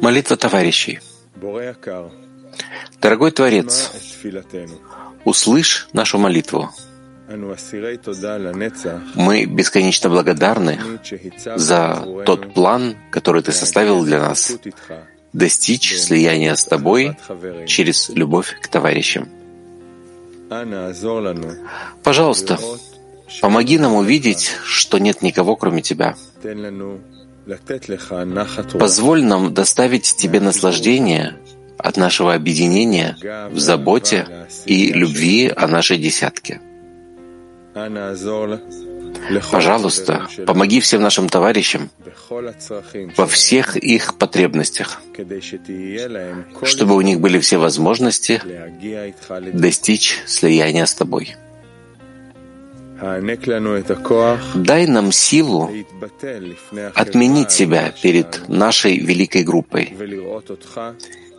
Молитва 0.00 0.38
товарищей. 0.38 1.00
Дорогой 2.98 3.30
Творец, 3.30 3.92
услышь 5.26 5.88
нашу 5.92 6.16
молитву. 6.16 6.70
Мы 9.14 9.44
бесконечно 9.44 10.08
благодарны 10.08 10.78
за 11.56 12.06
тот 12.24 12.54
план, 12.54 12.96
который 13.10 13.42
Ты 13.42 13.52
составил 13.52 14.02
для 14.02 14.20
нас, 14.20 14.56
достичь 15.34 15.94
слияния 15.98 16.54
с 16.54 16.64
Тобой 16.64 17.18
через 17.66 18.08
любовь 18.08 18.56
к 18.62 18.68
товарищам. 18.68 19.28
Пожалуйста, 22.02 22.58
помоги 23.42 23.78
нам 23.78 23.92
увидеть, 23.94 24.56
что 24.64 24.96
нет 24.96 25.20
никого, 25.20 25.56
кроме 25.56 25.82
Тебя. 25.82 26.16
Позволь 28.78 29.22
нам 29.22 29.54
доставить 29.54 30.16
Тебе 30.16 30.40
наслаждение 30.40 31.36
от 31.78 31.96
нашего 31.96 32.34
объединения 32.34 33.16
в 33.50 33.58
заботе 33.58 34.26
и 34.64 34.92
любви 34.92 35.52
о 35.54 35.68
нашей 35.68 35.98
десятке. 35.98 36.60
Пожалуйста, 39.50 40.28
помоги 40.46 40.80
всем 40.80 41.02
нашим 41.02 41.28
товарищам 41.28 41.90
во 43.16 43.26
всех 43.26 43.76
их 43.76 44.18
потребностях, 44.18 45.02
чтобы 46.62 46.96
у 46.96 47.00
них 47.00 47.20
были 47.20 47.38
все 47.38 47.58
возможности 47.58 48.42
достичь 49.52 50.22
слияния 50.26 50.86
с 50.86 50.94
Тобой. 50.94 51.36
Дай 54.54 54.86
нам 54.86 55.12
силу 55.12 55.70
отменить 56.94 57.50
себя 57.50 57.92
перед 58.02 58.48
нашей 58.48 58.98
великой 58.98 59.42
группой 59.44 59.94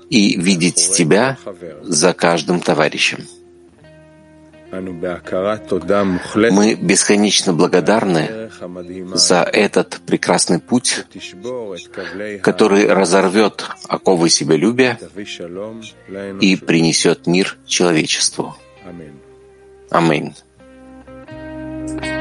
и 0.09 0.39
видеть 0.39 0.91
Тебя 0.95 1.37
за 1.81 2.13
каждым 2.13 2.59
товарищем. 2.59 3.19
Мы 6.51 6.75
бесконечно 6.75 7.53
благодарны 7.53 8.51
за 9.13 9.41
этот 9.43 10.01
прекрасный 10.05 10.59
путь, 10.59 11.05
который 12.43 12.87
разорвет 12.87 13.65
оковы 13.87 14.29
себялюбия 14.29 14.99
и 16.41 16.55
принесет 16.57 17.27
мир 17.27 17.57
человечеству. 17.65 18.55
Аминь. 19.89 20.35
Bye. 21.95 22.16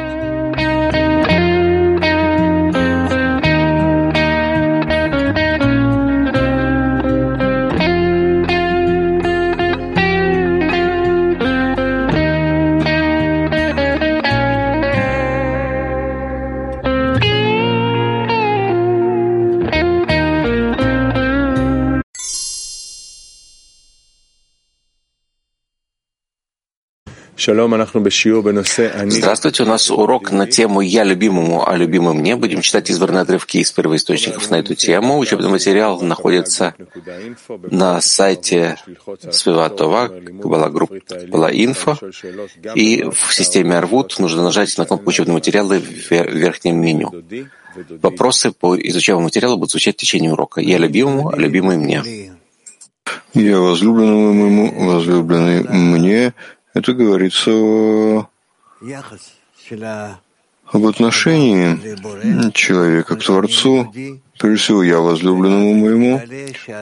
Здравствуйте, 29.06 29.62
у 29.62 29.66
нас 29.66 29.91
урок 29.91 30.33
на 30.33 30.47
тему 30.47 30.80
«Я 30.80 31.05
любимому, 31.05 31.69
а 31.69 31.77
любимый 31.77 32.14
мне». 32.14 32.34
Будем 32.34 32.61
читать 32.61 32.91
избранные 32.91 33.22
отрывки 33.22 33.58
из 33.58 33.70
первоисточников 33.70 34.50
на 34.50 34.56
эту 34.56 34.75
тему. 34.75 35.18
Учебный 35.18 35.48
материал 35.48 36.01
находится 36.01 36.74
на 37.70 38.01
сайте 38.01 38.77
Свиватова, 39.30 40.08
была 40.08 40.70
группа, 40.70 40.96
была 41.29 41.51
инфо, 41.52 41.96
и 42.74 43.05
в 43.05 43.33
системе 43.33 43.77
Арвуд 43.77 44.18
нужно 44.18 44.42
нажать 44.42 44.77
на 44.77 44.84
кнопку 44.84 45.11
«Учебные 45.11 45.34
материалы» 45.34 45.78
в 45.78 46.11
верхнем 46.11 46.80
меню. 46.80 47.24
Вопросы 48.02 48.51
по 48.51 48.77
изучаемому 48.77 49.24
материалу 49.27 49.57
будут 49.57 49.70
звучать 49.70 49.95
в 49.95 49.98
течение 49.98 50.33
урока. 50.33 50.61
«Я 50.61 50.78
любимому, 50.78 51.28
а 51.28 51.36
любимый 51.36 51.77
мне». 51.77 52.33
Я 53.34 53.61
возлюбленному 53.61 54.33
моему, 54.33 54.90
возлюбленный 54.92 55.63
мне, 55.63 56.33
это 56.77 56.92
говорится 56.92 58.29
об 60.67 60.85
отношении 60.85 62.51
человека 62.53 63.17
к 63.17 63.25
Творцу, 63.25 63.95
прежде 64.39 64.63
всего 64.63 64.83
я 64.83 65.01
возлюбленному 65.01 65.75
моему, 65.75 66.20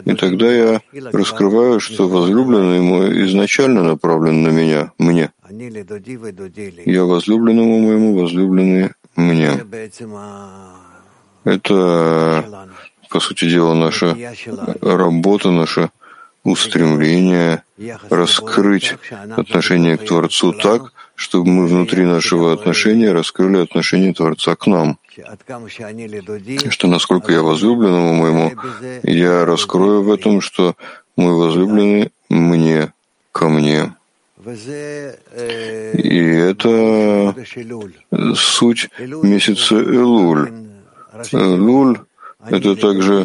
и 0.04 0.14
тогда 0.14 0.52
я 0.52 0.80
раскрываю, 1.12 1.78
что 1.78 2.08
возлюбленный 2.08 2.80
мой 2.80 3.26
изначально 3.26 3.84
направлен 3.84 4.42
на 4.42 4.48
меня, 4.48 4.92
мне. 4.98 5.30
Я 6.86 7.04
возлюбленному 7.04 7.78
моему, 7.78 8.18
возлюбленный 8.18 8.90
мне. 9.14 9.52
Это, 11.44 12.68
по 13.10 13.20
сути 13.20 13.48
дела, 13.48 13.74
наша 13.74 14.16
работа, 14.80 15.50
наша 15.52 15.90
устремление 16.44 17.62
раскрыть 18.10 18.94
отношение 19.36 19.96
к 19.96 20.04
Творцу 20.04 20.52
так, 20.52 20.92
чтобы 21.14 21.50
мы 21.50 21.66
внутри 21.66 22.04
нашего 22.04 22.52
отношения 22.52 23.12
раскрыли 23.12 23.62
отношение 23.62 24.12
Творца 24.12 24.54
к 24.54 24.66
нам. 24.66 24.98
Что 26.70 26.88
насколько 26.88 27.32
я 27.32 27.42
возлюбленному 27.42 28.14
моему, 28.14 28.52
я 29.02 29.44
раскрою 29.44 30.02
в 30.02 30.12
этом, 30.12 30.40
что 30.40 30.76
мой 31.16 31.34
возлюбленный 31.34 32.12
мне, 32.28 32.92
ко 33.32 33.48
мне. 33.48 33.94
И 35.94 36.18
это 36.50 37.34
суть 38.34 38.90
месяца 38.98 39.76
Элуль. 39.76 40.50
Элуль 41.32 41.98
это 42.50 42.76
также 42.76 43.22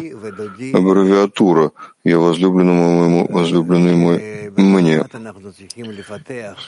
аббревиатура 0.72 1.72
«Я 2.04 2.18
возлюбленному 2.18 2.98
моему, 2.98 3.26
возлюбленный 3.30 3.94
мой 3.94 4.50
мне». 4.56 5.04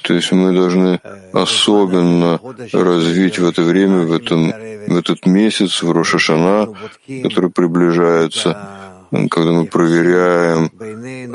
То 0.02 0.14
есть 0.14 0.32
мы 0.32 0.52
должны 0.52 1.00
особенно 1.32 2.40
развить 2.72 3.38
в 3.38 3.46
это 3.46 3.62
время, 3.62 4.02
в, 4.02 4.12
этом, 4.12 4.52
в 4.86 4.96
этот 4.96 5.26
месяц, 5.26 5.82
в 5.82 5.90
Рошашана, 5.90 6.68
который 7.22 7.50
приближается, 7.50 8.56
когда 9.30 9.52
мы 9.52 9.66
проверяем 9.66 10.70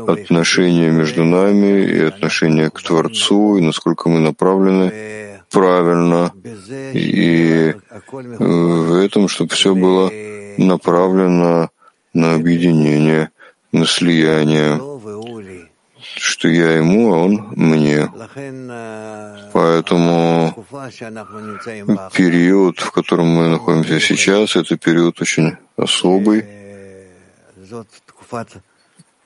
отношения 0.08 0.92
между 0.92 1.24
нами 1.24 1.84
и 1.84 2.00
отношения 2.02 2.70
к 2.70 2.82
Творцу, 2.82 3.58
и 3.58 3.62
насколько 3.62 4.10
мы 4.10 4.20
направлены 4.20 5.37
правильно, 5.50 6.32
и 6.94 7.74
в 8.40 8.94
этом, 8.94 9.28
чтобы 9.28 9.50
все 9.52 9.74
было 9.74 10.12
направлена 10.58 11.70
на 12.14 12.36
объединение, 12.36 13.30
на 13.72 13.86
слияние, 13.86 14.80
что 16.16 16.48
я 16.48 16.78
ему, 16.78 17.14
а 17.14 17.18
он 17.24 17.48
мне. 17.56 18.10
Поэтому 19.54 20.54
период, 22.14 22.80
в 22.80 22.92
котором 22.92 23.28
мы 23.28 23.48
находимся 23.50 24.00
сейчас, 24.00 24.56
это 24.56 24.78
период 24.78 25.22
очень 25.22 25.58
особый. 25.76 26.46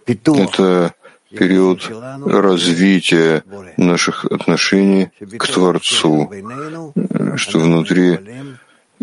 Это 0.05 0.93
период 1.37 1.89
развития 2.25 3.43
наших 3.77 4.25
отношений 4.25 5.09
к 5.37 5.47
Творцу, 5.47 6.31
что 7.35 7.59
внутри 7.59 8.19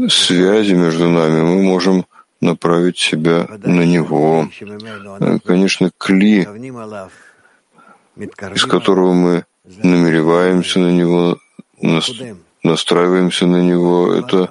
связи 0.09 0.75
между 0.75 1.09
нами 1.09 1.43
мы 1.43 1.63
можем 1.63 2.05
направить 2.41 2.99
себя 2.99 3.47
на 3.65 3.83
Него. 3.83 4.49
Конечно, 5.45 5.91
кли, 5.99 6.47
из 8.55 8.65
которого 8.65 9.13
мы 9.13 9.45
намереваемся 9.83 10.79
на 10.79 10.91
Него, 10.91 11.39
настраиваемся 12.63 13.47
на 13.47 13.63
Него, 13.63 14.13
это 14.13 14.51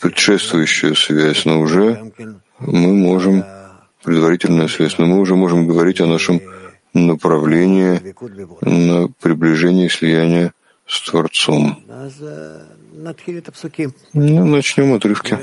предшествующая 0.00 0.94
связь, 0.94 1.44
но 1.44 1.60
уже 1.60 2.12
мы 2.60 2.92
можем, 2.94 3.44
предварительная 4.08 4.68
связь, 4.68 4.96
но 4.96 5.04
мы 5.04 5.20
уже 5.20 5.34
можем 5.36 5.66
говорить 5.66 6.00
о 6.00 6.06
нашем 6.06 6.40
направлении 6.94 8.00
на 8.62 9.08
приближение 9.20 9.90
слияния 9.90 10.52
с 10.86 11.02
Творцом. 11.10 11.78
Ну, 14.14 14.44
начнем 14.46 14.94
отрывки. 14.94 15.36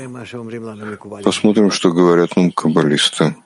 Посмотрим, 1.22 1.70
что 1.70 1.92
говорят 1.92 2.36
нам 2.36 2.50
каббалисты. 2.50 3.36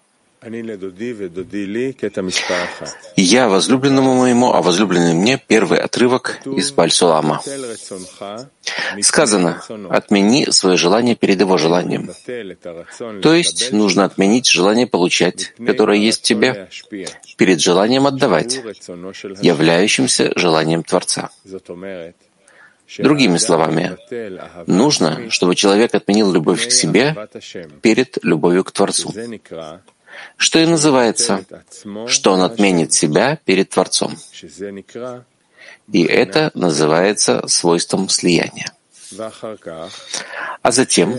Я 3.17 3.49
возлюбленному 3.49 4.15
моему, 4.15 4.53
а 4.53 4.63
возлюбленный 4.63 5.13
мне 5.13 5.39
первый 5.47 5.79
отрывок 5.79 6.41
из 6.47 6.73
Бальсулама. 6.73 7.43
Сказано, 9.03 9.63
отмени 9.91 10.51
свое 10.51 10.79
желание 10.79 11.15
перед 11.15 11.41
его 11.41 11.59
желанием. 11.59 12.11
То 13.21 13.35
есть 13.35 13.73
нужно 13.73 14.05
отменить 14.05 14.47
желание 14.47 14.87
получать, 14.87 15.53
которое 15.67 15.99
есть 15.99 16.21
в 16.21 16.23
тебе, 16.23 16.69
перед 17.37 17.61
желанием 17.61 18.07
отдавать, 18.07 18.61
являющимся 19.43 20.33
желанием 20.37 20.83
Творца. 20.85 21.31
Другими 22.99 23.37
словами, 23.37 23.97
нужно, 24.67 25.31
чтобы 25.31 25.55
человек 25.55 25.95
отменил 25.95 26.33
любовь 26.33 26.67
к 26.67 26.73
себе 26.73 27.15
перед 27.83 28.19
любовью 28.25 28.65
к 28.65 28.73
Творцу 28.73 29.15
что 30.37 30.59
и 30.59 30.67
называется, 30.67 31.45
что 32.07 32.33
он 32.33 32.43
отменит 32.43 32.93
себя 32.93 33.39
перед 33.45 33.71
Творцом. 33.71 34.17
И 35.93 36.03
это 36.05 36.51
называется 36.55 37.47
свойством 37.49 38.09
слияния. 38.09 38.73
А 40.63 40.71
затем 40.71 41.15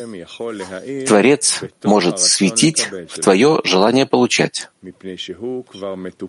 Творец 1.07 1.61
может 1.83 2.19
светить 2.19 2.89
в 3.09 3.19
твое 3.21 3.59
желание 3.63 4.05
получать, 4.05 4.69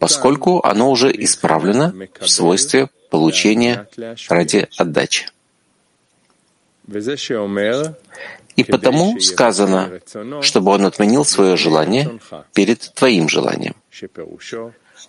поскольку 0.00 0.60
оно 0.64 0.90
уже 0.90 1.12
исправлено 1.12 1.94
в 2.20 2.26
свойстве 2.26 2.88
получения 3.10 3.86
ради 4.28 4.68
отдачи. 4.76 5.26
И 8.56 8.64
потому 8.64 9.20
сказано, 9.20 10.00
чтобы 10.42 10.72
он 10.72 10.86
отменил 10.86 11.24
свое 11.24 11.56
желание 11.56 12.20
перед 12.54 12.80
твоим 12.94 13.28
желанием, 13.28 13.74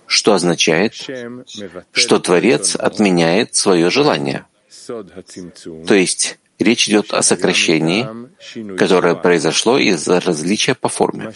что 0.07 0.33
означает, 0.33 0.93
что 1.91 2.19
Творец 2.19 2.75
отменяет 2.75 3.55
свое 3.55 3.89
желание. 3.89 4.45
То 4.87 5.93
есть 5.93 6.39
речь 6.59 6.89
идет 6.89 7.13
о 7.13 7.21
сокращении, 7.21 8.07
которое 8.75 9.15
произошло 9.15 9.77
из-за 9.77 10.19
различия 10.19 10.75
по 10.75 10.89
форме. 10.89 11.31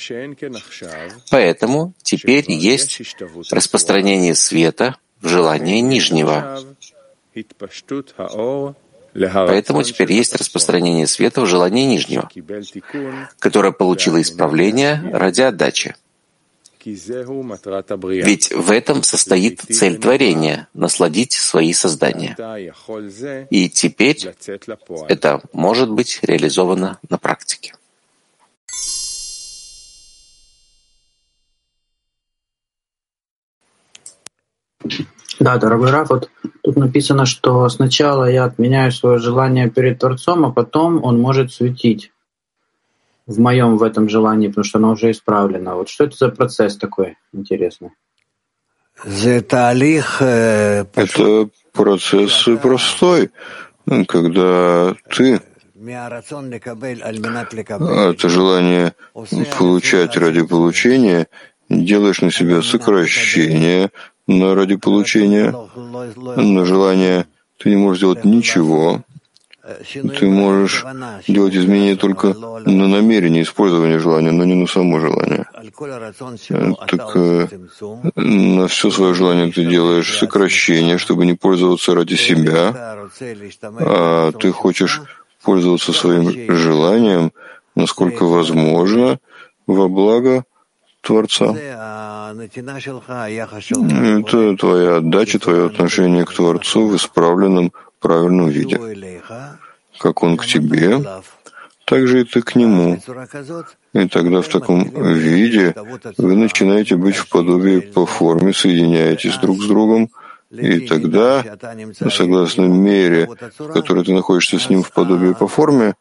Поэтому 1.30 1.94
теперь 2.02 2.52
есть 2.52 3.02
распространение 3.52 4.36
света 4.36 4.98
в 5.22 5.28
желание 5.28 5.82
нижнего. 5.82 6.60
Поэтому 9.18 9.84
теперь 9.84 10.12
есть 10.14 10.36
распространение 10.36 11.08
света 11.08 11.42
в 11.42 11.48
желании 11.48 11.86
нижнего, 11.86 12.30
которое 13.40 13.72
получило 13.72 14.22
исправление 14.22 15.02
ради 15.12 15.42
отдачи. 15.42 15.96
Ведь 16.86 18.52
в 18.54 18.72
этом 18.72 19.04
состоит 19.04 19.62
цель 19.62 19.98
творения— 19.98 20.70
насладить 20.74 21.34
свои 21.34 21.74
создания. 21.74 22.38
И 23.50 23.70
теперь 23.70 24.18
это 25.10 25.42
может 25.52 25.90
быть 25.92 26.20
реализовано 26.22 27.00
на 27.10 27.18
практике. 27.18 27.74
Да, 35.48 35.56
дорогой 35.56 35.92
Раф, 35.92 36.10
вот 36.10 36.30
тут 36.62 36.76
написано, 36.76 37.26
что 37.26 37.70
сначала 37.70 38.30
я 38.30 38.44
отменяю 38.44 38.92
свое 38.92 39.18
желание 39.18 39.70
перед 39.70 39.98
Творцом, 39.98 40.44
а 40.44 40.52
потом 40.52 41.02
он 41.02 41.22
может 41.22 41.54
светить 41.54 42.12
в 43.28 43.40
моем 43.40 43.78
в 43.78 43.84
этом 43.84 44.10
желании, 44.10 44.50
потому 44.50 44.66
что 44.66 44.80
оно 44.80 44.92
уже 44.92 45.12
исправлено. 45.12 45.76
Вот 45.76 45.88
что 45.88 46.04
это 46.04 46.18
за 46.18 46.28
процесс 46.28 46.76
такой 46.76 47.16
интересный? 47.32 47.92
Это 50.96 51.50
процесс 51.72 52.50
простой, 52.62 53.32
когда 54.06 54.96
ты 55.16 55.42
это 58.12 58.28
желание 58.28 58.94
получать 59.58 60.18
ради 60.18 60.42
получения 60.46 61.28
делаешь 61.70 62.22
на 62.22 62.32
себя 62.32 62.62
сокращение, 62.62 63.92
но 64.28 64.56
ради 64.56 64.76
получения, 64.76 65.56
на 66.36 66.66
желание 66.66 67.26
ты 67.58 67.70
не 67.70 67.78
можешь 67.78 68.02
делать 68.02 68.26
ничего. 68.26 69.04
Ты 69.94 70.28
можешь 70.28 70.86
делать 71.28 71.54
изменения 71.54 71.98
только 71.98 72.34
на 72.34 72.88
намерение 72.88 73.44
использования 73.44 74.00
желания, 74.00 74.32
но 74.32 74.46
не 74.46 74.54
на 74.54 74.66
само 74.66 75.00
желание. 75.00 75.46
Так 76.88 77.16
э, 77.16 77.48
на 78.16 78.68
все 78.70 78.90
свое 78.90 79.14
желание 79.14 79.52
ты 79.52 79.66
делаешь 79.66 80.18
сокращение, 80.18 80.98
чтобы 80.98 81.26
не 81.26 81.34
пользоваться 81.34 81.96
ради 81.96 82.16
себя, 82.16 83.10
а 83.62 84.32
ты 84.32 84.54
хочешь 84.54 85.02
пользоваться 85.44 85.92
своим 85.92 86.56
желанием, 86.56 87.34
насколько 87.76 88.24
возможно, 88.24 89.20
во 89.66 89.90
благо 89.90 90.46
Творца. 91.08 91.56
Это 94.10 94.58
твоя 94.58 94.98
отдача, 94.98 95.40
твое 95.40 95.66
отношение 95.66 96.26
к 96.26 96.34
Творцу 96.34 96.88
в 96.88 96.96
исправленном, 96.96 97.72
правильном 98.00 98.50
виде. 98.50 98.78
Как 100.00 100.24
Он 100.24 100.38
к 100.38 100.46
тебе, 100.46 101.00
так 101.86 102.08
же 102.08 102.22
и 102.22 102.24
ты 102.26 102.42
к 102.42 102.56
Нему. 102.56 103.00
И 103.94 104.08
тогда 104.10 104.42
в 104.42 104.50
таком 104.50 104.84
виде 104.84 105.74
вы 106.18 106.36
начинаете 106.36 106.98
быть 106.98 107.16
в 107.16 107.30
подобии 107.30 107.80
по 107.80 108.06
форме, 108.06 108.54
соединяетесь 108.54 109.38
друг 109.38 109.64
с 109.64 109.68
другом, 109.68 110.10
и 110.52 110.82
тогда, 110.82 111.44
согласно 112.10 112.64
мере, 112.64 113.28
в 113.58 113.72
которой 113.74 114.04
ты 114.04 114.14
находишься 114.14 114.60
с 114.60 114.70
Ним 114.70 114.84
в 114.84 114.92
подобии 114.92 115.34
по 115.34 115.48
форме, 115.48 115.96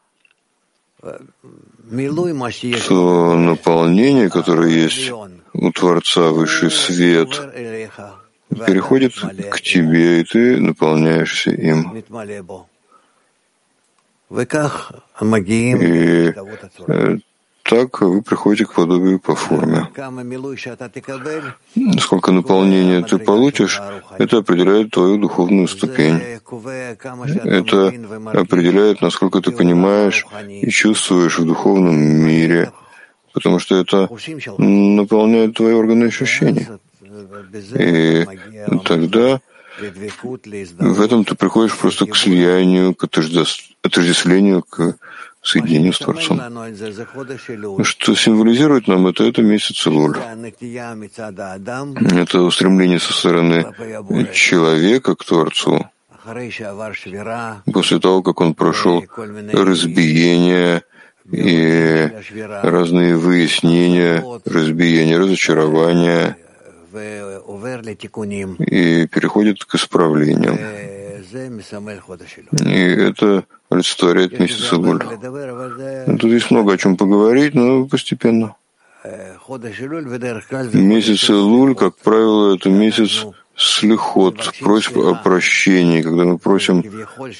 то 2.87 3.35
наполнение, 3.35 4.29
которое 4.29 4.69
есть 4.69 5.11
у 5.53 5.71
Творца 5.71 6.31
высший 6.31 6.71
свет, 6.71 7.29
переходит 8.49 9.13
к 9.51 9.61
тебе, 9.61 10.21
и 10.21 10.23
ты 10.23 10.59
наполняешься 10.59 11.51
им. 11.51 12.03
И 16.75 17.21
так 17.67 18.01
вы 18.01 18.21
приходите 18.21 18.65
к 18.65 18.73
подобию 18.73 19.19
по 19.19 19.35
форме. 19.35 19.89
Сколько 21.99 22.31
наполнения 22.31 23.01
ты 23.03 23.17
получишь, 23.17 23.81
это 24.17 24.37
определяет 24.37 24.91
твою 24.91 25.17
духовную 25.17 25.67
ступень. 25.67 26.19
Это 27.43 27.93
определяет, 28.33 29.01
насколько 29.01 29.41
ты 29.41 29.51
понимаешь 29.51 30.25
и 30.47 30.69
чувствуешь 30.69 31.39
в 31.39 31.45
духовном 31.45 31.97
мире, 31.97 32.71
потому 33.33 33.59
что 33.59 33.75
это 33.75 34.09
наполняет 34.57 35.55
твои 35.55 35.73
органы 35.73 36.05
ощущений. 36.05 36.67
И 37.75 38.25
тогда 38.85 39.41
в 40.79 41.01
этом 41.01 41.23
ты 41.25 41.35
приходишь 41.35 41.77
просто 41.77 42.05
к 42.05 42.15
слиянию, 42.15 42.95
к 42.95 43.03
отождествлению, 43.03 44.63
к 44.63 44.95
соединению 45.47 45.93
с 45.93 45.99
Творцом. 45.99 46.39
Что 47.83 48.15
символизирует 48.15 48.87
нам 48.87 49.07
это? 49.07 49.23
Это 49.23 49.41
месяц 49.41 49.85
Луль. 49.85 50.17
Это 52.23 52.41
устремление 52.41 52.99
со 52.99 53.13
стороны 53.13 53.65
человека 54.33 55.15
к 55.15 55.23
Творцу. 55.23 55.89
После 57.73 57.99
того, 57.99 58.21
как 58.21 58.41
он 58.41 58.53
прошел 58.53 59.03
разбиение 59.53 60.83
и 61.31 62.09
разные 62.63 63.15
выяснения, 63.15 64.23
разбиения, 64.45 65.17
разочарования, 65.17 66.37
и 68.59 69.07
переходит 69.07 69.63
к 69.65 69.75
исправлениям. 69.75 70.57
И 72.65 72.79
это 73.09 73.45
олицетворяет 73.69 74.39
месяц 74.39 74.71
Луль. 74.71 74.99
Тут 74.99 76.31
есть 76.31 76.51
много 76.51 76.73
о 76.73 76.77
чем 76.77 76.97
поговорить, 76.97 77.53
но 77.53 77.85
постепенно. 77.85 78.55
Месяц 80.73 81.29
Луль, 81.29 81.75
как 81.75 81.95
правило, 81.97 82.55
это 82.55 82.69
месяц 82.69 83.25
слихот, 83.55 84.53
просьб 84.61 84.97
о 84.97 85.15
прощении, 85.15 86.01
когда 86.01 86.23
мы 86.25 86.37
просим 86.37 86.83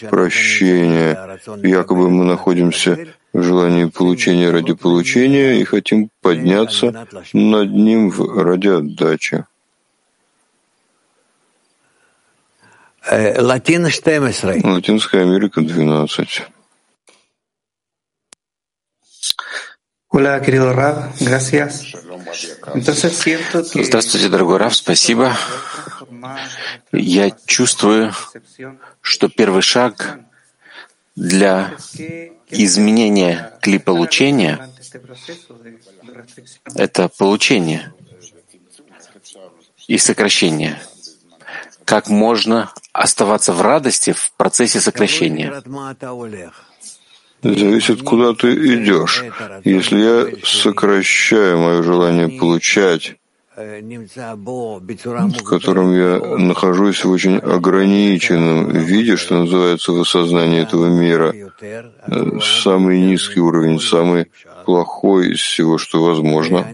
прощения, 0.10 1.39
якобы 1.63 2.10
мы 2.10 2.25
находимся 2.25 2.98
в 3.34 3.43
желании 3.43 3.86
получения 3.86 4.50
ради 4.50 4.74
получения 4.74 5.60
и 5.60 5.63
хотим 5.63 6.10
подняться 6.22 7.07
над 7.34 7.72
ним 7.72 8.12
ради 8.36 8.67
отдачи. 8.67 9.46
Латинская 14.63 15.21
Америка 15.21 15.61
12. 15.61 16.41
Здравствуйте, 23.85 24.29
дорогой 24.29 24.57
Рав, 24.57 24.75
спасибо. 24.75 25.37
Я 26.91 27.31
чувствую, 27.45 28.13
что 29.01 29.29
первый 29.29 29.61
шаг 29.61 30.19
для 31.15 31.75
изменения 32.49 33.53
кли 33.61 33.79
получения— 33.79 34.69
это 36.75 37.09
получение 37.09 37.93
и 39.87 39.97
сокращение. 39.97 40.81
Как 41.85 42.09
можно 42.09 42.71
оставаться 42.97 43.53
в 43.53 43.61
радости 43.61 44.11
в 44.11 44.31
процессе 44.37 44.79
сокращения? 44.79 45.61
Зависит, 47.43 48.01
куда 48.01 48.33
ты 48.33 48.53
идешь. 48.75 49.23
Если 49.63 49.99
я 49.99 50.27
сокращаю 50.43 51.59
мое 51.59 51.83
желание 51.83 52.29
получать, 52.29 53.15
в 53.55 55.43
котором 55.43 55.93
я 55.93 56.19
нахожусь 56.37 57.03
в 57.03 57.09
очень 57.11 57.37
ограниченном 57.37 58.69
виде, 58.71 59.15
что 59.17 59.39
называется 59.39 59.91
в 59.91 60.01
осознании 60.01 60.63
этого 60.63 60.87
мира, 60.87 61.33
самый 62.41 63.01
низкий 63.01 63.39
уровень, 63.39 63.79
самый 63.79 64.31
плохой 64.65 65.31
из 65.31 65.39
всего, 65.39 65.77
что 65.77 66.03
возможно. 66.03 66.65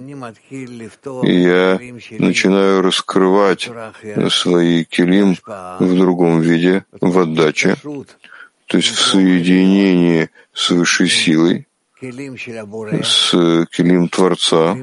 И 1.23 1.33
я 1.33 1.79
начинаю 2.19 2.81
раскрывать 2.81 3.69
свои 4.29 4.83
килим 4.85 5.35
в 5.79 5.95
другом 5.97 6.41
виде, 6.41 6.85
в 7.01 7.19
отдаче, 7.19 7.75
то 8.65 8.77
есть 8.77 8.89
в 8.89 8.99
соединении 8.99 10.29
с 10.53 10.71
высшей 10.71 11.09
силой, 11.09 11.67
с 12.01 13.65
килим 13.71 14.09
Творца, 14.09 14.75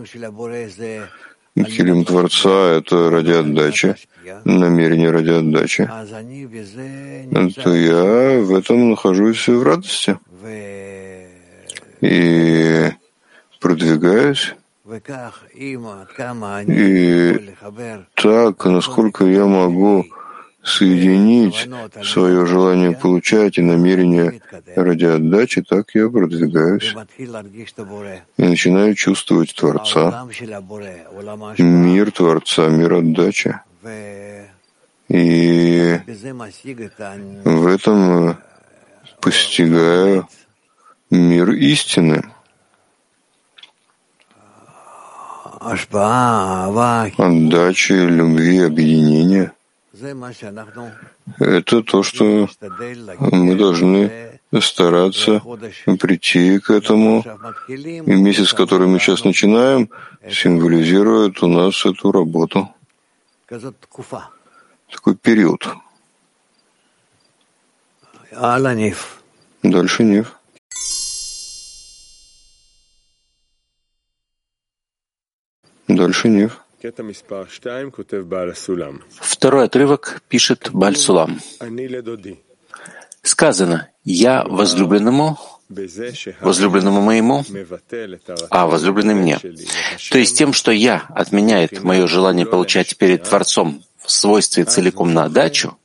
Килим 1.57 2.05
Творца— 2.05 2.77
это 2.79 3.11
ради 3.11 3.33
отдачи, 3.33 3.97
намерение 4.45 5.11
ради 5.11 5.31
отдачи, 5.31 5.91
то 7.63 7.75
я 7.75 8.41
в 8.41 8.55
этом 8.55 8.91
нахожусь 8.91 9.49
в 9.49 9.63
радости 9.63 10.17
и 12.01 12.91
продвигаюсь. 13.61 14.55
И 15.57 15.77
так, 18.15 18.65
насколько 18.65 19.25
я 19.25 19.47
могу 19.47 20.07
соединить 20.63 21.69
свое 22.05 22.47
желание 22.47 22.93
получать 22.93 23.59
и 23.59 23.63
намерение 23.63 24.41
ради 24.77 25.07
отдачи, 25.07 25.63
так 25.63 25.95
я 25.95 26.09
продвигаюсь 26.09 26.95
и 28.37 28.43
начинаю 28.43 28.95
чувствовать 28.95 29.55
Творца, 29.55 30.27
мир 31.59 32.11
Творца, 32.13 32.69
мир 32.69 32.95
отдачи. 32.95 33.59
И 35.09 35.99
в 37.45 37.67
этом 37.67 38.37
постигаю 39.21 40.29
мир 41.11 41.51
истины. 41.51 42.23
Отдачи, 47.19 47.93
любви, 47.93 48.59
объединения— 48.61 49.53
это 51.39 51.83
то, 51.83 52.03
что 52.03 52.49
мы 53.33 53.55
должны 53.57 54.41
стараться 54.61 55.41
прийти 56.01 56.59
к 56.59 56.71
этому. 56.71 57.25
И 57.69 58.15
месяц, 58.17 58.53
который 58.53 58.89
мы 58.89 58.99
сейчас 58.99 59.25
начинаем, 59.25 59.91
символизирует 60.29 61.43
у 61.43 61.47
нас 61.47 61.85
эту 61.87 62.13
работу. 62.13 62.69
Такой 64.91 65.17
период. 65.17 65.67
Дальше 69.63 70.05
Нив. 70.05 70.37
Дальше 75.89 76.29
Нив. 76.29 76.61
Второй 79.21 79.65
отрывок 79.65 80.23
пишет 80.29 80.71
Бальсулам. 80.73 81.41
Сказано, 83.23 83.89
«Я 84.05 84.45
возлюбленному, 84.45 85.39
возлюбленному 86.41 87.03
моему, 87.03 87.45
а 88.49 88.67
возлюбленный 88.67 89.15
мне». 89.15 89.39
То 90.11 90.19
есть 90.19 90.39
тем, 90.39 90.53
что 90.55 90.73
я 90.73 91.05
отменяет 91.11 91.83
мое 91.83 92.07
желание 92.07 92.47
получать 92.47 92.97
перед 92.97 93.25
Творцом 93.25 93.85
в 93.99 94.11
свойстве 94.11 94.65
целиком 94.65 95.13
на 95.13 95.25
отдачу, 95.25 95.77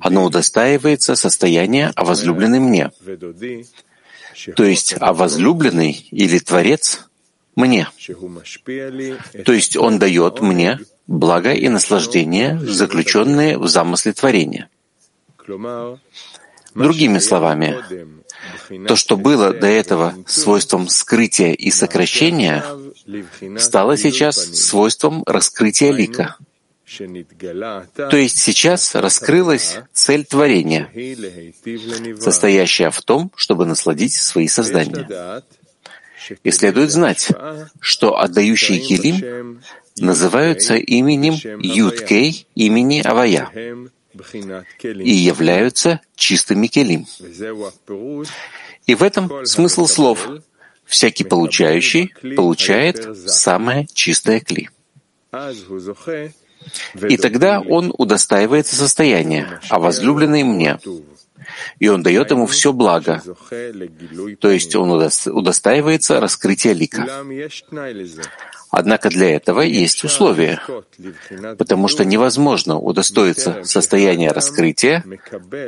оно 0.00 0.24
удостаивается 0.24 1.16
состояния 1.16 1.92
«а 1.96 2.04
возлюбленный 2.04 2.60
мне». 2.60 2.92
То 4.56 4.64
есть 4.64 4.94
«а 5.00 5.12
возлюбленный» 5.12 6.06
или 6.10 6.38
«творец» 6.38 7.08
мне. 7.54 7.88
То 9.44 9.52
есть 9.52 9.76
Он 9.76 9.98
дает 9.98 10.40
мне 10.40 10.80
благо 11.06 11.52
и 11.52 11.68
наслаждение, 11.68 12.58
заключенные 12.58 13.58
в 13.58 13.68
замысле 13.68 14.12
творения. 14.12 14.68
Другими 16.74 17.18
словами, 17.18 17.78
то, 18.86 18.96
что 18.96 19.16
было 19.16 19.52
до 19.52 19.66
этого 19.66 20.14
свойством 20.26 20.88
скрытия 20.88 21.52
и 21.52 21.70
сокращения, 21.70 22.64
стало 23.58 23.96
сейчас 23.96 24.36
свойством 24.36 25.22
раскрытия 25.26 25.92
лика. 25.92 26.36
То 27.96 28.16
есть 28.16 28.38
сейчас 28.38 28.94
раскрылась 28.94 29.78
цель 29.92 30.24
творения, 30.24 30.90
состоящая 32.18 32.90
в 32.90 33.00
том, 33.02 33.30
чтобы 33.34 33.66
насладить 33.66 34.14
свои 34.14 34.48
создания. 34.48 35.42
И 36.42 36.50
следует 36.50 36.90
знать, 36.90 37.30
что 37.80 38.18
отдающие 38.18 38.78
Келим 38.78 39.62
называются 39.98 40.74
именем 40.74 41.34
Юткей, 41.60 42.46
имени 42.54 43.00
Авая, 43.00 43.50
и 44.82 45.14
являются 45.14 46.00
чистыми 46.16 46.66
Келим. 46.66 47.06
И 48.86 48.94
в 48.94 49.02
этом 49.02 49.46
смысл 49.46 49.86
слов. 49.86 50.28
Всякий 50.84 51.24
получающий 51.24 52.12
получает 52.36 53.16
самое 53.26 53.86
чистое 53.94 54.40
Кли. 54.40 54.68
И 57.08 57.16
тогда 57.16 57.60
он 57.60 57.94
удостаивается 57.96 58.76
состояния, 58.76 59.60
а 59.70 59.78
возлюбленный 59.78 60.42
мне 60.42 60.78
и 61.78 61.88
он 61.88 62.02
дает 62.02 62.30
ему 62.30 62.46
все 62.46 62.72
благо, 62.72 63.22
то 64.40 64.50
есть 64.50 64.74
он 64.74 64.90
удостаивается 65.26 66.20
раскрытия 66.20 66.72
лика. 66.72 67.24
Однако 68.74 69.10
для 69.10 69.36
этого 69.36 69.60
есть 69.60 70.02
условия, 70.02 70.58
потому 71.58 71.88
что 71.88 72.06
невозможно 72.06 72.78
удостоиться 72.78 73.64
состояния 73.64 74.32
раскрытия 74.32 75.04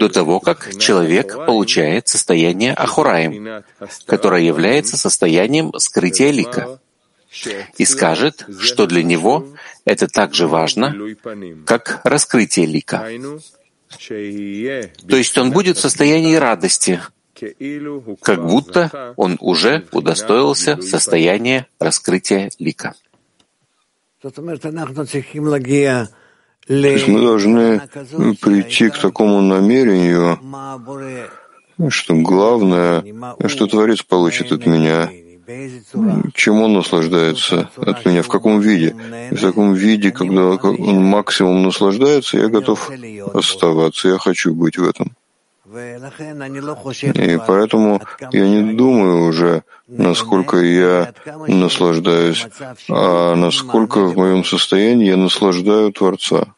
до 0.00 0.08
того, 0.08 0.40
как 0.40 0.78
человек 0.78 1.34
получает 1.44 2.08
состояние 2.08 2.72
Ахураем, 2.72 3.62
которое 4.06 4.42
является 4.42 4.96
состоянием 4.96 5.70
скрытия 5.76 6.30
лика, 6.30 6.78
и 7.76 7.84
скажет, 7.84 8.46
что 8.58 8.86
для 8.86 9.02
него 9.02 9.48
это 9.84 10.08
так 10.08 10.32
же 10.32 10.46
важно, 10.46 10.94
как 11.66 12.00
раскрытие 12.04 12.64
лика. 12.64 13.06
То 13.98 15.16
есть 15.16 15.38
он 15.38 15.50
будет 15.52 15.76
в 15.76 15.80
состоянии 15.80 16.34
радости, 16.34 17.00
как 18.22 18.46
будто 18.46 19.14
он 19.16 19.36
уже 19.40 19.86
удостоился 19.92 20.80
состояния 20.80 21.66
раскрытия 21.78 22.50
лика. 22.58 22.94
То 24.20 24.28
есть 26.68 27.08
мы 27.08 27.20
должны 27.20 27.80
прийти 28.40 28.88
к 28.90 28.98
такому 28.98 29.40
намерению, 29.42 30.38
что 31.90 32.14
главное, 32.14 33.04
что 33.48 33.66
Творец 33.66 34.02
получит 34.02 34.52
от 34.52 34.66
меня— 34.66 35.10
чем 36.34 36.62
он 36.62 36.72
наслаждается 36.74 37.70
от 37.76 38.06
меня, 38.06 38.22
в 38.22 38.28
каком 38.28 38.60
виде. 38.60 38.94
В 39.30 39.40
таком 39.40 39.74
виде, 39.74 40.10
когда 40.10 40.42
он 40.42 41.04
максимум 41.04 41.62
наслаждается, 41.62 42.38
я 42.38 42.48
готов 42.48 42.90
оставаться, 43.34 44.08
я 44.08 44.18
хочу 44.18 44.54
быть 44.54 44.78
в 44.78 44.88
этом. 44.88 45.16
И 45.74 47.38
поэтому 47.46 48.00
я 48.32 48.48
не 48.48 48.74
думаю 48.74 49.26
уже, 49.26 49.62
насколько 49.88 50.58
я 50.58 51.12
наслаждаюсь, 51.48 52.46
а 52.88 53.34
насколько 53.34 54.04
в 54.04 54.16
моем 54.16 54.44
состоянии 54.44 55.08
я 55.08 55.16
наслаждаю 55.16 55.92
Творца. 55.92 56.54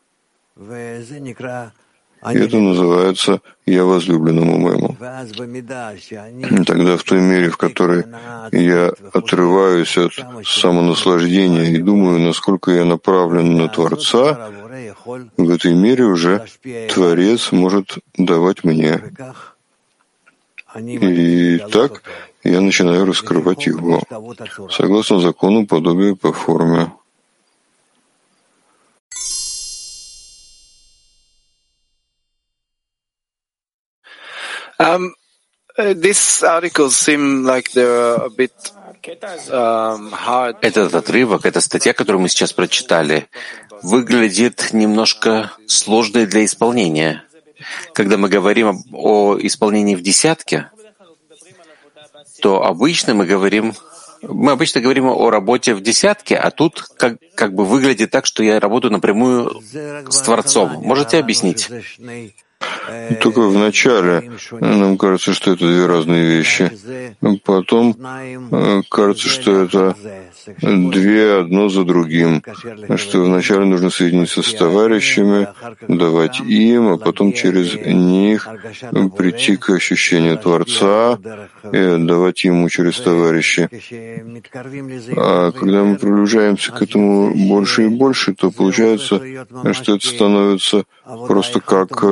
И 2.24 2.38
это 2.38 2.58
называется 2.58 3.40
«я 3.66 3.84
возлюбленному 3.84 4.58
моему». 4.58 4.96
Тогда 6.64 6.96
в 6.96 7.04
той 7.04 7.20
мере, 7.20 7.50
в 7.50 7.56
которой 7.56 8.04
я 8.52 8.92
отрываюсь 9.12 9.96
от 9.98 10.12
самонаслаждения 10.44 11.70
и 11.70 11.78
думаю, 11.78 12.18
насколько 12.20 12.72
я 12.72 12.84
направлен 12.84 13.56
на 13.56 13.68
Творца, 13.68 14.50
в 15.36 15.50
этой 15.50 15.74
мере 15.74 16.04
уже 16.04 16.46
Творец 16.92 17.52
может 17.52 17.98
давать 18.16 18.64
мне. 18.64 19.00
И 20.78 21.58
так 21.70 22.02
я 22.44 22.60
начинаю 22.60 23.06
раскрывать 23.06 23.66
его, 23.66 24.02
согласно 24.70 25.20
закону 25.20 25.66
подобия 25.66 26.14
по 26.14 26.32
форме. 26.32 26.92
Um, 34.78 35.14
uh, 35.78 35.94
these 35.94 36.42
articles 36.42 36.96
seem 36.96 37.44
like 37.44 37.72
they're 37.72 38.14
a 38.14 38.30
bit 38.30 38.52
um. 39.50 40.12
Этот 40.60 40.94
отрывок, 40.94 41.46
эта 41.46 41.60
статья, 41.60 41.92
которую 41.92 42.22
мы 42.22 42.28
сейчас 42.28 42.52
прочитали, 42.52 43.28
выглядит 43.82 44.70
немножко 44.72 45.52
сложной 45.66 46.26
для 46.26 46.44
исполнения. 46.44 47.24
Когда 47.94 48.16
мы 48.16 48.28
говорим 48.28 48.82
о 48.92 49.38
исполнении 49.40 49.94
в 49.94 50.02
десятке, 50.02 50.70
то 52.42 52.62
обычно 52.62 53.14
мы 53.14 53.24
говорим, 53.24 53.74
мы 54.22 54.52
обычно 54.52 54.80
говорим 54.80 55.06
о 55.06 55.30
работе 55.30 55.74
в 55.74 55.80
десятке, 55.80 56.36
а 56.36 56.50
тут 56.50 56.82
как, 56.98 57.16
как 57.34 57.54
бы 57.54 57.64
выглядит 57.64 58.10
так, 58.10 58.26
что 58.26 58.42
я 58.42 58.60
работаю 58.60 58.92
напрямую 58.92 59.62
с 60.10 60.20
Творцом. 60.20 60.82
Можете 60.82 61.18
объяснить? 61.18 61.70
Только 63.20 63.40
в 63.40 63.54
начале 63.54 64.30
нам 64.52 64.98
кажется, 64.98 65.32
что 65.32 65.52
это 65.52 65.66
две 65.66 65.86
разные 65.86 66.26
вещи. 66.26 66.70
Потом 67.44 67.96
э, 68.50 68.82
кажется, 68.90 69.28
что 69.28 69.62
это 69.62 69.94
две 70.46 71.40
одно 71.40 71.68
за 71.68 71.84
другим. 71.84 72.42
Что 72.96 73.22
вначале 73.22 73.64
нужно 73.64 73.90
соединиться 73.90 74.42
с 74.42 74.52
товарищами, 74.54 75.48
давать 75.88 76.40
им, 76.40 76.88
а 76.88 76.98
потом 76.98 77.32
через 77.32 77.74
них 77.74 78.48
прийти 79.16 79.56
к 79.56 79.70
ощущению 79.70 80.38
Творца 80.38 81.18
и 81.72 81.78
отдавать 81.78 82.44
ему 82.44 82.68
через 82.68 83.00
товарищей. 83.00 83.68
А 85.16 85.52
когда 85.52 85.84
мы 85.84 85.96
приближаемся 85.96 86.72
к 86.72 86.82
этому 86.82 87.34
больше 87.48 87.84
и 87.84 87.88
больше, 87.88 88.34
то 88.34 88.50
получается, 88.50 89.20
что 89.72 89.96
это 89.96 90.06
становится 90.06 90.84
просто 91.04 91.60
как 91.60 92.04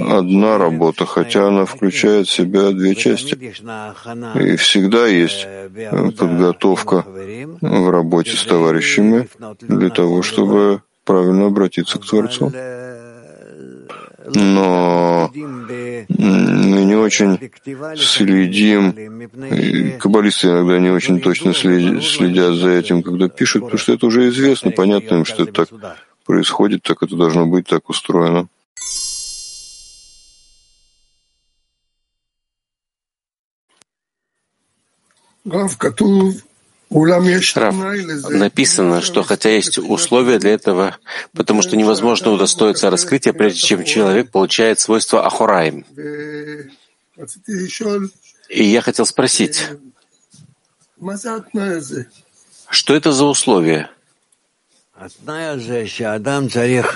одна 0.00 0.58
работа, 0.58 1.06
хотя 1.06 1.48
она 1.48 1.64
включает 1.64 2.26
в 2.28 2.32
себя 2.32 2.70
две 2.70 2.94
части. 2.94 3.34
И 3.34 4.56
всегда 4.56 5.06
есть 5.06 5.46
подготовка 6.18 7.04
в 7.60 7.90
работе 7.90 8.36
с 8.36 8.44
товарищами 8.44 9.28
для 9.60 9.90
того, 9.90 10.22
чтобы 10.22 10.82
правильно 11.04 11.46
обратиться 11.46 11.98
к 11.98 12.06
Творцу. 12.06 12.52
Но 14.34 15.30
мы 15.34 16.84
не 16.84 16.96
очень 16.96 17.38
следим, 17.96 18.94
каббалисты 19.98 20.48
иногда 20.48 20.78
не 20.78 20.88
очень 20.88 21.20
точно 21.20 21.52
следят 21.52 22.54
за 22.54 22.70
этим, 22.70 23.02
когда 23.02 23.28
пишут, 23.28 23.64
потому 23.64 23.78
что 23.78 23.92
это 23.92 24.06
уже 24.06 24.28
известно, 24.28 24.70
понятно 24.70 25.16
им, 25.16 25.24
что 25.26 25.42
это 25.42 25.66
так 25.66 25.68
происходит, 26.24 26.82
так 26.82 27.02
это 27.02 27.16
должно 27.16 27.44
быть, 27.44 27.66
так 27.66 27.90
устроено. 27.90 28.48
Рав, 37.56 37.74
написано, 38.30 39.02
что 39.02 39.22
хотя 39.22 39.50
есть 39.50 39.78
условия 39.78 40.38
для 40.38 40.52
этого, 40.52 40.96
потому 41.32 41.62
что 41.62 41.76
невозможно 41.76 42.30
удостоиться 42.30 42.90
раскрытия, 42.90 43.32
прежде 43.32 43.60
чем 43.60 43.84
человек 43.84 44.30
получает 44.30 44.80
свойство 44.80 45.26
Ахураим. 45.26 45.84
И 48.48 48.64
я 48.64 48.80
хотел 48.80 49.06
спросить, 49.06 49.68
что 52.70 52.94
это 52.94 53.12
за 53.12 53.24
условие? 53.24 53.90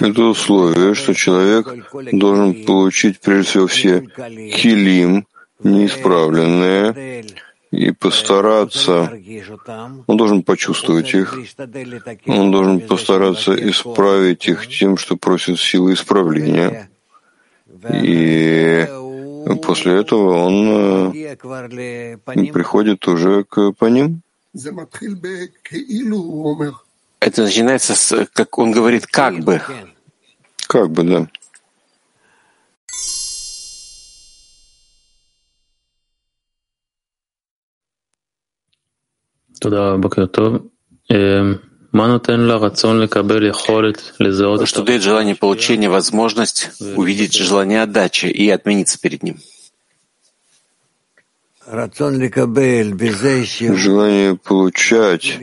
Это 0.01 0.23
условие, 0.23 0.94
что 0.94 1.14
человек 1.14 1.66
должен 2.12 2.64
получить 2.64 3.20
прежде 3.20 3.51
всего 3.51 3.66
все 3.66 4.01
килим, 4.01 5.27
неисправленные, 5.64 7.25
и 7.70 7.90
постараться, 7.92 9.12
он 10.07 10.16
должен 10.16 10.42
почувствовать 10.42 11.12
их, 11.14 11.38
он 12.26 12.50
должен 12.50 12.81
постараться 12.81 13.54
исправить 13.70 14.46
их 14.48 14.66
тем, 14.68 14.96
что 14.96 15.16
просит 15.16 15.59
силы 15.59 15.92
исправления. 15.92 16.88
И 18.02 18.87
после 19.62 20.00
этого 20.00 20.44
он 20.46 21.12
э, 21.14 21.37
приходит 22.52 23.07
уже 23.07 23.44
к 23.44 23.72
по 23.72 23.87
ним. 23.87 24.22
Это 27.20 27.42
начинается 27.42 27.94
с, 27.94 28.26
как 28.33 28.59
он 28.59 28.72
говорит, 28.72 29.07
как 29.07 29.40
бы. 29.40 29.61
Как 30.66 30.90
бы, 30.90 31.02
да. 31.02 31.28
Что 44.66 44.83
дает 44.83 45.03
желание 45.03 45.35
получения 45.35 45.88
возможность 45.88 46.71
увидеть 46.97 47.35
желание 47.35 47.83
отдачи 47.83 48.27
и 48.27 48.49
отмениться 48.51 49.01
перед 49.01 49.23
ним? 49.23 49.38
Желание 53.75 54.37
получать 54.37 55.38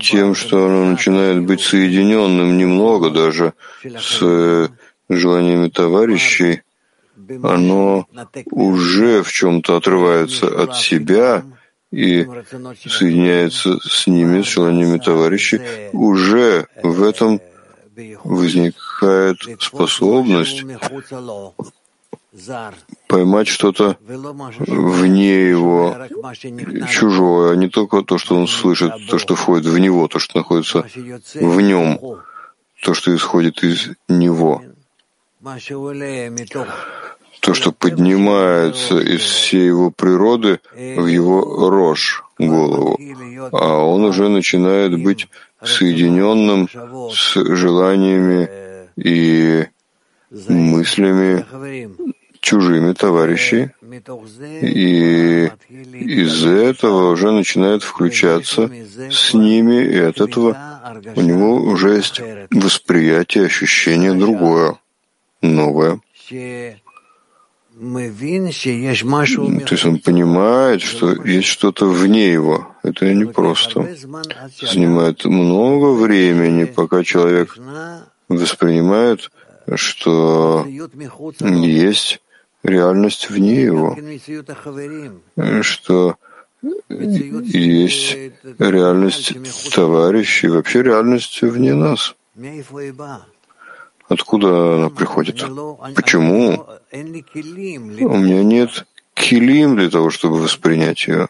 тем, 0.00 0.34
что 0.34 0.66
оно 0.66 0.84
начинает 0.90 1.44
быть 1.44 1.60
соединенным 1.60 2.56
немного 2.58 3.10
даже 3.10 3.54
с 3.82 4.70
желаниями 5.08 5.68
товарищей, 5.70 6.62
оно 7.42 8.06
уже 8.50 9.22
в 9.22 9.32
чем-то 9.32 9.76
отрывается 9.76 10.46
от 10.46 10.76
себя 10.76 11.44
и 11.96 12.26
соединяется 12.86 13.78
с 13.80 14.06
ними, 14.06 14.42
с 14.42 14.46
желаниями 14.46 14.98
товарищей, 14.98 15.60
уже 15.92 16.66
в 16.82 17.02
этом 17.02 17.40
возникает 18.22 19.38
способность 19.60 20.62
поймать 23.06 23.48
что-то 23.48 23.96
вне 24.02 25.48
его, 25.48 25.96
чужое, 26.90 27.52
а 27.52 27.56
не 27.56 27.70
только 27.70 28.02
то, 28.02 28.18
что 28.18 28.36
он 28.36 28.46
слышит, 28.46 28.92
то, 29.08 29.18
что 29.18 29.34
входит 29.34 29.64
в 29.64 29.78
него, 29.78 30.06
то, 30.06 30.18
что 30.18 30.36
находится 30.36 30.84
в 31.34 31.60
нем, 31.62 31.98
то, 32.82 32.92
что 32.92 33.16
исходит 33.16 33.62
из 33.62 33.88
него 34.06 34.62
то, 37.46 37.54
что 37.54 37.70
поднимается 37.70 38.98
из 38.98 39.20
всей 39.20 39.66
его 39.66 39.92
природы 39.92 40.58
в 40.74 41.06
его 41.06 41.70
рожь, 41.70 42.24
голову, 42.38 42.98
а 43.52 43.84
он 43.84 44.04
уже 44.04 44.28
начинает 44.28 45.00
быть 45.00 45.28
соединенным 45.62 46.68
с 47.14 47.34
желаниями 47.34 48.48
и 48.96 49.64
мыслями 50.48 51.46
чужими 52.40 52.92
товарищей, 52.94 53.70
и 54.60 55.48
из 55.92 56.44
этого 56.44 57.12
уже 57.12 57.30
начинает 57.30 57.84
включаться 57.84 58.68
с 59.08 59.34
ними, 59.34 59.84
и 59.84 59.98
от 60.00 60.20
этого 60.20 60.56
у 61.14 61.20
него 61.20 61.54
уже 61.58 61.94
есть 61.94 62.20
восприятие, 62.50 63.46
ощущение 63.46 64.14
другое, 64.14 64.80
новое. 65.42 66.00
То 69.66 69.74
есть 69.74 69.84
он 69.84 69.98
понимает, 69.98 70.80
что 70.80 71.12
есть 71.24 71.48
что-то 71.48 71.86
вне 71.86 72.32
его. 72.32 72.68
Это 72.82 73.12
не 73.12 73.26
просто. 73.26 73.94
Занимает 74.62 75.24
много 75.26 75.92
времени, 75.92 76.64
пока 76.64 77.04
человек 77.04 77.58
воспринимает, 78.28 79.30
что 79.74 80.66
есть 81.40 82.20
реальность 82.62 83.28
вне 83.28 83.62
его, 83.64 83.98
что 85.60 86.16
есть 86.62 88.16
реальность 88.58 89.36
товарищей, 89.74 90.48
вообще 90.48 90.82
реальность 90.82 91.42
вне 91.42 91.74
нас. 91.74 92.14
Откуда 94.08 94.76
она 94.76 94.90
приходит? 94.90 95.44
Почему? 95.94 96.66
У 96.92 98.16
меня 98.16 98.42
нет 98.44 98.86
килим 99.14 99.76
для 99.76 99.88
того, 99.90 100.10
чтобы 100.10 100.36
воспринять 100.36 101.06
ее. 101.08 101.26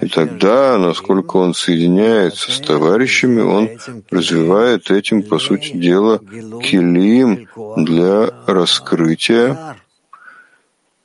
И 0.00 0.08
тогда, 0.08 0.78
насколько 0.78 1.36
он 1.36 1.52
соединяется 1.52 2.52
с 2.52 2.60
товарищами, 2.60 3.40
он 3.40 3.68
развивает 4.10 4.90
этим, 4.90 5.22
по 5.22 5.38
сути 5.38 5.76
дела, 5.76 6.18
килим 6.18 7.48
для 7.76 8.30
раскрытия 8.46 9.76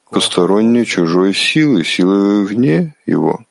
посторонней 0.10 0.86
чужой 0.86 1.34
силы, 1.34 1.84
силы 1.84 2.46
вне 2.46 2.96
его. 3.06 3.42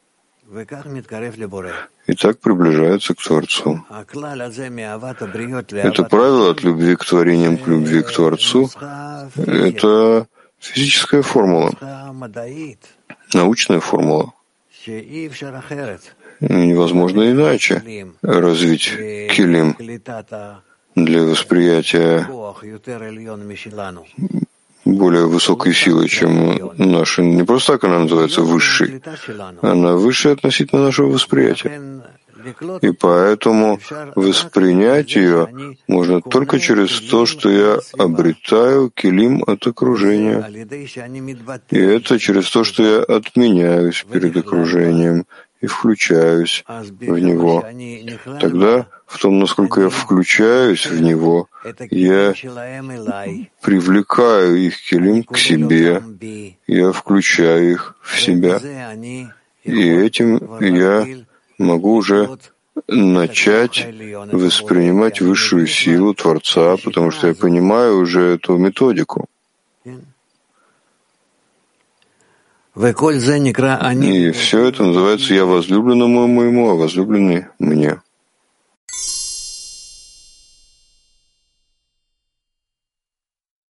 И 2.06 2.14
так 2.14 2.40
приближается 2.40 3.14
к 3.14 3.22
Творцу. 3.22 3.84
Это 3.90 6.04
правило 6.04 6.50
от 6.50 6.62
любви 6.62 6.96
к 6.96 7.04
творениям 7.04 7.58
к 7.58 7.66
любви 7.66 8.02
к 8.02 8.10
Творцу— 8.10 8.70
это 9.36 10.26
физическая 10.58 11.22
формула, 11.22 11.72
научная 13.34 13.80
формула. 13.80 14.32
Невозможно 16.40 17.30
иначе 17.30 17.82
развить 18.22 18.92
килим 19.34 19.76
для 20.94 21.22
восприятия 21.22 22.26
более 24.86 25.26
высокой 25.26 25.74
силы, 25.74 26.08
чем 26.08 26.72
наша. 26.78 27.22
Не 27.22 27.44
просто 27.44 27.72
так 27.72 27.84
она 27.84 28.00
называется 28.00 28.42
высшей. 28.42 29.02
Она 29.60 29.94
высшая 29.94 30.34
относительно 30.34 30.84
нашего 30.84 31.08
восприятия. 31.08 32.02
И 32.80 32.92
поэтому 32.92 33.80
воспринять 34.14 35.16
ее 35.16 35.48
можно 35.88 36.20
только 36.20 36.60
через 36.60 37.00
то, 37.00 37.26
что 37.26 37.50
я 37.50 37.78
обретаю 37.98 38.90
килим 38.90 39.42
от 39.46 39.66
окружения. 39.66 40.46
И 41.70 41.78
это 41.78 42.18
через 42.20 42.48
то, 42.50 42.62
что 42.62 42.82
я 42.84 43.02
отменяюсь 43.02 44.04
перед 44.10 44.36
окружением 44.36 45.26
и 45.66 45.68
включаюсь 45.68 46.64
в 47.12 47.18
него. 47.18 47.56
Тогда 48.40 48.86
в 49.06 49.18
том, 49.18 49.40
насколько 49.40 49.80
я 49.80 49.88
включаюсь 49.88 50.86
в 50.86 51.00
него, 51.08 51.48
я 51.90 52.34
привлекаю 53.66 54.56
их 54.66 54.74
килим 54.88 55.24
к 55.24 55.36
себе, 55.38 55.90
я 56.68 56.92
включаю 56.92 57.72
их 57.72 57.96
в 58.00 58.20
себя. 58.20 58.56
И 59.64 59.82
этим 60.06 60.30
я 60.60 61.06
могу 61.58 61.96
уже 61.96 62.38
начать 62.86 63.76
воспринимать 64.32 65.20
высшую 65.20 65.66
силу 65.66 66.14
Творца, 66.14 66.76
потому 66.84 67.10
что 67.10 67.26
я 67.26 67.34
понимаю 67.34 67.98
уже 67.98 68.20
эту 68.36 68.56
методику. 68.56 69.26
И 74.04 74.30
все 74.32 74.66
это 74.68 74.84
называется 74.84 75.32
«я 75.32 75.46
возлюбленному 75.46 76.26
моему, 76.26 76.68
а 76.68 76.74
возлюбленный 76.74 77.46
мне». 77.58 78.02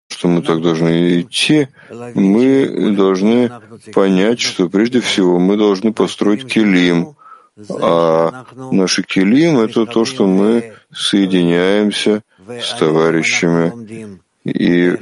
Что 0.08 0.26
мы 0.26 0.42
так 0.42 0.60
должны 0.60 1.20
идти, 1.20 1.68
мы 2.14 2.96
должны 2.96 3.52
понять, 3.94 4.40
что 4.40 4.68
прежде 4.68 5.00
всего 5.00 5.38
мы 5.38 5.56
должны 5.56 5.92
построить 5.92 6.44
килим, 6.52 7.14
а 7.70 8.44
наши 8.72 9.04
килим— 9.04 9.58
это 9.60 9.86
то, 9.86 10.04
что 10.04 10.26
мы 10.26 10.74
соединяемся 10.92 12.22
с 12.48 12.74
товарищами, 12.74 14.18
и 14.46 14.96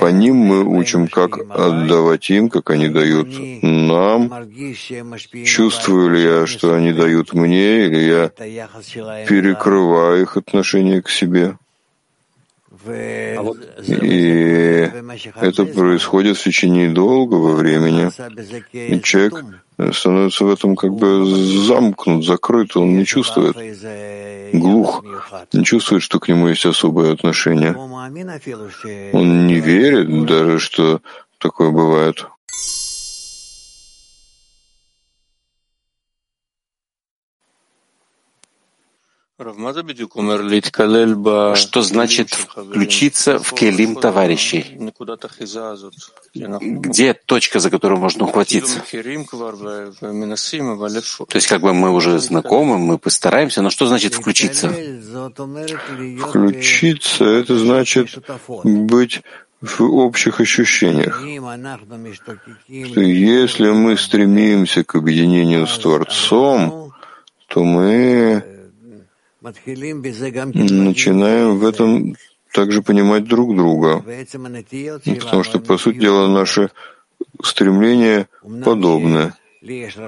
по 0.00 0.10
ним 0.10 0.36
мы 0.36 0.64
учим, 0.64 1.08
как 1.08 1.38
отдавать 1.50 2.30
им, 2.30 2.48
как 2.48 2.70
они 2.70 2.88
дают 2.88 3.28
нам. 3.62 4.30
Чувствую 5.44 6.10
ли 6.10 6.22
я, 6.22 6.46
что 6.46 6.74
они 6.74 6.92
дают 6.92 7.34
мне, 7.34 7.86
или 7.86 8.00
я 8.00 8.28
перекрываю 9.28 10.22
их 10.22 10.36
отношение 10.38 11.02
к 11.02 11.10
себе? 11.10 11.58
И 13.86 14.90
это 15.40 15.64
происходит 15.64 16.36
в 16.38 16.42
течение 16.42 16.90
долгого 16.90 17.52
времени. 17.56 18.10
И 18.72 19.00
человек 19.00 19.44
становится 19.92 20.44
в 20.44 20.50
этом 20.50 20.76
как 20.76 20.94
бы 20.94 21.24
замкнут, 21.26 22.24
закрыт, 22.24 22.76
он 22.76 22.96
не 22.96 23.04
чувствует, 23.04 23.56
глух, 24.52 25.04
не 25.52 25.64
чувствует, 25.64 26.02
что 26.02 26.20
к 26.20 26.28
нему 26.28 26.48
есть 26.48 26.66
особое 26.66 27.12
отношение. 27.12 27.74
Он 29.12 29.46
не 29.46 29.60
верит 29.60 30.26
даже, 30.26 30.58
что 30.58 31.00
такое 31.38 31.70
бывает. 31.70 32.26
Что 39.36 39.52
значит 41.82 42.30
включиться 42.30 43.40
в 43.40 43.52
келим 43.52 43.96
товарищей? 43.96 44.78
Где 46.60 47.14
точка, 47.14 47.58
за 47.58 47.70
которую 47.70 47.98
можно 47.98 48.26
ухватиться? 48.26 48.78
То 48.78 48.96
есть 51.34 51.48
как 51.48 51.62
бы 51.62 51.74
мы 51.74 51.90
уже 51.90 52.20
знакомы, 52.20 52.78
мы 52.78 52.98
постараемся, 52.98 53.60
но 53.62 53.70
что 53.70 53.86
значит 53.86 54.14
включиться? 54.14 54.72
Включиться— 56.18 57.24
это 57.40 57.58
значит 57.58 58.16
быть 58.62 59.22
в 59.60 59.82
общих 59.82 60.40
ощущениях, 60.40 61.20
что 62.68 63.00
если 63.00 63.70
мы 63.70 63.96
стремимся 63.96 64.84
к 64.84 64.94
объединению 64.94 65.66
с 65.66 65.76
Творцом, 65.78 66.92
то 67.48 67.64
мы 67.64 68.53
начинаем 70.54 71.58
в 71.58 71.64
этом 71.66 72.16
также 72.52 72.82
понимать 72.82 73.24
друг 73.24 73.54
друга, 73.56 74.04
потому 75.20 75.42
что, 75.42 75.58
по 75.58 75.76
сути 75.76 75.98
дела, 75.98 76.28
наши 76.28 76.70
стремления 77.42 78.28
подобны. 78.64 79.32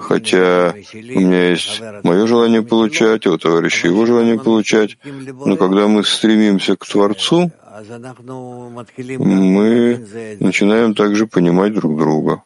Хотя 0.01 0.75
у 0.93 1.21
меня 1.21 1.51
есть 1.51 1.81
мое 2.03 2.27
желание 2.27 2.63
получать, 2.63 3.27
а 3.27 3.31
у 3.33 3.39
товарища 3.39 3.89
его 3.89 4.05
желание 4.05 4.39
получать, 4.39 4.99
но 5.05 5.57
когда 5.57 5.89
мы 5.89 6.05
стремимся 6.05 6.77
к 6.77 6.87
Творцу, 6.87 7.51
мы 9.19 10.07
начинаем 10.41 10.95
также 10.95 11.27
понимать 11.27 11.73
друг 11.75 11.97
друга. 11.99 12.43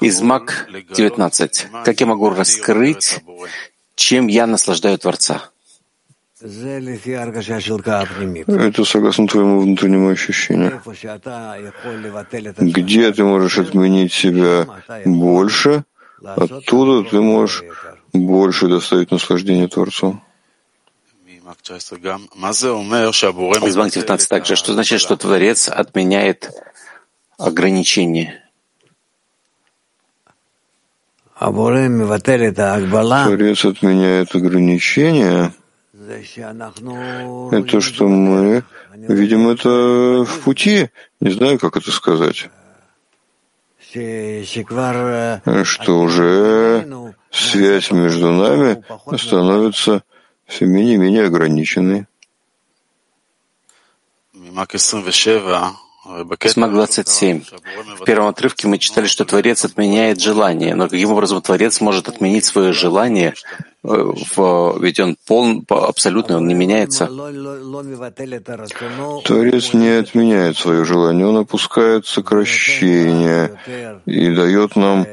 Из 0.00 0.20
Мак 0.20 0.68
19. 0.94 1.66
Как 1.84 2.00
я 2.00 2.06
могу 2.06 2.30
раскрыть, 2.30 3.20
чем 3.94 4.26
я 4.26 4.46
наслаждаю 4.46 4.98
Творца? 4.98 5.50
Это 6.42 8.84
согласно 8.84 9.26
твоему 9.26 9.60
внутреннему 9.60 10.08
ощущению. 10.08 10.82
Где 12.58 13.12
ты 13.12 13.24
можешь 13.24 13.58
отменить 13.58 14.12
себя 14.12 14.66
больше, 15.04 15.84
оттуда 16.22 17.08
ты 17.08 17.20
можешь 17.20 17.64
больше 18.12 18.68
доставить 18.68 19.10
наслаждение 19.10 19.68
Творцу. 19.68 20.20
Из 23.66 23.76
Мак 23.76 23.90
19 23.90 24.28
также. 24.28 24.56
Что 24.56 24.72
значит, 24.72 25.00
что 25.00 25.16
Творец 25.16 25.68
отменяет 25.68 26.50
ограничения? 27.38 28.39
Творец 33.24 33.64
отменяет 33.64 34.34
ограничения. 34.34 35.54
Это 37.50 37.80
что 37.80 38.08
мы 38.08 38.62
видим 38.92 39.48
это 39.48 40.24
в 40.24 40.40
пути. 40.44 40.90
Не 41.18 41.30
знаю, 41.30 41.58
как 41.58 41.78
это 41.78 41.90
сказать. 41.92 42.50
Что 45.64 46.00
уже 46.00 47.14
связь 47.30 47.90
между 47.90 48.30
нами 48.32 48.84
становится 49.16 50.02
все 50.46 50.66
менее 50.66 50.96
и 50.96 50.98
менее 50.98 51.24
ограниченной. 51.24 52.06
Смак 56.46 56.72
27. 56.72 57.42
В 58.00 58.04
первом 58.04 58.28
отрывке 58.28 58.68
мы 58.68 58.78
читали, 58.78 59.06
что 59.06 59.24
Творец 59.24 59.64
отменяет 59.64 60.20
желание. 60.20 60.74
Но 60.74 60.88
каким 60.88 61.12
образом 61.12 61.40
Творец 61.42 61.80
может 61.80 62.08
отменить 62.08 62.44
свое 62.44 62.72
желание? 62.72 63.34
Э, 63.82 64.12
в, 64.36 64.78
ведь 64.80 65.00
он 65.00 65.16
полн, 65.26 65.64
абсолютный, 65.68 66.36
он 66.36 66.46
не 66.46 66.54
меняется. 66.54 67.06
Творец 69.24 69.72
не 69.72 69.98
отменяет 69.98 70.56
свое 70.58 70.84
желание, 70.84 71.26
он 71.26 71.38
опускает 71.38 72.06
сокращение 72.06 73.58
и 74.04 74.34
дает 74.34 74.76
нам 74.76 75.06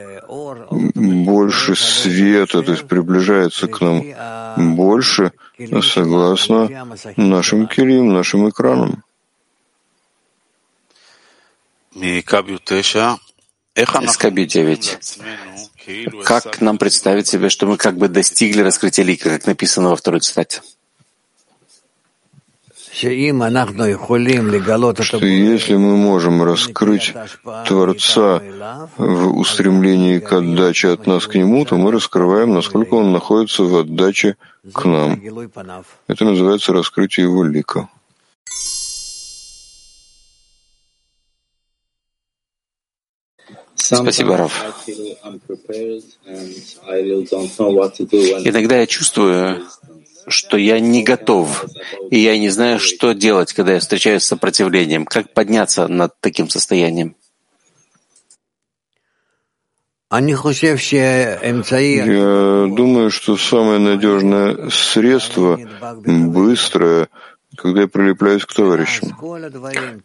больше 0.95 1.75
света, 1.75 2.62
то 2.62 2.71
есть 2.71 2.88
приближается 2.88 3.67
к 3.67 3.79
нам 3.79 4.75
больше, 4.75 5.31
согласно 5.81 6.69
нашим 7.15 7.67
килим, 7.67 8.13
нашим 8.13 8.49
экранам. 8.49 9.03
Скаби 14.07 14.45
9. 14.45 14.99
Как 16.23 16.62
нам 16.62 16.77
представить 16.77 17.27
себе, 17.27 17.49
что 17.49 17.65
мы 17.65 17.77
как 17.77 17.97
бы 17.97 18.07
достигли 18.07 18.62
раскрытия 18.62 19.03
лика, 19.03 19.29
как 19.29 19.47
написано 19.47 19.89
во 19.89 19.95
второй 19.95 20.19
цитате? 20.19 20.62
что 25.03 25.25
если 25.25 25.75
мы 25.75 25.97
можем 25.97 26.41
раскрыть 26.43 27.13
Творца 27.67 28.41
в 28.97 29.38
устремлении 29.38 30.19
к 30.19 30.33
отдаче 30.33 30.93
от 30.93 31.05
нас 31.07 31.27
к 31.27 31.36
Нему, 31.36 31.65
то 31.65 31.77
мы 31.77 31.91
раскрываем, 31.91 32.53
насколько 32.53 32.95
Он 32.95 33.12
находится 33.12 33.63
в 33.63 33.75
отдаче 33.75 34.36
к 34.73 34.86
нам. 34.86 35.21
Это 36.07 36.25
называется 36.25 36.73
раскрытие 36.73 37.25
Его 37.27 37.43
лика. 37.43 37.88
Спасибо, 43.78 44.38
Раф. 44.38 44.66
Иногда 48.44 48.78
я 48.80 48.88
чувствую, 48.88 49.66
что 50.28 50.58
я 50.58 50.80
не 50.80 51.04
готов, 51.04 51.66
и 52.12 52.20
я 52.20 52.38
не 52.38 52.50
знаю, 52.50 52.80
что 52.80 53.13
делать, 53.13 53.54
когда 53.54 53.74
я 53.74 53.80
встречаюсь 53.80 54.24
с 54.24 54.28
сопротивлением, 54.28 55.06
как 55.06 55.34
подняться 55.34 55.88
над 55.88 56.20
таким 56.20 56.50
состоянием. 56.50 57.16
Я 60.10 60.20
думаю, 62.76 63.12
что 63.12 63.38
самое 63.38 63.80
надежное 63.80 64.70
средство— 64.70 65.60
быстрое, 66.06 67.10
когда 67.58 67.82
я 67.82 67.88
прилепляюсь 67.88 68.46
к 68.46 68.54
товарищам. 68.54 69.10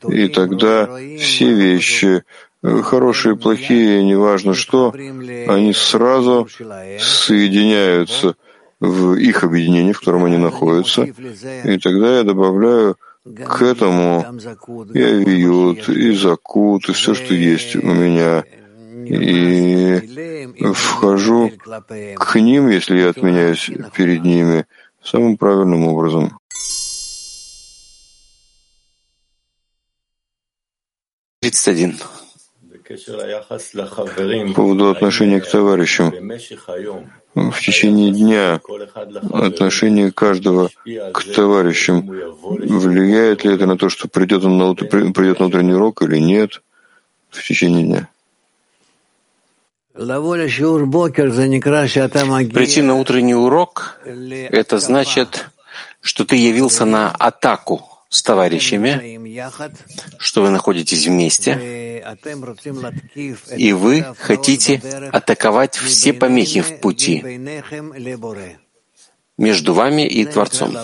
И 0.08 0.28
тогда 0.28 0.88
все 1.18 1.54
вещи, 1.54 2.24
хорошие, 2.62 3.36
плохие, 3.36 4.04
неважно 4.04 4.54
что, 4.54 4.92
они 4.92 5.72
сразу 5.72 6.48
соединяются— 6.98 8.36
в 8.82 9.14
их 9.14 9.44
объединении, 9.44 9.92
в 9.92 10.00
котором 10.00 10.24
они 10.24 10.38
находятся, 10.38 11.02
и 11.04 11.78
тогда 11.78 12.18
я 12.18 12.24
добавляю 12.24 12.96
к 13.24 13.62
этому 13.62 14.26
и 14.92 15.00
авиют, 15.00 15.88
и 15.88 16.12
закут, 16.16 16.88
и 16.88 16.92
все, 16.92 17.14
что 17.14 17.32
есть 17.32 17.76
у 17.76 17.92
меня, 17.92 18.42
и 19.06 20.00
вхожу 20.72 21.52
к 22.16 22.40
ним, 22.40 22.70
если 22.70 22.98
я 22.98 23.10
отменяюсь 23.10 23.70
перед 23.94 24.24
ними, 24.24 24.66
самым 25.00 25.36
правильным 25.36 25.86
образом. 25.86 26.36
Тридцать 31.40 31.68
один. 31.68 31.96
По 34.48 34.54
поводу 34.54 34.90
отношения 34.90 35.40
к 35.40 35.50
товарищам. 35.50 36.12
в 37.34 37.60
течение 37.60 38.12
дня 38.12 38.60
отношение 39.32 40.10
каждого 40.12 40.70
к 41.12 41.24
товарищам, 41.34 42.06
влияет 42.06 43.44
ли 43.44 43.54
это 43.54 43.66
на 43.66 43.76
то, 43.78 43.88
что 43.88 44.08
придет 44.08 44.44
он 44.44 44.58
на, 44.58 44.74
придет 44.74 45.40
на 45.40 45.46
утренний 45.46 45.74
урок 45.74 46.02
или 46.02 46.18
нет 46.18 46.62
в 47.30 47.42
течение 47.42 47.84
дня? 47.84 48.08
Прийти 52.54 52.82
на 52.82 52.94
утренний 52.94 53.34
урок— 53.34 53.98
это 54.04 54.78
значит, 54.78 55.48
что 56.00 56.24
ты 56.24 56.36
явился 56.36 56.84
на 56.84 57.10
атаку 57.10 57.82
с 58.08 58.22
товарищами, 58.22 59.18
что 60.18 60.42
вы 60.42 60.50
находитесь 60.50 61.06
вместе, 61.06 61.58
и 63.56 63.72
вы 63.72 64.04
хотите 64.18 64.80
атаковать 65.12 65.76
все 65.76 66.12
помехи 66.12 66.60
в 66.60 66.80
пути 66.80 67.22
между 69.38 69.74
вами 69.74 70.06
и 70.06 70.24
Творцом. 70.24 70.76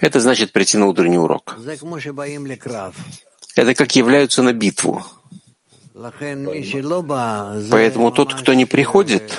Это 0.00 0.20
значит 0.20 0.52
прийти 0.52 0.78
на 0.78 0.86
утренний 0.86 1.18
урок. 1.18 1.56
Это 3.54 3.74
как 3.74 3.96
являются 3.96 4.42
на 4.42 4.52
битву. 4.52 5.04
Поэтому 7.70 8.10
тот, 8.10 8.34
кто 8.34 8.54
не 8.54 8.64
приходит, 8.64 9.38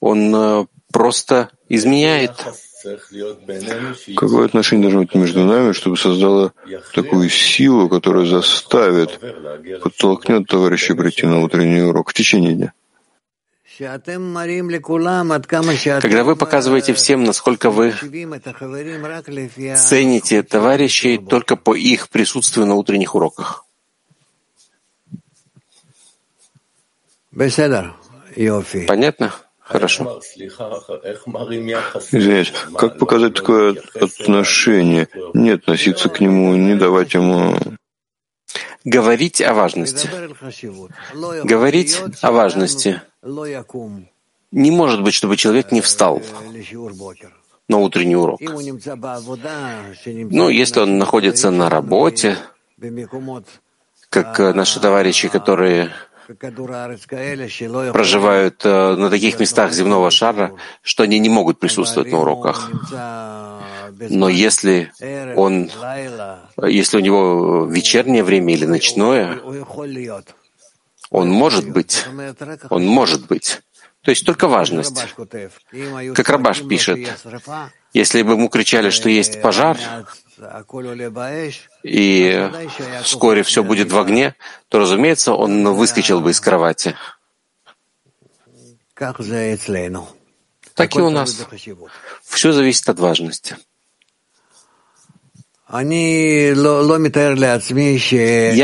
он 0.00 0.34
э, 0.34 0.66
просто 0.90 1.50
изменяет. 1.68 2.32
Какое 4.16 4.46
отношение 4.46 4.82
должно 4.82 5.00
быть 5.00 5.14
между 5.14 5.44
нами, 5.44 5.72
чтобы 5.72 5.96
создало 5.96 6.52
такую 6.94 7.28
силу, 7.28 7.88
которая 7.88 8.26
заставит, 8.26 9.20
подтолкнет 9.82 10.46
товарища 10.46 10.94
прийти 10.94 11.26
на 11.26 11.40
утренний 11.40 11.82
урок 11.82 12.10
в 12.10 12.14
течение 12.14 12.54
дня? 12.54 12.72
Когда 16.02 16.24
вы 16.24 16.36
показываете 16.36 16.92
всем, 16.92 17.24
насколько 17.24 17.70
вы 17.70 17.94
цените 19.76 20.42
товарищей 20.42 21.18
только 21.18 21.56
по 21.56 21.74
их 21.74 22.10
присутствию 22.10 22.66
на 22.66 22.74
утренних 22.74 23.14
уроках. 23.14 23.64
Понятно? 28.86 29.32
Хорошо. 29.70 30.20
Извиняюсь, 32.12 32.52
как 32.76 32.98
показать 32.98 33.34
такое 33.34 33.76
отношение? 33.94 35.08
Не 35.32 35.50
относиться 35.50 36.08
к 36.08 36.18
нему, 36.20 36.56
не 36.56 36.74
давать 36.74 37.14
ему... 37.14 37.56
Говорить 38.84 39.40
о 39.40 39.54
важности. 39.54 40.10
Говорить 41.44 42.02
о 42.20 42.32
важности. 42.32 43.00
Не 44.50 44.70
может 44.72 45.02
быть, 45.04 45.14
чтобы 45.14 45.36
человек 45.36 45.70
не 45.70 45.80
встал 45.80 46.20
на 47.68 47.78
утренний 47.78 48.16
урок. 48.16 48.40
Ну, 50.04 50.48
если 50.48 50.80
он 50.80 50.98
находится 50.98 51.50
на 51.52 51.70
работе, 51.70 52.36
как 54.08 54.38
наши 54.56 54.80
товарищи, 54.80 55.28
которые 55.28 55.92
проживают 57.92 58.64
э, 58.64 58.96
на 58.96 59.10
таких 59.10 59.40
местах 59.40 59.72
земного 59.72 60.10
шара, 60.10 60.52
что 60.82 61.02
они 61.02 61.18
не 61.18 61.28
могут 61.28 61.58
присутствовать 61.58 62.12
на 62.12 62.20
уроках. 62.20 62.70
Но 64.08 64.28
если 64.28 64.92
он, 65.36 65.70
если 66.62 66.96
у 66.96 67.00
него 67.00 67.66
вечернее 67.66 68.22
время 68.22 68.54
или 68.54 68.66
ночное, 68.66 69.38
он 71.10 71.30
может 71.30 71.68
быть, 71.70 72.06
он 72.70 72.86
может 72.86 73.26
быть. 73.26 73.60
То 74.02 74.10
есть 74.10 74.24
только 74.24 74.48
важность. 74.48 75.14
Как 76.14 76.28
Рабаш 76.28 76.66
пишет, 76.66 76.98
если 77.92 78.22
бы 78.22 78.32
ему 78.32 78.48
кричали, 78.48 78.90
что 78.90 79.08
есть 79.08 79.42
пожар, 79.42 79.78
и 81.82 82.50
вскоре 83.02 83.42
все 83.42 83.62
будет 83.62 83.92
в 83.92 83.98
огне, 83.98 84.34
то, 84.68 84.78
разумеется, 84.78 85.34
он 85.34 85.68
выскочил 85.74 86.20
бы 86.20 86.30
из 86.30 86.40
кровати. 86.40 86.94
Так 90.74 90.96
и 90.96 91.00
у 91.00 91.10
нас. 91.10 91.46
Все 92.22 92.52
зависит 92.52 92.88
от 92.88 92.98
важности. 93.00 93.56
Я 95.72 95.84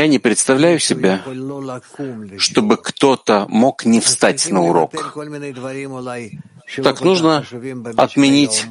не 0.07 0.19
представляю 0.19 0.79
себе, 0.79 1.21
чтобы 2.37 2.77
кто-то 2.77 3.45
мог 3.47 3.85
не 3.85 4.01
встать 4.01 4.49
на 4.49 4.61
урок. 4.61 4.91
Так 6.83 7.01
нужно 7.01 7.45
отменить 7.95 8.65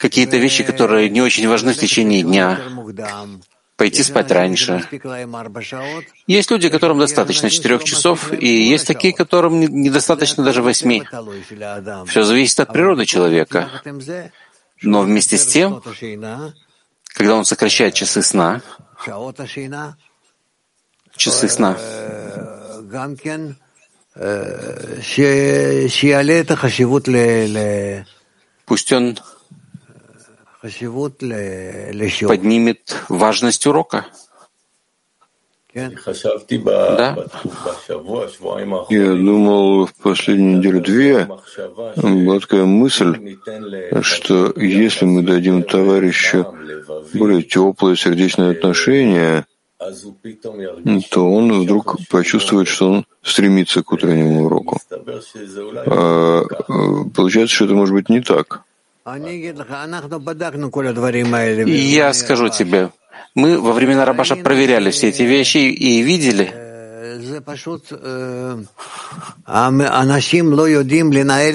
какие-то 0.00 0.38
вещи, 0.38 0.64
которые 0.64 1.10
не 1.10 1.20
очень 1.20 1.46
важны 1.46 1.74
в 1.74 1.78
течение 1.78 2.22
дня, 2.22 2.58
пойти 3.76 4.02
спать 4.02 4.30
раньше. 4.30 4.82
Есть 6.26 6.50
люди, 6.50 6.70
которым 6.70 6.98
достаточно 6.98 7.50
четырех 7.50 7.84
часов, 7.84 8.32
и 8.32 8.48
есть 8.48 8.86
такие, 8.86 9.12
которым 9.12 9.60
недостаточно 9.60 10.42
даже 10.42 10.62
восьми. 10.62 11.02
Все 12.06 12.22
зависит 12.22 12.60
от 12.60 12.72
природы 12.72 13.04
человека. 13.04 13.70
Но 14.82 15.02
вместе 15.02 15.36
с 15.36 15.44
тем, 15.44 15.82
когда 17.12 17.34
он 17.34 17.44
сокращает 17.44 17.92
часы 17.92 18.22
сна, 18.22 18.62
часы 21.14 21.48
сна, 21.48 21.76
пусть 28.64 28.92
он 28.92 29.18
поднимет 32.28 32.96
важность 33.08 33.66
урока. 33.66 34.06
Да? 35.72 37.16
Я 38.90 39.12
думал, 39.14 39.86
в 39.86 39.94
последнюю 39.94 40.58
неделю-две 40.58 41.28
была 41.96 42.40
такая 42.40 42.64
мысль, 42.64 43.38
что 44.02 44.52
если 44.56 45.04
мы 45.04 45.22
дадим 45.22 45.62
товарищу 45.62 46.54
более 47.14 47.42
теплое 47.42 47.94
сердечное 47.94 48.50
отношение, 48.50 49.46
то 51.10 51.30
он 51.32 51.62
вдруг 51.62 51.96
почувствует, 52.10 52.68
что 52.68 52.90
он 52.90 53.06
стремится 53.22 53.82
к 53.82 53.92
утреннему 53.92 54.46
уроку. 54.46 54.78
А, 55.86 56.42
получается, 57.14 57.54
что 57.54 57.64
это 57.66 57.74
может 57.74 57.94
быть 57.94 58.08
не 58.08 58.20
так. 58.20 58.64
Я 61.66 62.12
скажу 62.12 62.48
тебе, 62.50 62.90
мы 63.34 63.58
во 63.60 63.72
времена 63.72 64.04
Рабаша 64.04 64.36
проверяли 64.36 64.90
все 64.90 65.08
эти 65.08 65.22
вещи 65.22 65.58
и 65.58 66.02
видели, 66.02 66.52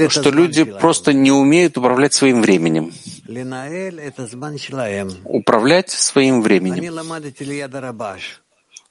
что 0.09 0.29
люди 0.31 0.63
просто 0.63 1.13
не 1.13 1.31
умеют 1.31 1.77
управлять 1.77 2.13
своим 2.13 2.41
временем. 2.41 2.91
Управлять 5.23 5.89
своим 5.91 6.41
временем. 6.41 6.83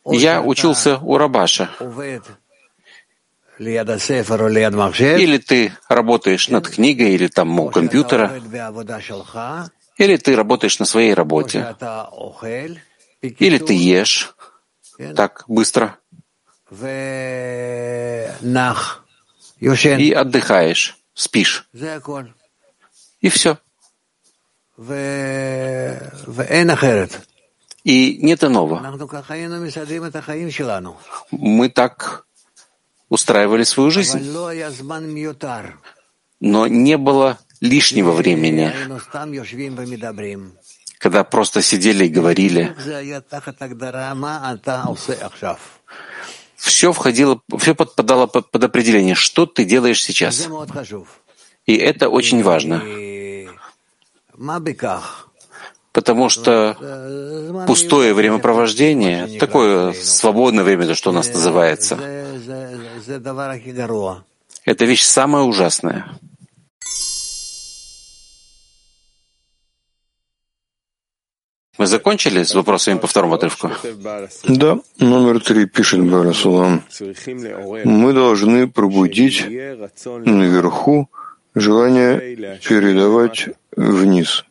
Я 0.06 0.42
учился 0.42 0.98
у 0.98 1.16
Рабаша. 1.18 1.70
Или 5.18 5.38
ты 5.38 5.72
работаешь 5.88 6.48
над 6.48 6.68
книгой, 6.68 7.14
или 7.14 7.28
там 7.28 7.58
у 7.60 7.70
компьютера, 7.70 8.40
или 9.96 10.16
ты 10.16 10.34
работаешь 10.34 10.78
на 10.78 10.86
своей 10.86 11.14
работе, 11.14 11.76
или 13.22 13.58
ты 13.58 13.74
ешь 13.74 14.34
так 15.14 15.44
быстро. 15.46 15.98
И 19.60 20.12
отдыхаешь, 20.12 20.98
спишь. 21.14 21.68
И 23.20 23.28
все. 23.28 23.58
И 27.84 28.18
нет 28.22 28.42
иного. 28.42 28.80
Мы 31.30 31.68
так 31.68 32.26
устраивали 33.08 33.64
свою 33.64 33.90
жизнь. 33.90 34.20
Но 36.40 36.66
не 36.66 36.96
было 36.98 37.38
лишнего 37.60 38.12
времени, 38.12 38.72
когда 40.98 41.24
просто 41.24 41.62
сидели 41.62 42.06
и 42.06 42.08
говорили. 42.08 42.74
Все 46.56 46.92
входило, 46.92 47.40
все 47.58 47.74
подпадало 47.74 48.26
под, 48.26 48.64
определение, 48.64 49.14
что 49.14 49.46
ты 49.46 49.64
делаешь 49.64 50.02
сейчас. 50.02 50.48
И 51.66 51.74
это 51.76 52.08
очень 52.08 52.42
важно. 52.42 52.82
Потому 55.94 56.28
что 56.28 56.76
пустое 57.68 58.14
времяпровождение, 58.14 59.38
такое 59.38 59.92
свободное 59.92 60.64
время, 60.64 60.86
то, 60.88 60.94
что 60.96 61.10
у 61.10 61.12
нас 61.12 61.32
называется, 61.32 61.96
это 64.64 64.84
вещь 64.84 65.04
самая 65.04 65.44
ужасная. 65.44 66.18
Мы 71.78 71.86
закончили 71.86 72.42
с 72.42 72.54
вопросами 72.56 72.98
по 72.98 73.06
второму 73.06 73.34
отрывку? 73.34 73.70
Да, 74.48 74.78
номер 74.98 75.40
три 75.40 75.66
пишет 75.66 76.04
Барасулам. 76.10 76.82
Мы 77.84 78.12
должны 78.12 78.66
пробудить 78.68 79.44
наверху 79.44 81.08
желание 81.54 82.58
передавать 82.68 83.48
вниз. 83.76 84.44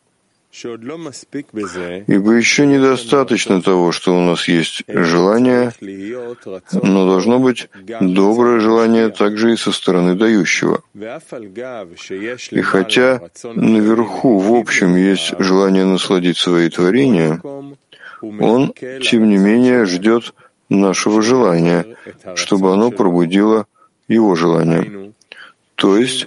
Ибо 2.06 2.32
еще 2.32 2.66
недостаточно 2.66 3.60
того, 3.60 3.90
что 3.90 4.16
у 4.16 4.20
нас 4.20 4.46
есть 4.46 4.84
желание, 4.86 5.72
но 5.80 7.06
должно 7.06 7.40
быть 7.40 7.68
доброе 8.00 8.60
желание 8.60 9.08
также 9.08 9.54
и 9.54 9.56
со 9.56 9.72
стороны 9.72 10.14
дающего. 10.14 10.82
И 12.52 12.60
хотя 12.60 13.20
наверху 13.54 14.38
в 14.38 14.54
общем 14.54 14.94
есть 14.94 15.34
желание 15.40 15.84
насладить 15.84 16.38
свои 16.38 16.70
творения, 16.70 17.40
он, 18.22 18.72
тем 19.02 19.28
не 19.28 19.38
менее, 19.38 19.86
ждет 19.86 20.34
нашего 20.68 21.20
желания, 21.20 21.84
чтобы 22.36 22.72
оно 22.72 22.90
пробудило 22.92 23.66
его 24.06 24.34
желание. 24.36 25.13
То 25.84 25.98
есть, 25.98 26.26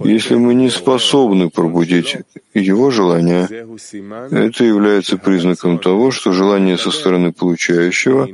если 0.00 0.34
мы 0.34 0.52
не 0.52 0.68
способны 0.68 1.48
пробудить 1.48 2.16
его 2.54 2.90
желание, 2.90 3.44
это 3.44 4.64
является 4.64 5.16
признаком 5.16 5.78
того, 5.78 6.10
что 6.10 6.32
желание 6.32 6.76
со 6.76 6.90
стороны 6.90 7.32
получающего 7.32 8.26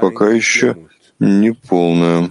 пока 0.00 0.30
еще 0.30 0.88
не 1.18 1.52
полное. 1.52 2.30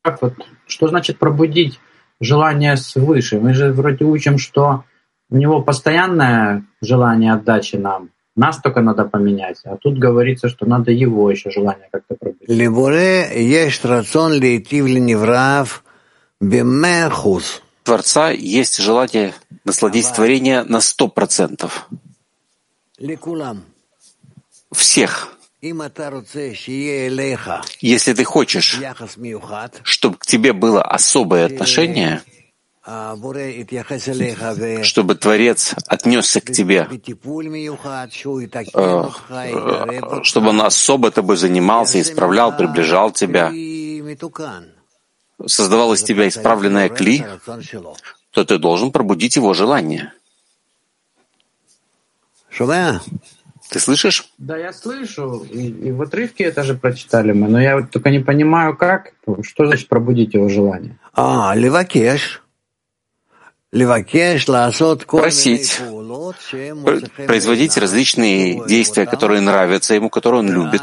Как 0.00 0.22
вот, 0.22 0.32
что 0.66 0.88
значит 0.88 1.18
пробудить 1.18 1.78
желание 2.20 2.78
свыше? 2.78 3.38
Мы 3.38 3.52
же 3.52 3.70
вроде 3.74 4.06
учим, 4.06 4.38
что 4.38 4.84
у 5.28 5.36
него 5.36 5.60
постоянное 5.60 6.64
желание 6.80 7.34
отдачи 7.34 7.76
нам, 7.76 8.08
нас 8.36 8.60
только 8.60 8.80
надо 8.80 9.04
поменять. 9.04 9.60
А 9.64 9.76
тут 9.76 9.98
говорится, 9.98 10.48
что 10.48 10.66
надо 10.66 10.90
его 10.90 11.30
еще 11.30 11.50
желание 11.50 11.88
как-то 11.90 12.14
пробить. 12.14 12.48
Творца 17.84 18.30
есть 18.30 18.78
желание 18.78 19.34
насладить 19.64 20.10
творение 20.12 20.62
на 20.62 20.80
сто 20.80 21.06
процентов. 21.08 21.86
Всех. 24.72 25.36
Если 27.80 28.12
ты 28.12 28.24
хочешь, 28.24 28.80
чтобы 29.82 30.16
к 30.16 30.26
тебе 30.26 30.52
было 30.52 30.82
особое 30.82 31.46
отношение, 31.46 32.22
чтобы 34.82 35.14
Творец 35.14 35.74
отнесся 35.86 36.40
к 36.42 36.52
тебе, 36.52 36.86
э, 38.74 39.04
чтобы 40.22 40.48
он 40.50 40.60
особо 40.60 41.10
тобой 41.10 41.38
занимался, 41.38 41.98
исправлял, 42.02 42.54
приближал 42.54 43.10
тебя, 43.10 43.50
создавал 45.46 45.94
из 45.94 46.02
тебя 46.02 46.28
исправленное 46.28 46.90
кли, 46.90 47.24
то 48.30 48.44
ты 48.44 48.58
должен 48.58 48.92
пробудить 48.92 49.36
его 49.36 49.54
желание. 49.54 50.12
Ты 53.70 53.80
слышишь? 53.80 54.28
Да, 54.36 54.58
я 54.58 54.74
слышу. 54.74 55.46
И, 55.50 55.68
и 55.68 55.90
в 55.90 56.02
отрывке 56.02 56.44
это 56.44 56.62
же 56.62 56.74
прочитали 56.74 57.32
мы, 57.32 57.48
но 57.48 57.58
я 57.58 57.76
вот 57.76 57.90
только 57.90 58.10
не 58.10 58.20
понимаю, 58.20 58.76
как. 58.76 59.14
Что 59.42 59.64
значит 59.64 59.88
пробудить 59.88 60.34
его 60.34 60.50
желание? 60.50 60.98
А, 61.14 61.54
левакеш 61.56 62.43
просить, 65.04 65.80
производить 67.26 67.76
различные 67.76 68.64
действия, 68.68 69.04
которые 69.04 69.40
нравятся 69.40 69.94
ему, 69.94 70.10
которые 70.10 70.40
он 70.40 70.50
любит. 70.50 70.82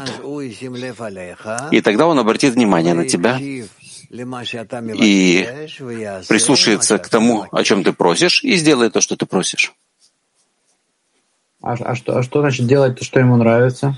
И 1.70 1.80
тогда 1.80 2.06
он 2.06 2.18
обратит 2.18 2.52
внимание 2.54 2.92
на 2.92 3.08
тебя 3.08 3.38
и 3.40 3.68
прислушается 6.28 6.98
к 6.98 7.08
тому, 7.08 7.46
о 7.50 7.64
чем 7.64 7.82
ты 7.82 7.94
просишь, 7.94 8.44
и 8.44 8.56
сделает 8.56 8.92
то, 8.92 9.00
что 9.00 9.16
ты 9.16 9.24
просишь. 9.24 9.72
А, 11.62 11.72
а, 11.72 11.94
что, 11.94 12.18
а 12.18 12.22
что 12.22 12.40
значит 12.40 12.66
делать 12.66 12.98
то, 12.98 13.04
что 13.04 13.20
ему 13.20 13.36
нравится? 13.36 13.96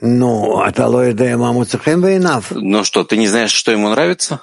Ну, 0.00 0.60
а 0.60 0.72
Ну 2.50 2.84
что, 2.84 3.04
ты 3.04 3.18
не 3.18 3.28
знаешь, 3.28 3.52
что 3.52 3.72
ему 3.72 3.90
нравится? 3.90 4.40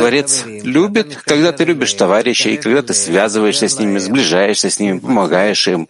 Творец 0.00 0.44
любит, 0.46 1.16
когда 1.24 1.52
ты 1.52 1.64
любишь 1.64 1.92
товарищей, 1.94 2.56
когда 2.56 2.82
ты 2.82 2.92
связываешься 2.92 3.68
с 3.68 3.78
ними, 3.78 3.98
сближаешься 3.98 4.68
с 4.68 4.80
ними, 4.80 4.98
помогаешь 4.98 5.68
им, 5.68 5.88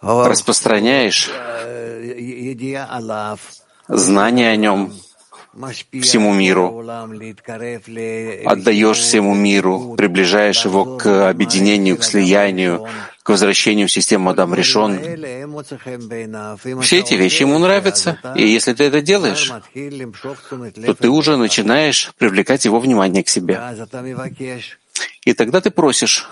распространяешь 0.00 1.30
знания 3.88 4.50
о 4.50 4.56
нем, 4.56 4.92
всему 6.00 6.32
миру, 6.32 6.78
отдаешь 8.46 8.98
всему 8.98 9.34
миру, 9.34 9.94
приближаешь 9.96 10.64
его 10.64 10.96
к 10.96 11.28
объединению, 11.28 11.96
к 11.96 12.04
слиянию, 12.04 12.86
к 13.22 13.28
возвращению 13.28 13.88
в 13.88 13.92
систему 13.92 14.30
Адам 14.30 14.54
решен. 14.54 14.98
Все 16.82 16.98
эти 16.98 17.14
вещи 17.14 17.42
ему 17.42 17.58
нравятся, 17.58 18.18
и 18.36 18.46
если 18.46 18.72
ты 18.72 18.84
это 18.84 19.00
делаешь, 19.00 19.52
то 20.86 20.94
ты 20.94 21.08
уже 21.08 21.36
начинаешь 21.36 22.12
привлекать 22.18 22.64
его 22.64 22.80
внимание 22.80 23.22
к 23.22 23.28
себе. 23.28 23.60
И 25.24 25.34
тогда 25.34 25.60
ты 25.60 25.70
просишь 25.70 26.28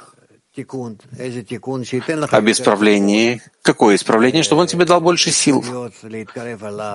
об 2.30 2.50
исправлении. 2.50 3.42
Какое 3.62 3.96
исправление? 3.96 4.42
Чтобы 4.42 4.62
он 4.62 4.66
тебе 4.66 4.84
дал 4.84 5.00
больше 5.00 5.30
сил, 5.30 5.64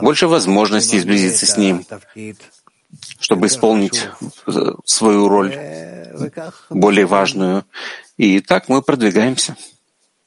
больше 0.02 0.28
возможностей 0.28 1.00
сблизиться 1.00 1.46
с 1.46 1.58
ним, 1.58 1.86
чтобы 3.20 3.48
исполнить 3.48 4.08
свою 4.86 5.28
роль, 5.28 5.56
более 6.70 7.06
важную. 7.06 7.66
И 8.18 8.40
так 8.40 8.70
мы 8.70 8.82
продвигаемся. 8.82 9.56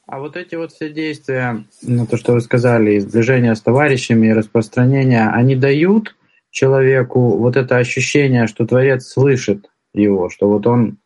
А 0.07 0.19
вот 0.19 0.37
эти 0.37 0.55
вот 0.55 0.71
все 0.71 0.89
действия, 0.89 1.65
ну, 1.81 2.07
то, 2.07 2.15
что 2.15 2.31
вы 2.31 2.39
сказали, 2.39 2.99
сближение 2.99 3.53
с 3.55 3.61
товарищами, 3.61 4.29
распространение, 4.29 5.27
они 5.29 5.55
дают 5.55 6.15
человеку 6.49 7.37
вот 7.37 7.57
это 7.57 7.77
ощущение, 7.77 8.47
что 8.47 8.65
Творец 8.65 9.07
слышит 9.07 9.69
его, 9.93 10.29
что 10.29 10.47
вот 10.47 10.65
он 10.65 10.97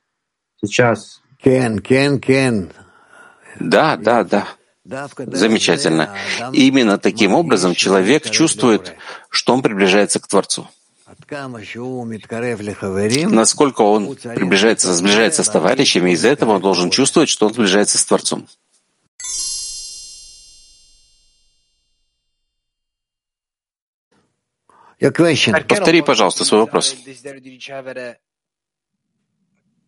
сейчас. 0.64 1.21
Да, 3.60 3.98
да, 3.98 4.24
да. 4.24 4.48
Замечательно. 4.84 6.16
Именно 6.54 6.98
таким 6.98 7.34
образом 7.34 7.76
человек 7.76 8.30
чувствует, 8.30 8.96
что 9.30 9.54
он 9.54 9.62
приближается 9.62 10.20
к 10.20 10.28
Творцу. 10.28 10.68
Насколько 13.28 13.82
он 13.82 14.16
приближается, 14.16 14.94
сближается 14.94 15.44
с 15.44 15.50
товарищами, 15.50 16.12
из-за 16.12 16.30
этого 16.30 16.54
он 16.54 16.62
должен 16.62 16.90
чувствовать, 16.90 17.30
что 17.30 17.48
он 17.48 17.54
сближается 17.54 17.98
с 17.98 18.06
Творцом. 18.06 18.48
Повтори, 25.68 26.02
пожалуйста, 26.02 26.46
свой 26.46 26.62
вопрос 26.62 26.96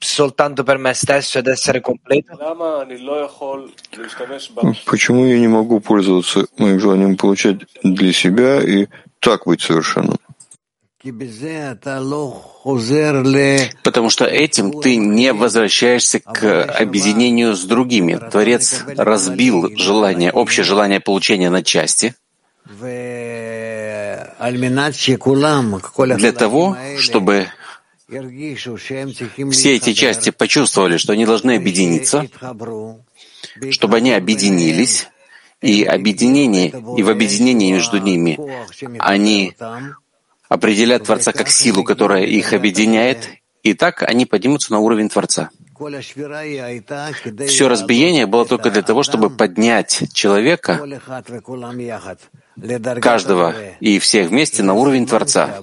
soltanto 0.03 0.63
per 0.63 0.77
me 0.77 0.93
stesso 0.93 1.39
ed 1.39 1.47
essere 1.47 1.81
completo? 1.81 2.37
Почему 4.85 5.25
я 5.25 5.39
не 5.39 5.47
могу 5.47 5.79
пользоваться 5.79 6.45
моим 6.57 6.79
желанием 6.79 7.17
получать 7.17 7.61
для 7.83 8.13
себя 8.13 8.61
и 8.61 8.87
так 9.19 9.45
быть 9.45 9.61
совершенным? 9.61 10.17
Потому 13.83 14.09
что 14.09 14.25
этим 14.25 14.81
ты 14.81 14.95
не 14.95 15.33
возвращаешься 15.33 16.19
к 16.19 16.63
объединению 16.63 17.55
с 17.55 17.65
другими. 17.65 18.15
Творец 18.31 18.85
разбил 18.95 19.75
желание, 19.75 20.31
общее 20.31 20.63
желание 20.63 21.01
получения 21.01 21.49
на 21.49 21.61
части 21.61 22.15
для 26.15 26.31
того, 26.31 26.77
чтобы 26.97 27.47
все 29.51 29.75
эти 29.75 29.93
части 29.93 30.29
почувствовали, 30.31 30.97
что 30.97 31.13
они 31.13 31.25
должны 31.25 31.55
объединиться, 31.55 32.27
чтобы 33.71 33.97
они 33.97 34.11
объединились, 34.13 35.07
и 35.61 35.83
объединение, 35.85 36.67
и 36.97 37.03
в 37.03 37.09
объединении 37.09 37.71
между 37.71 37.97
ними 37.97 38.37
они 38.99 39.55
определят 40.49 41.05
Творца 41.05 41.31
как 41.31 41.49
силу, 41.49 41.83
которая 41.83 42.23
их 42.25 42.53
объединяет, 42.53 43.29
и 43.63 43.73
так 43.73 44.03
они 44.03 44.25
поднимутся 44.25 44.73
на 44.73 44.79
уровень 44.79 45.09
Творца. 45.09 45.49
Все 47.47 47.67
разбиение 47.69 48.25
было 48.25 48.45
только 48.45 48.69
для 48.69 48.81
того, 48.81 49.03
чтобы 49.03 49.29
поднять 49.29 50.03
человека, 50.13 50.85
каждого 53.01 53.53
и 53.79 53.99
всех 53.99 54.29
вместе 54.29 54.63
на 54.63 54.73
уровень 54.73 55.07
Творца. 55.07 55.61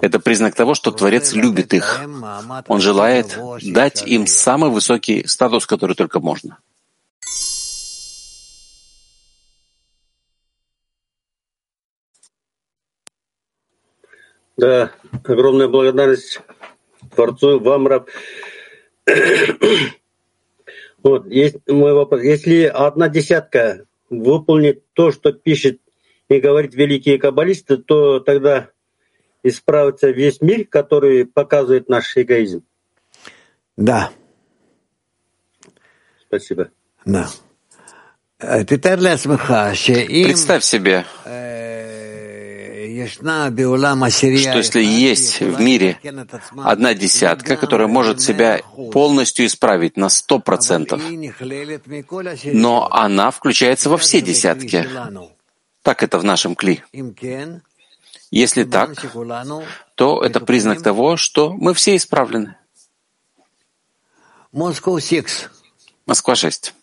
Это 0.00 0.20
признак 0.20 0.54
того, 0.54 0.74
что 0.74 0.90
Творец 0.90 1.32
любит 1.32 1.74
их. 1.74 2.00
Он 2.68 2.80
желает 2.80 3.38
дать 3.62 4.02
им 4.06 4.26
самый 4.26 4.70
высокий 4.70 5.26
статус, 5.26 5.66
который 5.66 5.94
только 5.94 6.20
можно. 6.20 6.58
Да, 14.56 14.92
огромная 15.24 15.66
благодарность 15.66 16.40
Творцу, 17.14 17.58
вам, 17.60 17.86
Раб. 17.86 18.08
Вот, 21.02 21.26
есть 21.26 21.56
мой 21.66 21.94
вопрос. 21.94 22.22
Если 22.22 22.62
одна 22.62 23.08
десятка 23.08 23.86
выполнит 24.20 24.84
то, 24.92 25.10
что 25.12 25.32
пишет 25.32 25.80
и 26.28 26.40
говорит 26.40 26.74
великие 26.74 27.18
каббалисты, 27.18 27.76
то 27.76 28.20
тогда 28.20 28.70
исправится 29.42 30.10
весь 30.10 30.40
мир, 30.40 30.66
который 30.66 31.26
показывает 31.26 31.88
наш 31.88 32.16
эгоизм. 32.16 32.64
Да. 33.76 34.10
Спасибо. 36.26 36.70
Да. 37.04 37.28
Э, 38.38 38.64
Представь 40.24 40.64
себе, 40.64 41.04
что 43.08 44.58
если 44.58 44.82
есть 44.82 45.40
в 45.40 45.60
мире 45.60 45.98
одна 46.56 46.94
десятка, 46.94 47.56
которая 47.56 47.88
может 47.88 48.20
себя 48.20 48.60
полностью 48.92 49.46
исправить 49.46 49.96
на 49.96 50.08
сто 50.08 50.38
процентов, 50.38 51.00
но 52.44 52.88
она 52.90 53.30
включается 53.30 53.90
во 53.90 53.96
все 53.96 54.20
десятки, 54.20 54.86
так 55.82 56.02
это 56.02 56.18
в 56.18 56.24
нашем 56.24 56.54
кли. 56.54 56.82
Если 58.30 58.64
так, 58.64 58.90
то 59.94 60.22
это 60.22 60.40
признак 60.40 60.82
того, 60.82 61.16
что 61.16 61.52
мы 61.52 61.74
все 61.74 61.96
исправлены. 61.96 62.56
Москва 66.06 66.34
6. 66.34 66.74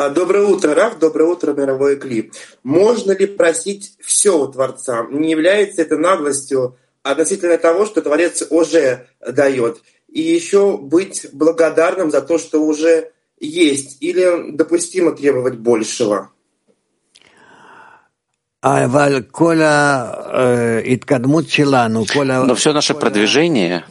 А, 0.00 0.10
доброе 0.10 0.44
утро, 0.44 0.76
Раф, 0.76 1.00
доброе 1.00 1.24
утро, 1.24 1.54
мировой 1.54 1.96
Кли. 1.96 2.30
Можно 2.62 3.10
ли 3.10 3.26
просить 3.26 3.96
все 3.98 4.38
у 4.38 4.46
Творца? 4.46 5.04
Не 5.10 5.32
является 5.32 5.82
это 5.82 5.98
наглостью 5.98 6.76
относительно 7.02 7.58
того, 7.58 7.84
что 7.84 8.00
Творец 8.00 8.46
уже 8.48 9.08
дает? 9.20 9.82
И 10.06 10.20
еще 10.20 10.78
быть 10.78 11.26
благодарным 11.32 12.12
за 12.12 12.20
то, 12.20 12.38
что 12.38 12.60
уже 12.60 13.10
есть? 13.40 13.96
Или 14.00 14.52
допустимо 14.52 15.10
требовать 15.10 15.56
большего? 15.56 16.30
Но 18.60 18.88
все 22.56 22.72
наше 22.72 22.94
продвижение, 22.94 23.84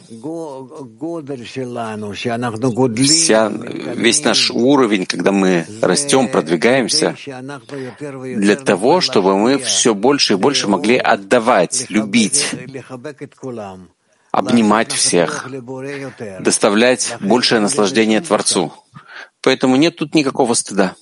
вся, 3.07 3.47
весь 3.47 4.23
наш 4.25 4.51
уровень, 4.51 5.05
когда 5.05 5.31
мы 5.31 5.65
растем, 5.81 6.27
продвигаемся, 6.27 7.15
для 8.35 8.57
того, 8.57 8.99
чтобы 8.99 9.37
мы 9.37 9.57
все 9.57 9.93
больше 9.95 10.33
и 10.33 10.35
больше 10.35 10.67
могли 10.67 10.97
отдавать, 10.97 11.85
любить, 11.89 12.47
обнимать 14.31 14.91
всех, 14.91 15.47
доставлять 16.41 17.15
большее 17.21 17.61
наслаждение 17.61 18.19
Творцу. 18.19 18.73
Поэтому 19.41 19.77
нет 19.77 19.95
тут 19.95 20.13
никакого 20.13 20.55
стыда. 20.55 20.95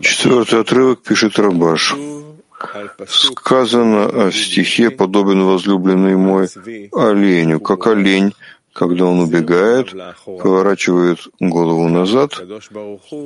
Четвертый 0.00 0.60
отрывок 0.60 1.02
пишет 1.02 1.38
Рабаш. 1.38 1.94
Сказано 3.06 4.26
о 4.26 4.32
стихе 4.32 4.90
«Подобен 4.90 5.44
возлюбленный 5.44 6.16
мой 6.16 6.48
оленю, 6.92 7.60
как 7.60 7.86
олень, 7.86 8.32
когда 8.72 9.06
он 9.06 9.20
убегает, 9.20 9.94
поворачивает 10.24 11.18
голову 11.40 11.88
назад, 11.88 12.40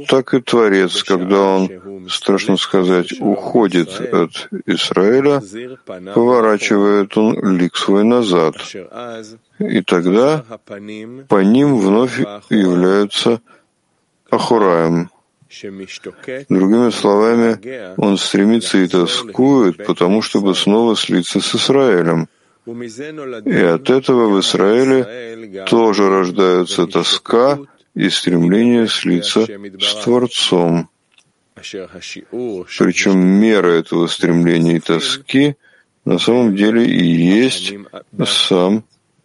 так 0.09 0.35
и 0.35 0.41
Творец, 0.41 1.03
когда 1.03 1.41
он, 1.41 2.09
страшно 2.09 2.57
сказать, 2.57 3.13
уходит 3.21 4.01
от 4.01 4.49
Израиля, 4.67 5.43
поворачивает 6.15 7.17
он 7.17 7.57
лик 7.59 7.77
свой 7.77 8.05
назад. 8.05 8.57
И 9.59 9.83
тогда 9.83 10.45
по 11.29 11.43
ним 11.43 11.79
вновь 11.79 12.19
являются 12.51 13.41
Ахураем. 14.31 15.12
Другими 16.49 16.91
словами, 16.91 17.95
он 17.97 18.17
стремится 18.17 18.79
и 18.79 18.89
тоскует, 18.89 19.85
потому 19.85 20.23
чтобы 20.23 20.55
снова 20.55 20.97
слиться 20.97 21.41
с 21.41 21.55
Израилем. 21.55 22.29
И 22.67 23.59
от 23.59 23.91
этого 23.91 24.29
в 24.29 24.41
Израиле 24.41 25.65
тоже 25.67 26.09
рождаются 26.09 26.87
тоска 26.87 27.59
и 27.95 28.09
стремление 28.09 28.89
слиться 28.89 29.47
с 29.81 30.05
Творцом. 30.05 30.89
Причем 31.55 33.19
мера 33.19 33.69
этого 33.69 34.07
стремления 34.07 34.77
и 34.77 34.81
тоски 34.81 35.57
на 36.05 36.19
самом 36.19 36.57
деле 36.57 36.85
и 36.85 37.05
есть 37.05 37.75
сам 38.27 38.85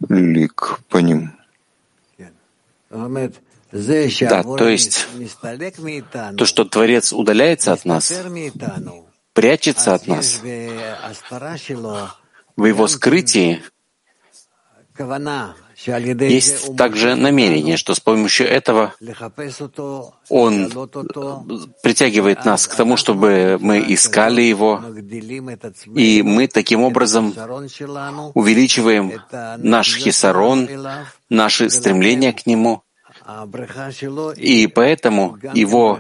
лик 0.09 0.79
по 0.89 0.97
ним. 0.97 1.31
Да, 3.71 4.43
то 4.43 4.69
есть 4.69 5.07
то, 6.37 6.45
что 6.45 6.63
Творец 6.63 7.11
удаляется 7.11 7.73
от 7.73 7.85
нас, 7.85 8.13
прячется 9.33 9.93
от 9.93 10.07
нас, 10.07 10.41
в 12.55 12.65
его 12.65 12.87
скрытии 12.87 13.61
есть 15.77 16.75
также 16.75 17.15
намерение, 17.15 17.77
что 17.77 17.93
с 17.93 17.99
помощью 17.99 18.47
этого 18.47 18.95
Он 20.29 20.71
притягивает 21.83 22.45
нас 22.45 22.67
к 22.67 22.75
тому, 22.75 22.97
чтобы 22.97 23.57
мы 23.61 23.85
искали 23.93 24.41
Его, 24.41 24.83
и 25.93 26.23
мы 26.23 26.47
таким 26.47 26.81
образом 26.81 27.33
увеличиваем 28.33 29.21
наш 29.57 29.97
хисарон, 29.97 30.67
наши 31.29 31.69
стремления 31.69 32.33
к 32.33 32.47
Нему, 32.47 32.81
и 34.37 34.67
поэтому 34.67 35.37
его 35.53 35.99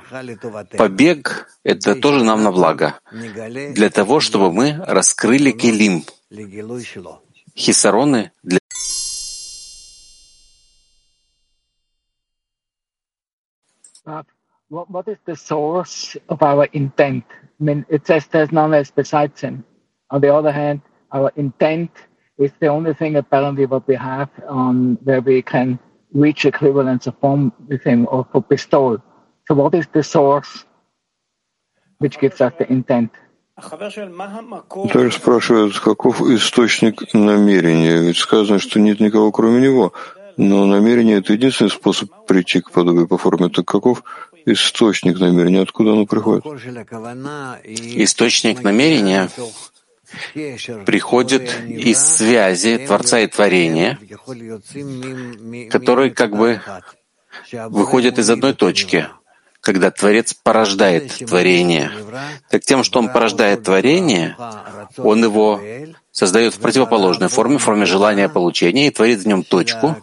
побег— 0.77 1.49
это 1.63 1.95
тоже 1.95 2.23
нам 2.23 2.43
на 2.43 2.51
благо, 2.51 2.99
для 3.11 3.89
того, 3.89 4.19
чтобы 4.21 4.51
мы 4.53 4.81
раскрыли 4.85 5.51
келим, 5.51 6.05
хисароны 7.55 8.31
для 8.43 8.59
what, 14.69 15.07
is 15.07 15.17
the 15.25 15.35
source 15.35 16.15
of 16.29 16.41
our 16.41 16.65
intent? 16.71 17.25
I 17.59 17.63
mean, 17.63 17.85
it 17.89 18.05
says 18.07 18.27
there's 18.27 18.51
none 18.51 18.73
else 18.73 18.91
besides 18.91 19.41
him. 19.41 19.65
On 20.11 20.21
the 20.21 20.33
other 20.33 20.51
hand, 20.51 20.81
our 21.11 21.31
intent 21.35 21.91
is 22.37 22.51
the 22.59 22.67
only 22.67 22.93
thing 22.93 23.15
apparently 23.15 23.65
what 23.65 23.87
we 23.87 23.95
have 23.95 24.29
on 24.47 24.97
where 25.03 25.21
we 25.21 25.41
can 25.41 25.79
reach 26.23 26.45
equivalence 26.45 27.07
of 27.07 27.15
form 27.21 27.53
with 27.69 27.83
him 27.83 28.07
or 28.09 28.25
for 28.31 28.41
bestowal. 28.41 28.97
So 29.47 29.55
what 29.55 29.73
is 29.75 29.85
the 29.93 30.03
source 30.03 30.65
which 31.99 32.19
gives 32.19 32.41
us 32.41 32.53
the 32.59 32.67
intent? 32.71 33.11
Также 34.93 35.11
спрашивают, 35.11 35.79
каков 35.79 36.21
источник 36.21 37.13
намерения. 37.13 38.01
Ведь 38.01 38.17
сказано, 38.17 38.59
что 38.59 38.79
нет 38.79 38.99
никого 38.99 39.31
кроме 39.31 39.61
него. 39.61 39.93
Но 40.37 40.67
намерение— 40.67 41.17
это 41.19 41.33
единственный 41.33 41.71
способ 41.71 42.11
прийти 42.27 42.61
к 42.61 42.69
подобию 42.69 43.07
по 43.07 43.17
форме. 43.17 43.49
Так 43.49 43.65
каков 43.65 44.03
источник 44.45 45.19
намерения? 45.19 45.61
Откуда 45.61 45.93
оно 45.93 46.05
приходит? 46.05 46.45
Источник 47.65 48.61
намерения 48.61 49.29
приходит 50.85 51.53
из 51.67 51.99
связи 51.99 52.77
Творца 52.85 53.19
и 53.19 53.27
Творения, 53.27 53.99
который 55.69 56.11
как 56.11 56.31
бы 56.31 56.61
выходит 57.51 58.19
из 58.19 58.29
одной 58.29 58.53
точки, 58.53 59.07
когда 59.61 59.91
Творец 59.91 60.33
порождает 60.33 61.13
творение. 61.25 61.91
Так 62.49 62.63
тем, 62.63 62.83
что 62.83 62.99
Он 62.99 63.09
порождает 63.09 63.63
творение, 63.63 64.35
Он 64.97 65.23
его 65.23 65.61
создает 66.11 66.53
в 66.55 66.59
противоположной 66.59 67.29
форме, 67.29 67.57
в 67.57 67.63
форме 67.63 67.85
желания 67.85 68.29
получения, 68.29 68.87
и 68.87 68.91
творит 68.91 69.19
в 69.19 69.27
нем 69.27 69.43
точку, 69.43 69.95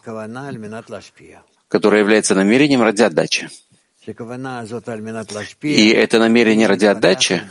которая 1.68 2.00
является 2.00 2.34
намерением 2.34 2.82
ради 2.82 3.02
отдачи. 3.02 3.48
И 5.62 5.88
это 5.90 6.18
намерение 6.18 6.66
ради 6.66 6.84
отдачи 6.84 7.42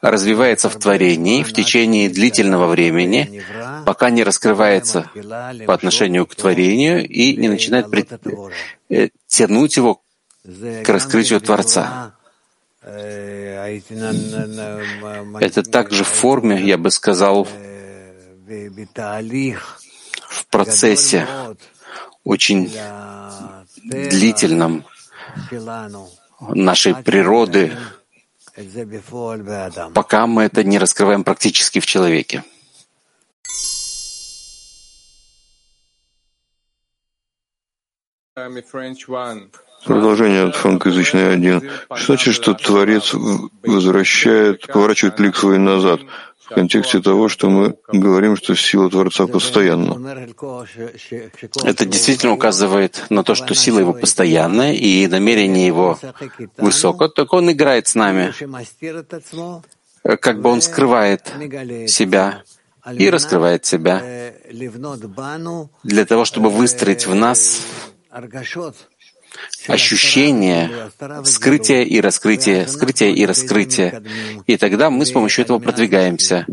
развивается 0.00 0.70
в 0.70 0.76
творении 0.76 1.42
в 1.42 1.52
течение 1.52 2.08
длительного 2.08 2.66
времени, 2.66 3.42
пока 3.84 4.08
не 4.10 4.24
раскрывается 4.24 5.10
по 5.66 5.74
отношению 5.74 6.26
к 6.26 6.34
творению 6.34 7.06
и 7.06 7.36
не 7.36 7.48
начинает 7.48 7.90
при... 7.90 8.06
Тянуть 9.26 9.76
его 9.76 10.02
к 10.44 10.88
раскрытию 10.88 11.40
Творца. 11.40 12.14
Это 15.40 15.62
также 15.62 16.04
в 16.04 16.08
форме, 16.08 16.62
я 16.62 16.78
бы 16.78 16.90
сказал, 16.90 17.46
в 20.28 20.46
процессе 20.46 21.26
очень 22.24 22.72
длительном 23.84 24.84
нашей 26.40 26.94
природы, 26.94 27.76
пока 29.94 30.26
мы 30.26 30.44
это 30.44 30.64
не 30.64 30.78
раскрываем 30.78 31.24
практически 31.24 31.80
в 31.80 31.86
человеке. 31.86 32.44
Продолжение 39.84 40.44
от 40.44 40.56
франкоязычной 40.56 41.34
один. 41.34 41.70
Что 41.94 42.06
значит, 42.06 42.34
что 42.34 42.54
Творец 42.54 43.14
возвращает, 43.62 44.66
поворачивает 44.66 45.18
лик 45.20 45.36
свой 45.36 45.58
назад? 45.58 46.00
В 46.50 46.54
контексте 46.54 47.00
того, 47.00 47.28
что 47.28 47.48
мы 47.48 47.76
говорим, 47.92 48.36
что 48.36 48.56
сила 48.56 48.90
Творца 48.90 49.26
постоянна. 49.26 49.94
Это 51.64 51.86
действительно 51.86 52.32
указывает 52.32 53.04
на 53.08 53.22
то, 53.22 53.36
что 53.36 53.54
сила 53.54 53.78
его 53.78 53.92
постоянная 53.92 54.72
и 54.72 55.06
намерение 55.06 55.66
его 55.66 55.98
высоко, 56.58 57.08
так 57.08 57.32
он 57.32 57.52
играет 57.52 57.86
с 57.86 57.94
нами. 57.94 58.34
Как 60.02 60.40
бы 60.40 60.50
он 60.50 60.60
скрывает 60.60 61.32
себя 61.86 62.42
и 62.98 63.10
раскрывает 63.10 63.64
себя 63.64 64.32
для 65.84 66.04
того, 66.04 66.24
чтобы 66.24 66.50
выстроить 66.50 67.06
в 67.06 67.14
нас 67.14 67.60
ощущение 69.66 70.90
скрытия 71.24 71.82
и 71.82 72.00
раскрытия, 72.00 72.66
скрытия 72.66 73.10
и 73.10 73.24
раскрытия. 73.26 74.02
И 74.46 74.56
тогда 74.56 74.90
мы 74.90 75.04
с 75.06 75.12
помощью 75.12 75.44
этого 75.44 75.58
продвигаемся 75.58 76.46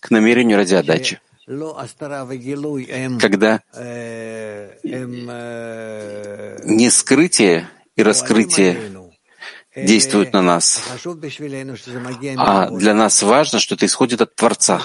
к 0.00 0.10
намерению 0.10 0.56
ради 0.58 0.74
отдачи. 0.74 1.20
Когда 3.20 3.60
не 6.64 6.90
скрытие 6.90 7.68
и 7.96 8.02
раскрытие 8.02 8.99
действуют 9.84 10.32
на 10.32 10.42
нас. 10.42 10.82
А 12.36 12.70
для 12.70 12.94
нас 12.94 13.22
важно, 13.22 13.58
что 13.58 13.74
это 13.74 13.86
исходит 13.86 14.20
от 14.20 14.34
Творца. 14.34 14.80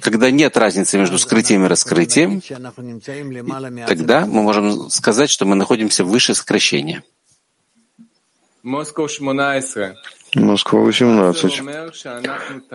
Когда 0.00 0.30
нет 0.30 0.56
разницы 0.56 0.98
между 0.98 1.18
скрытием 1.18 1.64
и 1.64 1.68
раскрытием, 1.68 2.40
тогда 3.86 4.26
мы 4.26 4.42
можем 4.42 4.90
сказать, 4.90 5.30
что 5.30 5.44
мы 5.44 5.54
находимся 5.56 6.04
выше 6.04 6.34
сокращения. 6.34 7.02
Москва 10.34 10.80
18. 10.80 11.62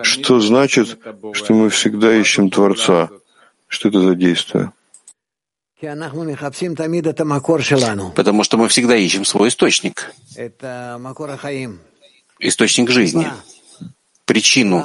Что 0.02 0.40
значит, 0.40 0.98
что 1.32 1.54
мы 1.54 1.68
всегда 1.68 2.14
ищем 2.14 2.50
Творца? 2.50 3.10
Что 3.66 3.88
это 3.88 4.00
за 4.00 4.14
действие? 4.14 4.72
Потому 8.14 8.44
что 8.44 8.56
мы 8.58 8.68
всегда 8.68 8.96
ищем 8.96 9.24
свой 9.24 9.48
источник, 9.48 10.12
источник 12.38 12.90
жизни, 12.90 13.26
причину, 14.26 14.84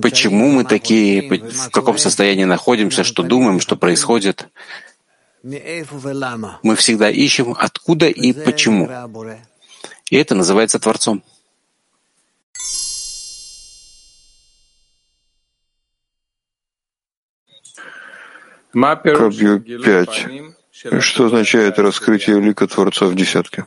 почему 0.00 0.50
мы 0.50 0.64
такие, 0.64 1.22
в 1.28 1.70
каком 1.70 1.98
состоянии 1.98 2.44
находимся, 2.44 3.04
что 3.04 3.22
думаем, 3.22 3.60
что 3.60 3.76
происходит. 3.76 4.48
Мы 5.42 6.74
всегда 6.76 7.10
ищем, 7.10 7.54
откуда 7.58 8.08
и 8.08 8.32
почему. 8.32 8.88
И 10.10 10.16
это 10.16 10.34
называется 10.34 10.78
Творцом. 10.78 11.22
Копью 19.16 19.60
5. 19.60 20.26
Что 21.00 21.26
означает 21.26 21.78
раскрытие 21.78 22.40
лика 22.40 22.66
Творца 22.66 23.06
в 23.06 23.14
десятке? 23.14 23.64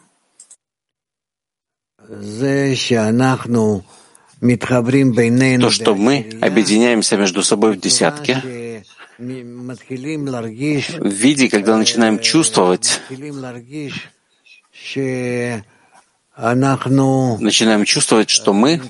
То, 5.61 5.69
что 5.71 5.95
мы 5.95 6.29
объединяемся 6.41 7.17
между 7.17 7.41
собой 7.43 7.73
в 7.73 7.79
десятке, 7.79 8.83
в 9.17 11.07
виде, 11.07 11.49
когда 11.49 11.77
начинаем 11.77 12.19
чувствовать, 12.19 13.01
начинаем 16.37 17.83
чувствовать, 17.83 18.29
что 18.29 18.53
мы 18.53 18.81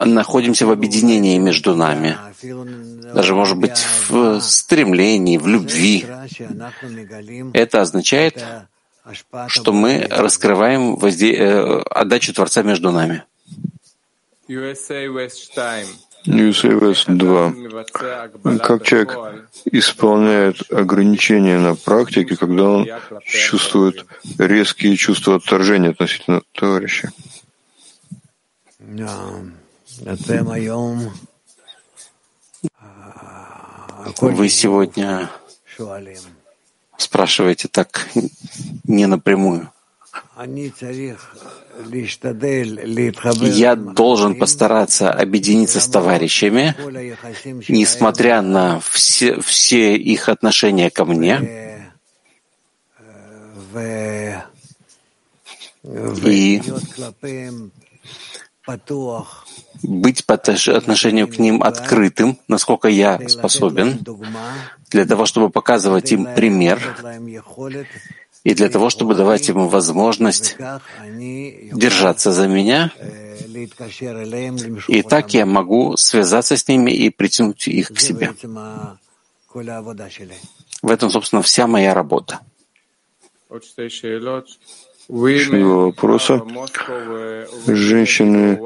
находимся 0.00 0.66
в 0.66 0.70
объединении 0.70 1.38
между 1.38 1.76
нами. 1.76 2.16
даже, 3.14 3.34
может 3.34 3.56
быть, 3.56 3.78
в 4.08 4.40
стремлении, 4.40 5.38
в 5.38 5.46
любви. 5.46 6.04
Это 7.52 7.82
означает, 7.82 8.44
что 9.48 9.72
мы 9.72 10.06
раскрываем 10.10 10.96
возде... 10.96 11.34
Э, 11.34 11.82
отдачу 11.82 12.32
Творца 12.32 12.62
между 12.62 12.90
нами. 12.90 13.22
USA 14.48 15.06
West 15.06 15.54
2. 16.24 17.54
Как 18.58 18.82
человек 18.84 19.18
исполняет 19.66 20.72
ограничения 20.72 21.58
на 21.58 21.74
практике, 21.74 22.36
когда 22.36 22.64
он 22.64 22.88
чувствует 23.24 24.06
резкие 24.38 24.96
чувства 24.96 25.36
отторжения 25.36 25.90
относительно 25.90 26.42
товарища? 26.52 27.12
Вы 34.20 34.48
сегодня 34.48 35.30
спрашиваете 36.96 37.68
так 37.68 38.08
не 38.84 39.06
напрямую. 39.06 39.70
Я 43.42 43.76
должен 43.76 44.34
постараться 44.38 45.10
объединиться 45.12 45.80
с 45.80 45.88
товарищами, 45.88 46.74
несмотря 47.68 48.42
на 48.42 48.80
все, 48.80 49.40
все 49.40 49.96
их 49.96 50.28
отношения 50.28 50.90
ко 50.90 51.04
мне, 51.04 51.92
и 56.24 56.62
быть 59.82 60.24
по 60.24 60.34
отношению 60.34 61.28
к 61.28 61.38
ним 61.38 61.62
открытым, 61.62 62.38
насколько 62.48 62.88
я 62.88 63.20
способен, 63.28 64.04
для 64.90 65.04
того, 65.04 65.26
чтобы 65.26 65.50
показывать 65.50 66.12
им 66.12 66.26
пример 66.34 66.80
и 68.44 68.54
для 68.54 68.68
того, 68.68 68.90
чтобы 68.90 69.14
давать 69.14 69.48
им 69.48 69.68
возможность 69.68 70.56
держаться 70.58 72.30
за 72.30 72.46
меня. 72.46 72.92
И 74.88 75.02
так 75.02 75.34
я 75.34 75.46
могу 75.46 75.96
связаться 75.96 76.56
с 76.56 76.68
ними 76.68 76.90
и 76.90 77.10
притянуть 77.10 77.66
их 77.66 77.88
к 77.88 77.98
себе. 77.98 78.34
В 80.82 80.90
этом, 80.90 81.10
собственно, 81.10 81.42
вся 81.42 81.66
моя 81.66 81.94
работа. 81.94 82.40
Еще 85.08 85.58
два 85.58 85.76
вопроса. 85.76 86.42
Женщины 87.66 88.58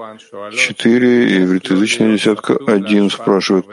4 0.57 1.31
и 1.31 1.41
евритоязычная 1.43 2.13
десятка 2.17 2.57
1 2.67 3.11
спрашивают, 3.11 3.67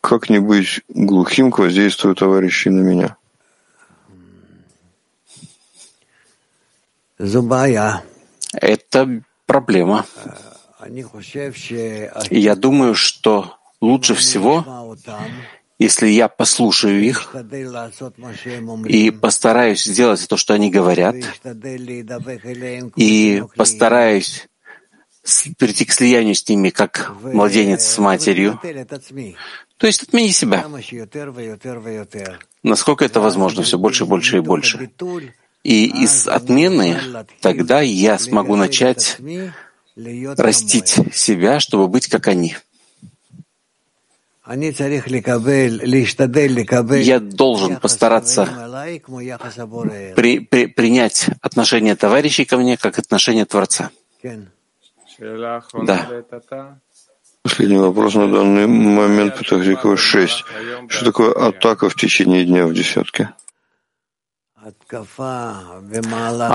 как 0.00 0.30
не 0.30 0.38
быть 0.40 0.82
глухим 0.88 1.50
к 1.50 1.58
воздействию 1.58 2.14
товарищей 2.14 2.70
на 2.70 2.80
меня? 2.80 3.16
Это 8.52 9.22
проблема. 9.46 10.06
Я 12.30 12.54
думаю, 12.56 12.94
что 12.94 13.56
лучше 13.80 14.14
всего 14.14 14.64
если 15.78 16.08
я 16.08 16.28
послушаю 16.28 17.02
их 17.02 17.34
и 18.86 19.10
постараюсь 19.10 19.84
сделать 19.84 20.26
то, 20.28 20.36
что 20.36 20.54
они 20.54 20.70
говорят, 20.70 21.16
и 22.96 23.42
постараюсь 23.56 24.48
прийти 25.58 25.84
к 25.84 25.92
слиянию 25.92 26.34
с 26.34 26.48
ними, 26.48 26.70
как 26.70 27.12
младенец 27.20 27.84
с 27.84 27.98
матерью, 27.98 28.58
то 29.76 29.86
есть 29.86 30.04
отмени 30.04 30.30
себя. 30.30 30.64
Насколько 32.62 33.04
это 33.04 33.20
возможно, 33.20 33.62
все 33.62 33.78
больше, 33.78 34.06
больше 34.06 34.38
и 34.38 34.40
больше. 34.40 34.90
И 35.66 35.86
из 36.04 36.28
отмены 36.28 36.96
тогда 37.40 37.80
я 37.80 38.20
смогу 38.20 38.54
начать 38.54 39.18
растить 39.96 40.96
себя, 41.12 41.58
чтобы 41.58 41.88
быть 41.88 42.06
как 42.06 42.28
они. 42.28 42.56
Я 47.02 47.18
должен 47.18 47.76
постараться 47.78 48.48
при, 50.14 50.38
при, 50.38 50.66
принять 50.66 51.26
отношение 51.42 51.96
товарищей 51.96 52.44
ко 52.44 52.58
мне 52.58 52.76
как 52.76 53.00
отношение 53.00 53.44
Творца. 53.44 53.90
Да. 55.82 56.78
Последний 57.42 57.78
вопрос 57.78 58.14
на 58.14 58.30
данный 58.30 58.68
момент, 58.68 59.36
Петахзикова 59.36 59.96
6. 59.96 60.44
Что 60.90 61.04
такое 61.04 61.32
атака 61.32 61.88
в 61.88 61.96
течение 61.96 62.44
дня 62.44 62.66
в 62.66 62.72
десятке? 62.72 63.30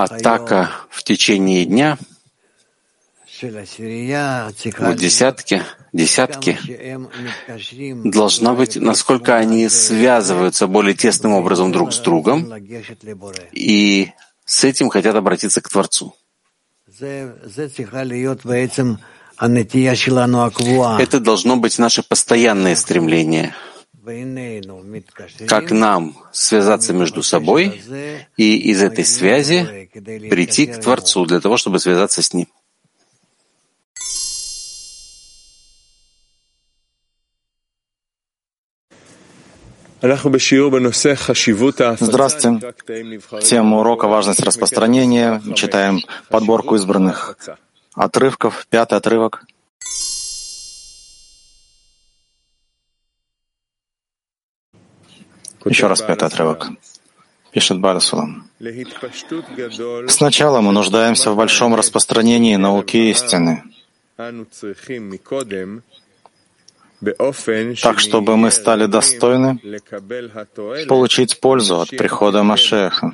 Атака 0.04 0.70
в 0.90 1.02
течение 1.02 1.64
дня— 1.64 1.98
в 3.42 4.94
десятке, 4.94 5.64
десятки 5.92 6.58
должна 8.04 8.54
быть, 8.54 8.76
насколько 8.76 9.36
они 9.36 9.68
связываются 9.68 10.66
более 10.68 10.94
тесным 10.94 11.32
образом 11.32 11.72
друг 11.72 11.92
с 11.92 11.98
другом 11.98 12.52
и 13.52 14.12
с 14.44 14.64
этим 14.64 14.90
хотят 14.90 15.16
обратиться 15.16 15.60
к 15.60 15.68
Творцу. 15.68 16.14
Это 21.00 21.20
должно 21.20 21.56
быть 21.56 21.78
наше 21.78 22.02
постоянное 22.02 22.76
стремление, 22.76 23.54
как 25.48 25.70
нам 25.70 26.16
связаться 26.32 26.92
между 26.92 27.22
собой 27.22 27.82
и 28.36 28.56
из 28.70 28.82
этой 28.82 29.04
связи 29.04 29.88
прийти 30.28 30.66
к 30.66 30.80
Творцу 30.80 31.24
для 31.26 31.40
того, 31.40 31.56
чтобы 31.56 31.78
связаться 31.78 32.20
с 32.20 32.32
Ним. 32.32 32.48
Здравствуйте. 42.00 42.74
Тема 43.40 43.78
урока 43.78 44.08
«Важность 44.08 44.40
распространения». 44.40 45.40
Читаем 45.54 46.00
подборку 46.28 46.74
избранных 46.74 47.36
отрывков. 47.94 48.66
Пятый 48.68 48.98
отрывок. 48.98 49.44
Еще 55.64 55.86
раз 55.86 56.02
пятый 56.02 56.24
отрывок. 56.24 56.68
Пишет 57.52 57.78
Барасулам. 57.80 58.48
Сначала 60.08 60.60
мы 60.60 60.72
нуждаемся 60.72 61.30
в 61.30 61.36
большом 61.36 61.74
распространении 61.74 62.56
науки 62.56 62.96
истины 62.96 63.62
так 67.82 67.98
чтобы 67.98 68.36
мы 68.36 68.50
стали 68.50 68.86
достойны 68.86 69.58
получить 70.88 71.40
пользу 71.40 71.80
от 71.80 71.88
прихода 71.90 72.42
Машеха. 72.42 73.12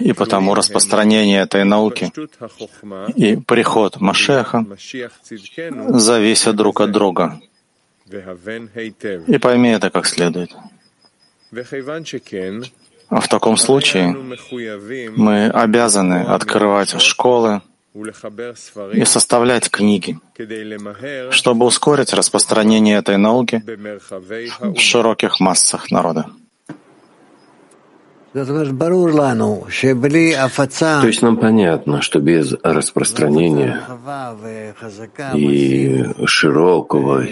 И 0.00 0.12
потому 0.14 0.54
распространение 0.54 1.42
этой 1.42 1.64
науки 1.64 2.10
и 3.14 3.36
приход 3.36 4.00
Машеха 4.00 4.66
зависят 5.88 6.56
друг 6.56 6.80
от 6.80 6.90
друга. 6.90 7.40
И 9.26 9.38
пойми 9.38 9.70
это 9.70 9.90
как 9.90 10.06
следует. 10.06 10.50
В 13.10 13.28
таком 13.28 13.56
случае 13.56 14.16
мы 15.16 15.48
обязаны 15.48 16.22
открывать 16.22 17.00
школы, 17.00 17.60
и 17.94 19.04
составлять 19.04 19.70
книги, 19.70 20.18
чтобы 21.30 21.66
ускорить 21.66 22.14
распространение 22.14 22.96
этой 22.96 23.18
науки 23.18 23.62
в 24.60 24.80
широких 24.80 25.40
массах 25.40 25.90
народа. 25.90 26.26
То 28.34 28.40
есть 31.06 31.22
нам 31.22 31.36
понятно, 31.36 32.00
что 32.00 32.18
без 32.18 32.54
распространения 32.62 33.80
и 35.34 36.04
широкого, 36.24 37.24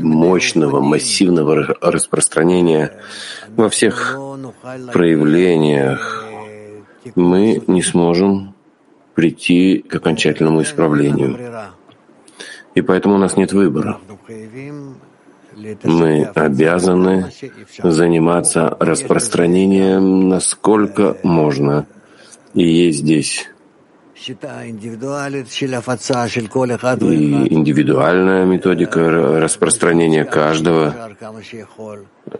мощного, 0.00 0.80
массивного 0.80 1.76
распространения 1.80 2.92
во 3.56 3.68
всех 3.68 4.18
проявлениях 4.92 6.24
мы 7.14 7.62
не 7.68 7.82
сможем 7.82 8.54
прийти 9.14 9.78
к 9.78 9.94
окончательному 9.94 10.62
исправлению. 10.62 11.38
И 12.74 12.82
поэтому 12.82 13.14
у 13.14 13.18
нас 13.18 13.36
нет 13.36 13.52
выбора. 13.52 14.00
Мы 15.84 16.24
обязаны 16.24 17.30
заниматься 17.82 18.76
распространением 18.80 20.28
насколько 20.28 21.16
можно. 21.22 21.86
И 22.54 22.64
есть 22.64 23.00
здесь 23.00 23.48
И 27.10 27.54
индивидуальная 27.54 28.44
методика 28.44 29.00
распространения 29.40 30.24
каждого, 30.24 30.94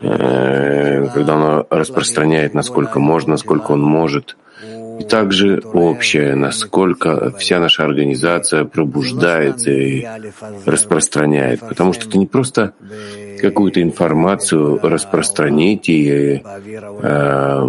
э, 0.01 1.07
когда 1.15 1.37
он 1.37 1.67
распространяет, 1.71 2.53
насколько 2.53 3.01
можно, 3.01 3.31
насколько 3.31 3.73
он 3.73 3.81
может— 3.81 4.37
и 5.01 5.03
также 5.03 5.63
общее, 5.73 6.35
насколько 6.35 7.33
вся 7.39 7.59
наша 7.59 7.85
организация 7.85 8.65
пробуждается 8.65 9.71
и 9.71 10.07
распространяет. 10.67 11.61
Потому 11.61 11.95
что 11.95 12.07
это 12.07 12.19
не 12.19 12.27
просто 12.27 12.75
какую-то 13.41 13.81
информацию 13.83 14.79
распространить 14.83 15.89
и 15.89 16.43
э, 17.03 17.67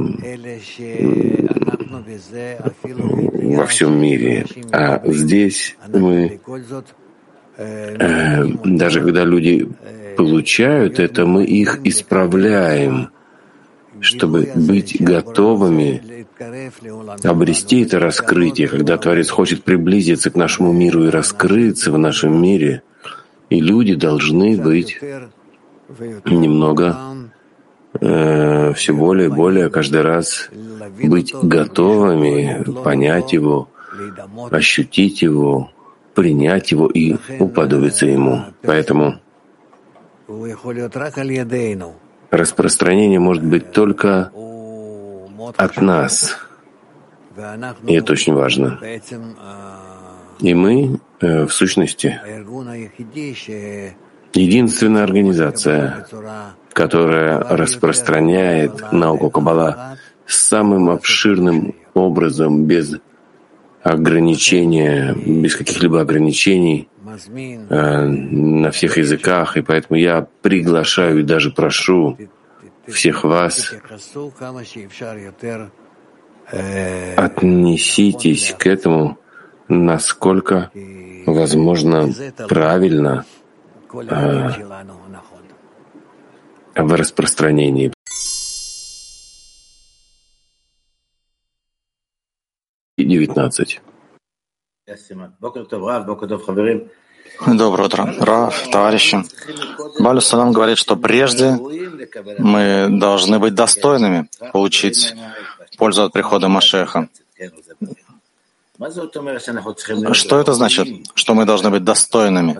во 3.55 3.65
всем 3.65 4.01
мире. 4.01 4.45
А 4.73 5.01
здесь 5.05 5.77
мы, 5.87 6.39
э, 7.57 8.45
даже 8.65 9.01
когда 9.01 9.23
люди 9.23 9.69
получают 10.17 10.99
это, 10.99 11.25
мы 11.25 11.45
их 11.45 11.79
исправляем, 11.85 13.09
чтобы 14.01 14.49
быть 14.55 14.97
готовыми 14.99 16.25
обрести 17.23 17.81
это 17.81 17.99
раскрытие, 17.99 18.67
когда 18.67 18.97
Творец 18.97 19.29
хочет 19.29 19.63
приблизиться 19.63 20.31
к 20.31 20.35
нашему 20.35 20.73
миру 20.73 21.05
и 21.05 21.09
раскрыться 21.09 21.91
в 21.91 21.97
нашем 21.97 22.41
мире, 22.41 22.81
и 23.49 23.59
люди 23.59 23.95
должны 23.95 24.57
быть 24.57 24.99
немного 26.25 26.97
э, 27.99 28.73
все 28.73 28.93
более 28.93 29.27
и 29.27 29.31
более 29.31 29.69
каждый 29.69 30.01
раз 30.01 30.49
быть 31.03 31.33
готовыми 31.33 32.63
понять 32.83 33.33
его, 33.33 33.69
ощутить 34.49 35.21
его, 35.21 35.69
принять 36.15 36.71
его 36.71 36.87
и 36.87 37.17
уподобиться 37.39 38.05
ему. 38.05 38.45
Поэтому 38.63 39.19
распространение 42.31 43.19
может 43.19 43.43
быть 43.43 43.71
только 43.71 44.31
от 45.57 45.81
нас. 45.81 46.37
И 47.87 47.93
это 47.93 48.13
очень 48.13 48.33
важно. 48.33 48.79
И 50.39 50.53
мы, 50.55 50.99
э, 51.19 51.45
в 51.45 51.53
сущности, 51.53 52.19
единственная 54.33 55.03
организация, 55.03 56.07
которая 56.73 57.39
распространяет 57.39 58.91
науку 58.91 59.29
Каббала 59.29 59.97
самым 60.25 60.89
обширным 60.89 61.75
образом, 61.93 62.65
без 62.65 62.95
ограничения, 63.83 65.13
без 65.13 65.55
каких-либо 65.55 66.01
ограничений 66.01 66.87
на 67.69 68.71
всех 68.71 68.97
языках. 68.97 69.57
И 69.57 69.61
поэтому 69.61 69.99
я 69.99 70.27
приглашаю 70.41 71.19
и 71.19 71.23
даже 71.23 71.51
прошу 71.51 72.17
всех 72.87 73.23
вас, 73.23 73.73
отнеситесь 77.17 78.55
к 78.57 78.67
этому, 78.67 79.17
насколько 79.67 80.71
возможно 81.25 82.09
правильно 82.49 83.25
э, 83.93 84.49
в 86.75 86.93
распространении. 86.93 87.93
Девятнадцать. 92.97 93.81
Доброе 97.47 97.85
утро. 97.85 98.13
Раф, 98.19 98.69
товарищи. 98.71 99.23
Балю 99.99 100.21
Салам 100.21 100.51
говорит, 100.51 100.77
что 100.77 100.95
прежде 100.95 101.57
мы 102.37 102.87
должны 102.89 103.39
быть 103.39 103.55
достойными 103.55 104.29
получить 104.51 105.15
пользу 105.77 106.03
от 106.03 106.13
прихода 106.13 106.49
Машеха. 106.49 107.07
Что 110.13 110.39
это 110.39 110.53
значит, 110.53 110.87
что 111.15 111.33
мы 111.33 111.45
должны 111.45 111.69
быть 111.69 111.83
достойными? 111.83 112.59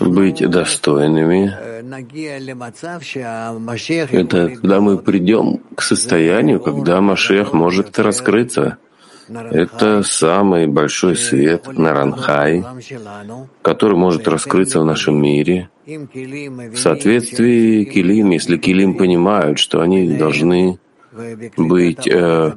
Быть 0.00 0.48
достойными— 0.48 1.52
это 4.12 4.48
когда 4.48 4.80
мы 4.80 4.98
придем 4.98 5.60
к 5.74 5.82
состоянию, 5.82 6.60
когда 6.60 7.00
Машех 7.00 7.52
может 7.52 7.98
раскрыться— 7.98 8.78
это 9.30 10.02
самый 10.02 10.66
большой 10.66 11.16
свет 11.16 11.66
Наранхай, 11.78 12.64
который 13.62 13.96
может 13.96 14.26
раскрыться 14.26 14.80
в 14.80 14.84
нашем 14.84 15.20
мире. 15.22 15.68
В 15.86 16.76
соответствии 16.76 17.84
Килим, 17.84 18.30
если 18.30 18.56
Килим 18.56 18.94
понимают, 18.96 19.58
что 19.58 19.80
они 19.82 20.08
должны 20.16 20.78
быть 21.56 22.06
э, 22.06 22.52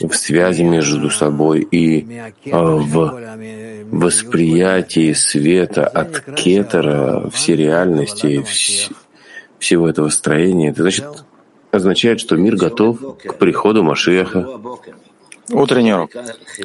в 0.00 0.12
связи 0.14 0.62
между 0.62 1.10
собой 1.10 1.66
и 1.70 2.06
э, 2.44 2.50
в 2.52 3.18
восприятии 3.90 5.12
света 5.12 5.86
от 5.86 6.20
кетера, 6.34 7.28
все 7.30 7.56
реальности, 7.56 8.42
вс 8.42 8.90
всего 9.58 9.88
этого 9.88 10.08
строения. 10.08 10.70
Это 10.70 10.82
значит, 10.82 11.04
означает, 11.72 12.20
что 12.20 12.36
мир 12.36 12.56
готов 12.56 13.18
к 13.18 13.38
приходу 13.38 13.82
Машеха. 13.82 14.46
Утренний 15.50 15.92
урок. 15.92 16.10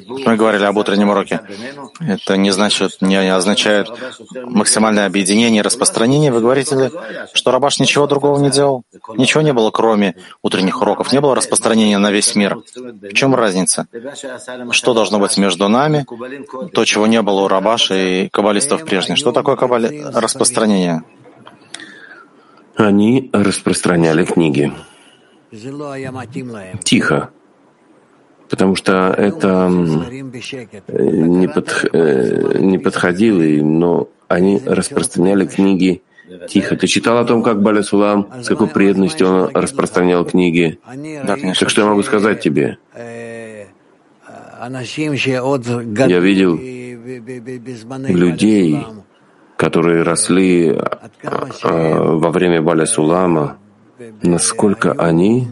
Мы 0.07 0.35
говорили 0.35 0.63
об 0.63 0.77
утреннем 0.77 1.09
уроке. 1.09 1.41
Это 1.99 2.37
не 2.37 2.51
значит, 2.51 3.01
не 3.01 3.15
означает 3.15 3.87
максимальное 4.33 5.05
объединение 5.05 5.59
и 5.59 5.63
распространение. 5.63 6.31
Вы 6.31 6.41
говорите, 6.41 6.91
что 7.33 7.51
Рабаш 7.51 7.79
ничего 7.79 8.07
другого 8.07 8.39
не 8.39 8.49
делал? 8.49 8.83
Ничего 9.15 9.41
не 9.41 9.53
было, 9.53 9.71
кроме 9.71 10.15
утренних 10.41 10.81
уроков. 10.81 11.11
Не 11.13 11.21
было 11.21 11.35
распространения 11.35 11.97
на 11.97 12.11
весь 12.11 12.35
мир. 12.35 12.57
В 12.75 13.13
чем 13.13 13.35
разница? 13.35 13.87
Что 14.71 14.93
должно 14.93 15.19
быть 15.19 15.37
между 15.37 15.67
нами? 15.67 16.05
То, 16.73 16.85
чего 16.85 17.07
не 17.07 17.21
было 17.21 17.41
у 17.41 17.47
Рабаша 17.47 17.95
и 17.95 18.29
каббалистов 18.29 18.85
прежних. 18.85 19.17
Что 19.17 19.31
такое 19.31 19.55
каббали... 19.55 20.03
распространение? 20.13 21.03
Они 22.75 23.29
распространяли 23.33 24.25
книги. 24.25 24.73
Тихо 26.83 27.29
потому 28.53 28.75
что 28.75 29.11
это 29.17 29.67
не, 29.67 31.47
под, 31.47 31.89
э, 31.91 32.59
не 32.59 32.77
подходило 32.77 33.41
им, 33.41 33.79
но 33.79 34.09
они 34.27 34.61
распространяли 34.63 35.47
книги 35.47 36.03
тихо. 36.47 36.75
Ты 36.75 36.85
читал 36.85 37.17
о 37.17 37.25
том, 37.25 37.41
как 37.41 37.63
Баля 37.63 37.81
Сулам, 37.81 38.29
с 38.43 38.47
какой 38.47 38.67
преданностью 38.67 39.27
он 39.27 39.49
распространял 39.55 40.23
книги? 40.23 40.77
Да, 41.25 41.35
так 41.35 41.67
что 41.71 41.81
я 41.81 41.87
могу 41.87 42.03
сказать 42.03 42.41
тебе? 42.41 42.77
Я 46.07 46.19
видел 46.19 46.59
людей, 48.07 48.77
которые 49.57 50.03
росли 50.03 50.77
а, 51.23 52.03
во 52.21 52.29
время 52.29 52.61
Баля 52.61 52.85
Сулама, 52.85 53.57
насколько 54.21 54.91
они 54.91 55.47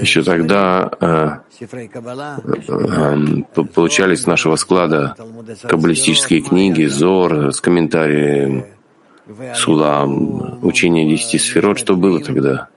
еще 0.00 0.22
тогда 0.22 0.90
э, 1.00 1.30
э, 1.60 3.16
получались 3.74 4.22
с 4.22 4.26
нашего 4.26 4.56
склада 4.56 5.14
каббалистические 5.68 6.40
книги, 6.40 6.84
Зор 6.86 7.52
с 7.52 7.60
комментарием 7.60 8.64
Сулам, 9.54 10.64
учение 10.64 11.08
десяти 11.08 11.38
сферот, 11.38 11.78
что 11.78 11.94
было 11.94 12.20
тогда. 12.20 12.68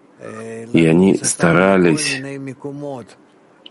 И 0.73 0.85
они 0.85 1.15
старались 1.15 2.21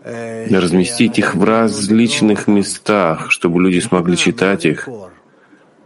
разместить 0.03 1.19
их 1.19 1.35
в 1.35 1.43
различных 1.43 2.47
местах, 2.47 3.31
чтобы 3.31 3.61
люди 3.61 3.79
смогли 3.79 4.17
читать 4.17 4.65
их 4.65 4.89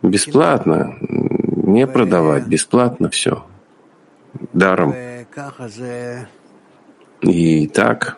Бесплатно. 0.02 0.96
Не 1.02 1.88
продавать. 1.88 2.48
Бесплатно 2.48 3.10
все. 3.10 3.44
Даром. 4.54 4.96
И 7.22 7.68
так. 7.68 8.18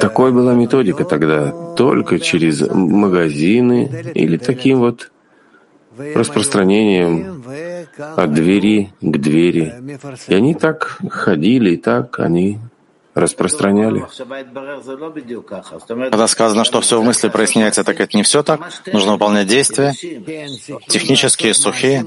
Такой 0.00 0.32
была 0.32 0.54
методика 0.54 1.04
тогда. 1.04 1.50
Только 1.76 2.18
через 2.20 2.60
магазины 2.70 4.12
или 4.14 4.36
таким 4.36 4.78
вот 4.78 5.10
распространением 5.98 7.42
от 8.16 8.32
двери 8.32 8.92
к 9.00 9.16
двери. 9.18 9.74
И 10.28 10.34
они 10.34 10.54
так 10.54 10.98
ходили, 11.10 11.70
и 11.72 11.76
так 11.76 12.20
они 12.20 12.58
распространяли. 13.14 14.06
Когда 15.86 16.26
сказано, 16.26 16.64
что 16.64 16.80
все 16.80 17.00
в 17.00 17.04
мысли 17.04 17.28
проясняется, 17.28 17.84
так 17.84 18.00
это 18.00 18.16
не 18.16 18.22
все 18.22 18.42
так. 18.42 18.60
Нужно 18.92 19.12
выполнять 19.12 19.46
действия, 19.46 19.92
технические, 20.88 21.54
сухие. 21.54 22.04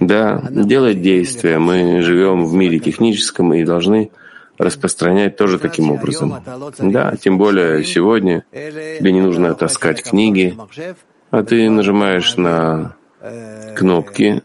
Да, 0.00 0.42
делать 0.50 1.02
действия. 1.02 1.58
Мы 1.58 2.02
живем 2.02 2.46
в 2.46 2.54
мире 2.54 2.78
техническом 2.78 3.52
и 3.54 3.64
должны 3.64 4.10
распространять 4.58 5.36
тоже 5.36 5.58
таким 5.58 5.90
образом. 5.90 6.42
Да, 6.78 7.14
тем 7.16 7.38
более 7.38 7.84
сегодня 7.84 8.44
тебе 8.52 9.12
не 9.12 9.20
нужно 9.20 9.54
таскать 9.54 10.02
книги, 10.02 10.56
а 11.30 11.42
ты 11.42 11.68
нажимаешь 11.68 12.36
на 12.36 12.96
кнопки 13.76 14.42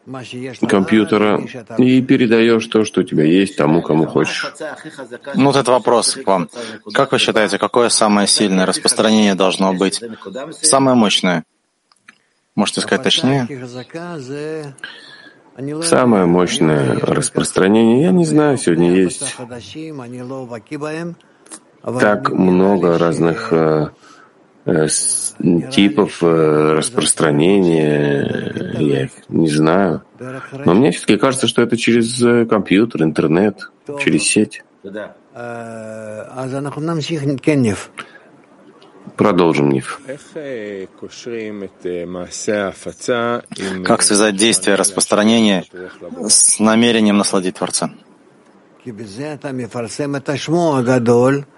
компьютера 0.67 1.41
и 1.77 2.01
передаешь 2.01 2.65
то, 2.67 2.83
что 2.85 3.01
у 3.01 3.03
тебя 3.03 3.23
есть, 3.23 3.55
тому, 3.55 3.81
кому 3.81 4.05
хочешь. 4.05 4.53
Ну, 5.35 5.45
вот 5.45 5.55
этот 5.55 5.69
вопрос 5.69 6.15
к 6.15 6.25
вам. 6.25 6.49
Как 6.93 7.11
вы 7.11 7.19
считаете, 7.19 7.57
какое 7.57 7.89
самое 7.89 8.27
сильное 8.27 8.65
распространение 8.65 9.35
должно 9.35 9.73
быть? 9.73 10.01
Самое 10.61 10.95
мощное? 10.95 11.43
Можете 12.55 12.81
сказать 12.81 13.03
точнее? 13.03 13.47
Самое 15.83 16.25
мощное 16.25 16.95
распространение, 16.99 18.03
я 18.03 18.11
не 18.11 18.25
знаю, 18.25 18.57
сегодня 18.57 18.93
есть 18.93 19.35
так 21.99 22.29
много 22.29 22.97
разных 22.99 23.51
э, 23.51 23.89
Э, 23.91 24.10
типов 25.71 26.21
э, 26.21 26.73
распространения, 26.77 28.75
я 28.79 29.03
их 29.05 29.11
не 29.29 29.49
знаю. 29.49 30.03
Но 30.65 30.73
мне 30.73 30.91
все-таки 30.91 31.17
кажется, 31.17 31.47
что 31.47 31.61
это 31.61 31.77
через 31.77 32.21
э, 32.21 32.45
компьютер, 32.45 33.03
интернет, 33.03 33.71
через 33.99 34.23
сеть. 34.23 34.63
Продолжим, 39.17 39.69
Ниф. 39.69 39.99
Как 43.83 44.01
связать 44.03 44.35
действие 44.35 44.75
распространения 44.75 45.65
с 46.27 46.59
намерением 46.59 47.17
насладить 47.17 47.55
Творца? 47.55 47.91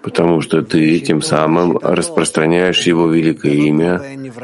Потому 0.02 0.40
что 0.42 0.62
ты 0.62 0.98
тем 1.00 1.22
самым 1.22 1.78
распространяешь 1.78 2.82
его 2.82 3.08
великое 3.08 3.52
имя 3.52 4.02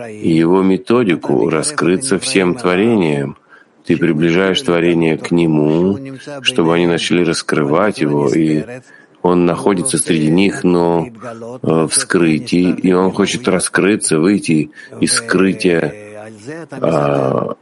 и 0.08 0.30
его 0.30 0.62
методику 0.62 1.50
раскрыться 1.50 2.18
всем 2.18 2.54
творениям. 2.54 3.36
Ты 3.84 3.96
приближаешь 3.96 4.60
творение 4.62 5.18
к 5.18 5.30
нему, 5.30 5.98
чтобы 6.42 6.74
они 6.74 6.86
начали 6.86 7.24
раскрывать 7.24 7.98
его, 7.98 8.28
и 8.28 8.64
он 9.22 9.46
находится 9.46 9.98
среди 9.98 10.30
них, 10.30 10.64
но 10.64 11.06
э, 11.06 11.86
в 11.86 11.92
скрытии, 11.92 12.70
и 12.70 12.92
он 12.92 13.10
хочет 13.12 13.46
раскрыться, 13.48 14.18
выйти 14.18 14.70
из 15.00 15.12
скрытия 15.12 15.94
а, 16.70 17.54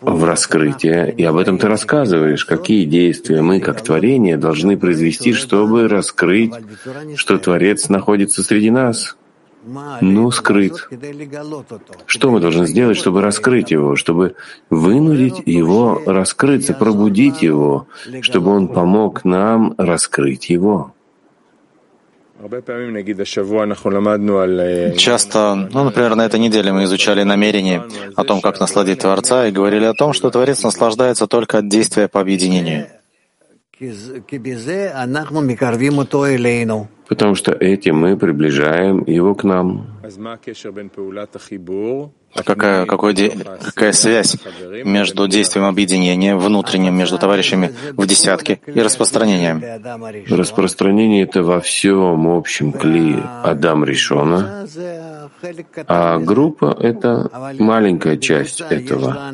в 0.00 0.24
раскрытие, 0.24 1.12
и 1.12 1.24
об 1.24 1.36
этом 1.36 1.58
ты 1.58 1.68
рассказываешь, 1.68 2.44
какие 2.44 2.84
действия 2.84 3.42
мы, 3.42 3.60
как 3.60 3.82
творение, 3.82 4.36
должны 4.36 4.76
произвести, 4.76 5.32
чтобы 5.32 5.88
раскрыть, 5.88 6.52
что 7.16 7.38
Творец 7.38 7.88
находится 7.88 8.42
среди 8.42 8.70
нас. 8.70 9.16
Ну, 10.00 10.30
скрыт. 10.30 10.88
Что 12.06 12.30
мы 12.30 12.40
должны 12.40 12.66
сделать, 12.66 12.98
чтобы 12.98 13.22
раскрыть 13.22 13.70
его, 13.70 13.96
чтобы 13.96 14.34
вынудить 14.68 15.42
его 15.46 16.02
раскрыться, 16.04 16.74
пробудить 16.74 17.40
его, 17.40 17.86
чтобы 18.20 18.50
он 18.50 18.68
помог 18.68 19.24
нам 19.24 19.74
раскрыть 19.78 20.50
его? 20.50 20.92
Часто, 24.96 25.54
ну, 25.72 25.84
например, 25.84 26.14
на 26.14 26.26
этой 26.26 26.40
неделе 26.40 26.72
мы 26.72 26.84
изучали 26.84 27.24
намерение 27.24 27.82
о 28.16 28.24
том, 28.24 28.40
как 28.40 28.60
насладить 28.60 28.98
Творца, 28.98 29.46
и 29.46 29.50
говорили 29.50 29.84
о 29.84 29.94
том, 29.94 30.12
что 30.12 30.30
Творец 30.30 30.62
наслаждается 30.62 31.26
только 31.26 31.58
от 31.58 31.68
действия 31.68 32.06
по 32.08 32.20
объединению. 32.20 32.86
Потому 37.08 37.34
что 37.34 37.52
этим 37.52 37.96
мы 37.96 38.16
приближаем 38.16 39.04
его 39.06 39.34
к 39.34 39.44
нам. 39.44 39.86
А 42.34 42.42
какая, 42.42 42.84
какой, 42.86 43.14
какая 43.14 43.92
связь 43.92 44.36
между 44.84 45.28
действием 45.28 45.66
объединения, 45.66 46.34
внутренним, 46.34 46.96
между 46.96 47.16
товарищами 47.16 47.72
в 47.92 48.06
десятке 48.06 48.60
и 48.66 48.80
распространением? 48.80 49.62
Распространение— 50.28 51.22
это 51.24 51.42
во 51.42 51.60
всем 51.60 52.26
общем 52.28 52.72
кли 52.72 53.22
Адам 53.44 53.84
Ришона, 53.84 54.66
а 55.86 56.18
группа— 56.18 56.76
это 56.80 57.30
маленькая 57.58 58.16
часть 58.16 58.60
этого. 58.60 59.32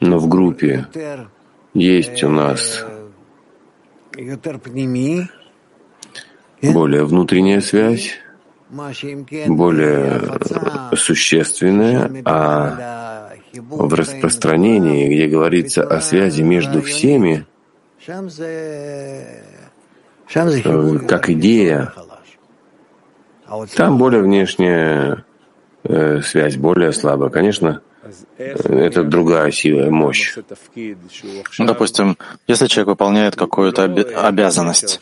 Но 0.00 0.18
в 0.18 0.26
группе 0.26 0.86
есть 1.74 2.24
у 2.24 2.30
нас 2.30 2.84
более 6.62 7.04
внутренняя 7.04 7.60
связь, 7.60 8.14
более 9.46 10.20
существенная, 10.94 12.22
а 12.24 13.32
в 13.54 13.94
распространении, 13.94 15.12
где 15.14 15.26
говорится 15.26 15.82
о 15.82 16.00
связи 16.00 16.42
между 16.42 16.82
всеми, 16.82 17.46
как 21.06 21.30
идея, 21.30 21.92
там 23.76 23.98
более 23.98 24.22
внешняя 24.22 25.24
э, 25.84 26.20
связь, 26.22 26.56
более 26.56 26.92
слабая. 26.92 27.28
Конечно, 27.28 27.82
это 28.38 29.04
другая 29.04 29.50
сила, 29.50 29.90
мощь. 29.90 30.34
Ну, 31.58 31.66
допустим, 31.66 32.16
если 32.46 32.66
человек 32.66 32.88
выполняет 32.88 33.36
какую-то 33.36 33.84
обязанность, 33.84 35.00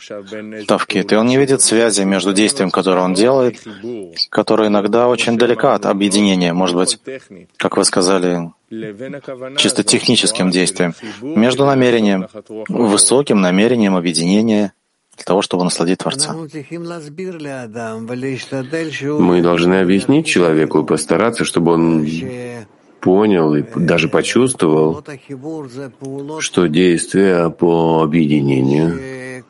тавкит, 0.66 1.12
и 1.12 1.16
он 1.16 1.26
не 1.26 1.38
видит 1.38 1.62
связи 1.62 2.02
между 2.02 2.32
действием, 2.32 2.70
которое 2.70 3.02
он 3.02 3.14
делает, 3.14 3.62
которое 4.28 4.68
иногда 4.68 5.08
очень 5.08 5.38
далека 5.38 5.74
от 5.74 5.86
объединения, 5.86 6.52
может 6.52 6.76
быть, 6.76 6.98
как 7.56 7.76
вы 7.76 7.84
сказали, 7.84 8.52
чисто 9.56 9.82
техническим 9.82 10.50
действием, 10.50 10.94
между 11.22 11.64
намерением, 11.66 12.28
высоким 12.68 13.40
намерением 13.40 13.96
объединения 13.96 14.72
для 15.16 15.24
того, 15.24 15.42
чтобы 15.42 15.64
насладить 15.64 15.98
Творца. 15.98 16.34
Мы 19.18 19.42
должны 19.42 19.80
объяснить 19.80 20.26
человеку 20.26 20.80
и 20.80 20.86
постараться, 20.86 21.44
чтобы 21.44 21.72
он 21.72 22.06
понял 23.00 23.54
и 23.54 23.62
даже 23.62 24.08
почувствовал, 24.08 25.04
что 26.40 26.66
действие 26.66 27.50
по 27.50 28.02
объединению 28.02 28.98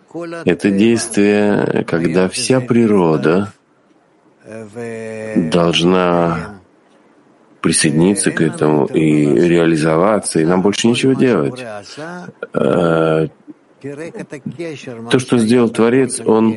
—это 0.44 0.70
действие, 0.70 1.84
когда 1.86 2.28
вся 2.28 2.60
природа 2.60 3.52
должна 5.36 6.60
присоединиться 7.60 8.30
к 8.30 8.40
этому 8.40 8.86
и 8.86 9.26
реализоваться, 9.26 10.40
и 10.40 10.44
нам 10.44 10.62
больше 10.62 10.88
ничего 10.88 11.12
делать. 11.12 11.62
Э, 12.54 13.28
то, 15.10 15.18
что 15.18 15.38
сделал 15.38 15.70
Творец, 15.70 16.20
он, 16.20 16.56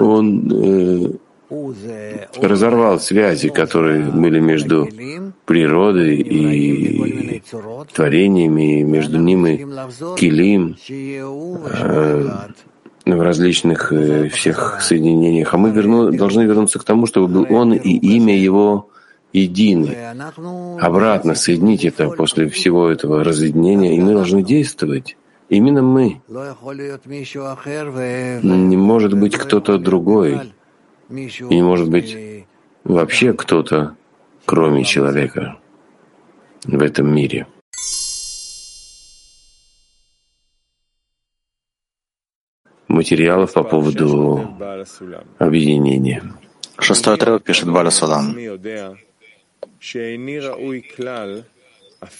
он 0.00 0.52
э, 0.52 1.08
разорвал 2.40 2.98
связи, 3.00 3.48
которые 3.48 4.04
были 4.04 4.40
между 4.40 4.88
природой 5.44 6.16
и 6.16 7.42
творениями, 7.92 8.82
между 8.82 9.18
ними 9.18 9.66
килим 10.16 10.76
э, 10.88 12.28
в 13.04 13.20
различных 13.20 13.92
э, 13.92 14.28
всех 14.28 14.80
соединениях. 14.80 15.54
А 15.54 15.58
мы 15.58 15.70
верну, 15.70 16.10
должны 16.10 16.42
вернуться 16.42 16.78
к 16.78 16.84
тому, 16.84 17.06
чтобы 17.06 17.28
был 17.28 17.46
он 17.48 17.72
и 17.72 17.96
имя 18.16 18.36
его 18.36 18.90
едины. 19.32 19.96
Обратно 20.80 21.34
соединить 21.34 21.84
это 21.84 22.08
после 22.08 22.48
всего 22.48 22.88
этого 22.88 23.22
разъединения, 23.22 23.96
и 23.96 24.00
мы 24.00 24.14
должны 24.14 24.42
действовать. 24.42 25.16
Именно 25.48 25.82
мы. 25.82 26.20
Не 28.42 28.76
может 28.76 29.14
быть 29.14 29.36
кто-то 29.36 29.78
другой. 29.78 30.40
И 31.08 31.62
может 31.62 31.88
быть 31.88 32.16
вообще 32.84 33.32
кто-то, 33.32 33.96
кроме 34.44 34.84
человека, 34.84 35.58
в 36.64 36.82
этом 36.82 37.14
мире. 37.14 37.46
Материалов 42.88 43.52
по 43.52 43.62
поводу 43.62 44.56
объединения. 45.38 46.22
Шестой 46.78 47.14
отрывок 47.14 47.44
пишет 47.44 47.70
Баля 47.70 47.90
Судан. 47.90 48.36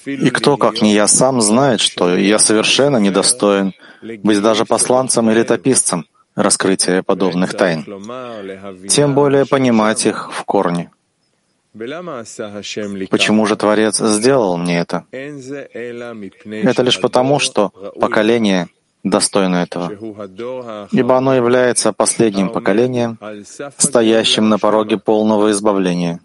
И 0.07 0.31
кто, 0.31 0.57
как 0.57 0.83
не 0.83 0.95
я 0.95 1.07
сам, 1.07 1.41
знает, 1.41 1.81
что 1.81 2.17
я 2.17 2.39
совершенно 2.39 2.99
недостоин 2.99 3.73
быть 4.23 4.41
даже 4.41 4.65
посланцем 4.65 5.31
и 5.31 5.35
летописцем 5.35 6.07
раскрытия 6.37 7.03
подобных 7.03 7.55
тайн, 7.55 7.85
тем 8.89 9.15
более 9.15 9.47
понимать 9.47 10.07
их 10.07 10.31
в 10.33 10.45
корне. 10.45 10.91
Почему 13.11 13.47
же 13.47 13.57
Творец 13.57 13.99
сделал 13.99 14.57
мне 14.57 14.79
это? 14.79 15.05
Это 15.11 16.83
лишь 16.83 17.01
потому, 17.01 17.39
что 17.39 17.71
поколение 18.01 18.69
достойно 19.03 19.57
этого, 19.57 19.93
ибо 20.91 21.17
оно 21.17 21.35
является 21.35 21.93
последним 21.93 22.49
поколением, 22.49 23.19
стоящим 23.79 24.49
на 24.49 24.59
пороге 24.59 24.99
полного 24.99 25.51
избавления. 25.51 26.21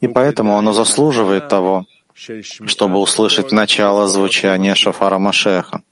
И 0.00 0.08
поэтому 0.08 0.56
оно 0.56 0.72
заслуживает 0.72 1.48
того, 1.48 1.84
чтобы 2.14 2.98
услышать 2.98 3.52
начало 3.52 4.08
звучания 4.08 4.74
шафара 4.74 5.18
Машеха, 5.18 5.82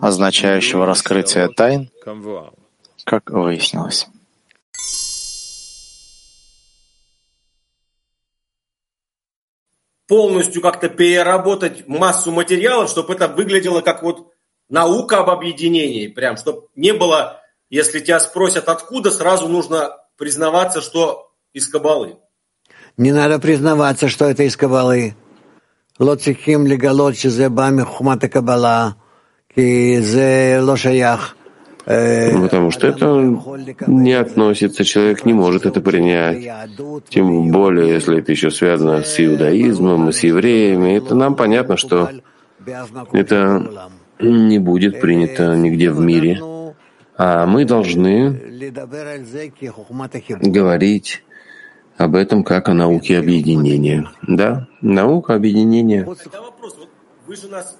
означающего 0.00 0.86
раскрытие 0.86 1.48
тайн, 1.48 1.90
как 3.04 3.30
выяснилось. 3.30 4.08
полностью 10.06 10.60
как-то 10.62 10.88
переработать 10.88 11.88
массу 11.88 12.30
материалов, 12.30 12.90
чтобы 12.90 13.14
это 13.14 13.28
выглядело 13.28 13.80
как 13.80 14.02
вот 14.02 14.32
наука 14.68 15.20
об 15.20 15.30
объединении, 15.30 16.08
прям, 16.08 16.36
чтобы 16.36 16.68
не 16.74 16.92
было, 16.92 17.40
если 17.70 18.00
тебя 18.00 18.20
спросят 18.20 18.68
откуда, 18.68 19.10
сразу 19.10 19.48
нужно 19.48 19.96
признаваться, 20.16 20.80
что 20.80 21.32
из 21.52 21.68
Кабалы. 21.68 22.18
Не 22.96 23.12
надо 23.12 23.38
признаваться, 23.38 24.08
что 24.08 24.26
это 24.26 24.44
из 24.44 24.56
Кабалы. 24.56 25.16
Лоцихим 25.98 26.66
легалочи 26.66 27.28
зебами 27.28 27.82
хумата 27.82 28.28
Кабала. 28.28 28.96
Потому 31.86 32.70
что 32.70 32.86
это 32.86 33.06
не 33.86 34.12
относится, 34.14 34.84
человек 34.84 35.24
не 35.26 35.32
может 35.34 35.66
это 35.66 35.80
принять. 35.80 36.48
Тем 37.08 37.50
более, 37.50 37.90
если 37.94 38.18
это 38.18 38.32
еще 38.32 38.50
связано 38.50 39.02
с 39.02 39.20
иудаизмом 39.20 40.08
и 40.08 40.12
с 40.12 40.24
евреями, 40.24 40.96
это 40.96 41.14
нам 41.14 41.36
понятно, 41.36 41.76
что 41.76 42.10
это 43.12 43.90
не 44.18 44.58
будет 44.58 45.00
принято 45.00 45.54
нигде 45.56 45.90
в 45.90 46.00
мире. 46.00 46.40
А 47.16 47.46
мы 47.46 47.64
должны 47.64 48.40
говорить 50.40 51.22
об 51.96 52.16
этом 52.16 52.42
как 52.42 52.68
о 52.68 52.74
науке 52.74 53.18
объединения. 53.18 54.08
Да, 54.22 54.66
наука 54.80 55.34
объединения. 55.34 56.04
Вы 57.26 57.36
же 57.36 57.48
нас 57.48 57.76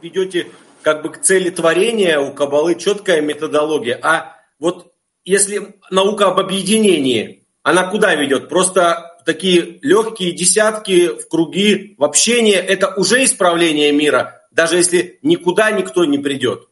ведете 0.00 0.46
как 0.82 1.02
бы 1.02 1.10
к 1.10 1.20
цели 1.20 1.50
творения 1.50 2.18
у 2.18 2.32
Кабалы 2.32 2.74
четкая 2.74 3.20
методология. 3.20 3.98
А 4.02 4.36
вот 4.58 4.92
если 5.24 5.74
наука 5.90 6.26
об 6.28 6.40
объединении, 6.40 7.46
она 7.62 7.84
куда 7.84 8.14
ведет? 8.14 8.48
Просто 8.48 9.10
такие 9.24 9.78
легкие 9.82 10.32
десятки 10.32 11.08
в 11.08 11.28
круги, 11.28 11.94
в 11.98 12.04
общение, 12.04 12.56
это 12.56 12.94
уже 12.96 13.24
исправление 13.24 13.92
мира, 13.92 14.42
даже 14.50 14.76
если 14.76 15.18
никуда 15.22 15.70
никто 15.70 16.04
не 16.04 16.18
придет. 16.18 16.68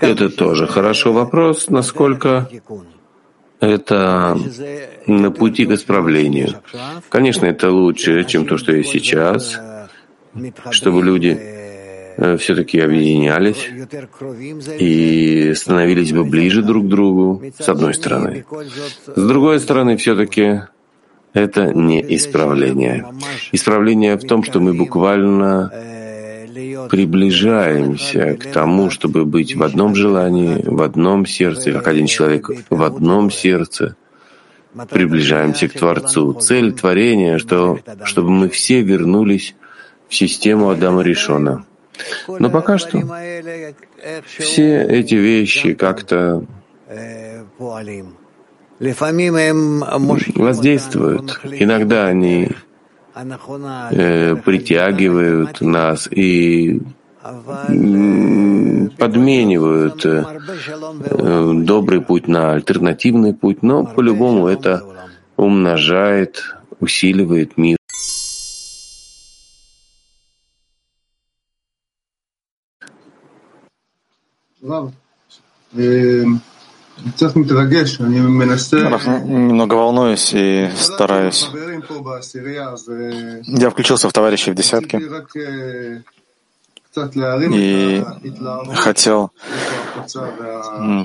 Это 0.00 0.30
тоже 0.30 0.66
хорошо 0.66 1.12
вопрос, 1.12 1.68
насколько 1.68 2.48
это 3.60 4.38
на 5.06 5.30
пути 5.30 5.66
к 5.66 5.72
исправлению. 5.72 6.62
Конечно, 7.08 7.46
это 7.46 7.70
лучше, 7.70 8.24
чем 8.24 8.46
то, 8.46 8.56
что 8.56 8.72
есть 8.72 8.90
сейчас, 8.90 9.58
чтобы 10.70 11.02
люди 11.02 11.38
э, 12.16 12.36
все-таки 12.36 12.80
объединялись 12.80 13.68
и 14.78 15.54
становились 15.54 16.12
бы 16.12 16.24
ближе 16.24 16.62
друг 16.62 16.86
к 16.86 16.88
другу, 16.88 17.42
с 17.58 17.68
одной 17.68 17.94
стороны. 17.94 18.44
С 19.06 19.26
другой 19.26 19.60
стороны, 19.60 19.96
все-таки 19.96 20.62
это 21.32 21.72
не 21.72 22.00
исправление. 22.16 23.06
Исправление 23.52 24.16
в 24.16 24.26
том, 24.26 24.42
что 24.42 24.60
мы 24.60 24.74
буквально 24.74 25.70
приближаемся 26.90 28.36
к 28.36 28.50
тому, 28.50 28.90
чтобы 28.90 29.24
быть 29.24 29.54
в 29.54 29.62
одном 29.62 29.94
желании, 29.94 30.62
в 30.64 30.82
одном 30.82 31.26
сердце, 31.26 31.72
как 31.72 31.88
один 31.88 32.06
человек 32.06 32.50
в 32.70 32.82
одном 32.82 33.30
сердце. 33.30 33.96
Приближаемся 34.90 35.68
к 35.68 35.72
Творцу. 35.72 36.34
Цель 36.34 36.72
творения, 36.72 37.38
что, 37.38 37.78
чтобы 38.04 38.30
мы 38.30 38.48
все 38.48 38.82
вернулись 38.82 39.54
систему 40.08 40.70
Адама 40.70 41.02
Ришона. 41.02 41.64
Но 42.28 42.50
пока 42.50 42.78
что 42.78 43.02
все 44.26 44.82
эти 44.82 45.14
вещи 45.14 45.74
как-то 45.74 46.44
воздействуют. 50.36 51.40
Иногда 51.44 52.06
они 52.06 52.50
э, 53.90 54.36
притягивают 54.36 55.60
нас 55.60 56.08
и 56.10 56.80
подменивают 58.96 60.06
э, 60.06 60.24
добрый 61.64 62.00
путь 62.00 62.28
на 62.28 62.52
альтернативный 62.52 63.34
путь, 63.34 63.62
но 63.62 63.84
по-любому 63.84 64.46
это 64.46 64.84
умножает, 65.36 66.54
усиливает 66.80 67.58
мир. 67.58 67.77
Немного 79.24 79.74
волнуюсь 79.74 80.32
и 80.34 80.68
стараюсь. 80.76 81.48
Я 83.46 83.70
включился 83.70 84.08
в 84.08 84.12
товарищей 84.12 84.50
в 84.50 84.54
десятке. 84.54 85.00
И 87.52 88.04
хотел 88.74 89.30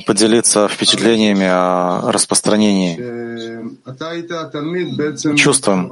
поделиться 0.07 0.67
впечатлениями 0.67 1.45
о 1.45 2.11
распространении. 2.11 2.95
Чувством. 5.35 5.91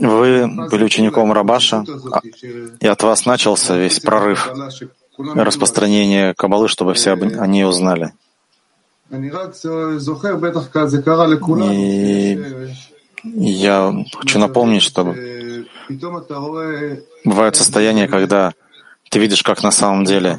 Вы 0.00 0.46
были 0.68 0.84
учеником 0.84 1.32
Рабаша, 1.32 1.84
и 2.80 2.86
от 2.86 3.02
вас 3.02 3.24
начался 3.24 3.76
весь 3.78 4.00
прорыв 4.00 4.50
распространение 5.18 6.34
Кабалы, 6.34 6.68
чтобы 6.68 6.94
все 6.94 7.12
о 7.12 7.46
ней 7.46 7.64
узнали. 7.64 8.12
И 13.24 13.50
я 13.50 14.04
хочу 14.14 14.38
напомнить, 14.38 14.82
что 14.82 15.14
бывают 17.24 17.56
состояния, 17.56 18.08
когда 18.08 18.52
ты 19.10 19.18
видишь, 19.18 19.42
как 19.42 19.62
на 19.62 19.70
самом 19.70 20.04
деле 20.04 20.38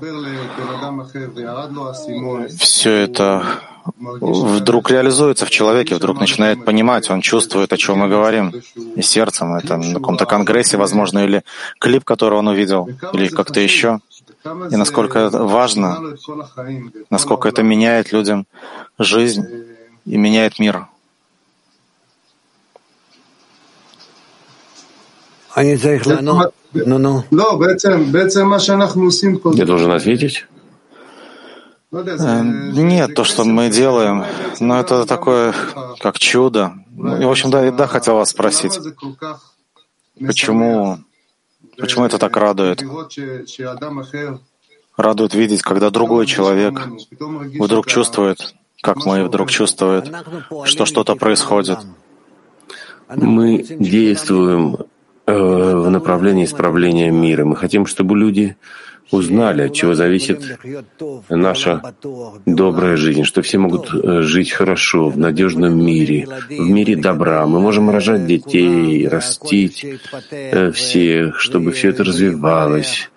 все 2.58 2.92
это 2.92 3.62
вдруг 4.10 4.90
реализуется 4.90 5.46
в 5.46 5.50
человеке, 5.50 5.96
вдруг 5.96 6.20
начинает 6.20 6.66
понимать, 6.66 7.10
он 7.10 7.22
чувствует, 7.22 7.72
о 7.74 7.78
чем 7.78 8.00
мы 8.00 8.08
говорим, 8.08 8.54
и 8.96 9.02
сердцем, 9.02 9.54
это 9.56 9.78
на 9.78 9.94
каком-то 9.96 10.26
конгрессе, 10.26 10.78
возможно, 10.78 11.20
или 11.20 11.44
клип, 11.80 12.04
который 12.04 12.40
он 12.40 12.48
увидел, 12.48 12.90
или 13.14 13.28
как-то 13.28 13.60
еще 13.60 14.00
и 14.46 14.76
насколько 14.76 15.20
это 15.20 15.44
важно, 15.44 16.16
насколько 17.10 17.48
это 17.48 17.64
меняет 17.64 18.12
людям 18.12 18.46
жизнь 19.00 19.46
и 20.06 20.18
меняет 20.18 20.60
мир. 20.60 20.88
Я 29.54 29.66
должен 29.66 29.92
ответить? 29.92 30.48
Э, 31.94 32.42
нет, 32.42 33.14
то, 33.14 33.24
что 33.24 33.44
мы 33.44 33.70
делаем, 33.70 34.26
но 34.60 34.80
это 34.80 35.06
такое, 35.06 35.54
как 36.00 36.18
чудо. 36.18 36.74
И, 36.98 37.24
в 37.24 37.30
общем, 37.30 37.52
да, 37.52 37.70
да, 37.70 37.86
хотел 37.86 38.16
вас 38.16 38.32
спросить, 38.32 38.80
почему 40.20 40.98
Почему 41.78 42.06
это 42.06 42.18
так 42.18 42.36
радует? 42.38 42.84
Радует 44.96 45.34
видеть, 45.34 45.62
когда 45.62 45.90
другой 45.90 46.26
человек 46.26 46.80
вдруг 47.60 47.88
чувствует, 47.88 48.54
как 48.82 49.06
мы 49.06 49.26
вдруг 49.26 49.50
чувствуем, 49.50 50.04
что 50.66 50.86
что-то 50.86 51.16
происходит. 51.16 51.80
Мы 53.16 53.64
действуем 53.64 54.78
э, 55.26 55.34
в 55.34 55.90
направлении 55.90 56.46
исправления 56.46 57.12
мира. 57.12 57.44
Мы 57.46 57.56
хотим, 57.56 57.86
чтобы 57.86 58.18
люди 58.18 58.56
узнали, 59.12 59.64
от 59.64 59.74
чего 59.74 59.94
зависит 59.96 60.58
наша 61.30 61.94
добрая 62.46 62.98
жизнь, 62.98 63.24
что 63.24 63.42
все 63.42 63.58
могут 63.58 63.94
э, 63.94 64.22
жить 64.22 64.52
хорошо, 64.52 65.10
в 65.10 65.18
надежном 65.18 65.78
мире, 65.84 66.28
в 66.50 66.70
мире 66.70 66.96
добра. 66.96 67.46
Мы 67.46 67.60
можем 67.60 67.90
рожать 67.90 68.26
детей, 68.26 69.08
растить 69.08 69.86
э, 70.32 70.72
всех, 70.72 71.40
чтобы 71.40 71.72
все 71.72 71.90
это 71.90 72.04
развивалось 72.04 73.10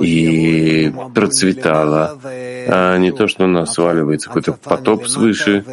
и 0.00 0.92
процветало, 1.14 2.18
а 2.24 2.96
не 2.96 3.12
то, 3.12 3.28
что 3.28 3.46
на 3.46 3.60
нас 3.60 3.74
сваливается 3.74 4.28
какой-то 4.28 4.52
потоп 4.54 5.06
свыше 5.06 5.64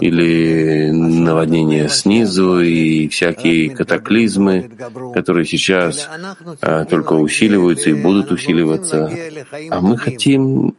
или 0.00 0.90
наводнение 0.90 1.88
снизу 1.88 2.60
и 2.60 3.08
всякие 3.08 3.70
катаклизмы, 3.70 4.70
которые 5.14 5.46
сейчас 5.46 6.08
а, 6.60 6.84
только 6.84 7.14
усиливаются 7.14 7.90
и 7.90 7.94
будут 7.94 8.30
усиливаться. 8.30 9.10
А 9.70 9.80
мы 9.80 9.96
хотим 9.96 10.76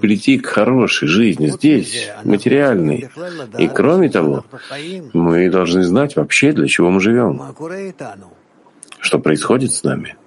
прийти 0.00 0.38
к 0.38 0.46
хорошей 0.46 1.08
жизни 1.08 1.48
здесь, 1.48 2.08
материальной. 2.24 3.10
И 3.58 3.68
кроме 3.68 4.08
того, 4.08 4.44
мы 5.12 5.50
должны 5.50 5.82
знать 5.82 6.16
вообще, 6.16 6.52
для 6.52 6.68
чего 6.68 6.90
мы 6.90 7.00
живем, 7.00 7.42
что 9.00 9.18
происходит 9.18 9.72
с 9.72 9.84
нами— 9.84 10.16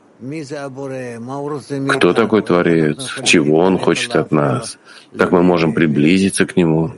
кто 1.88 2.14
такой 2.14 2.42
Творец? 2.42 3.16
Чего 3.24 3.60
Он 3.60 3.78
хочет 3.78 4.16
от 4.16 4.32
нас? 4.32 4.78
Как 5.18 5.32
мы 5.32 5.44
можем 5.44 5.74
приблизиться 5.74 6.46
к 6.46 6.58
Нему? 6.58 6.92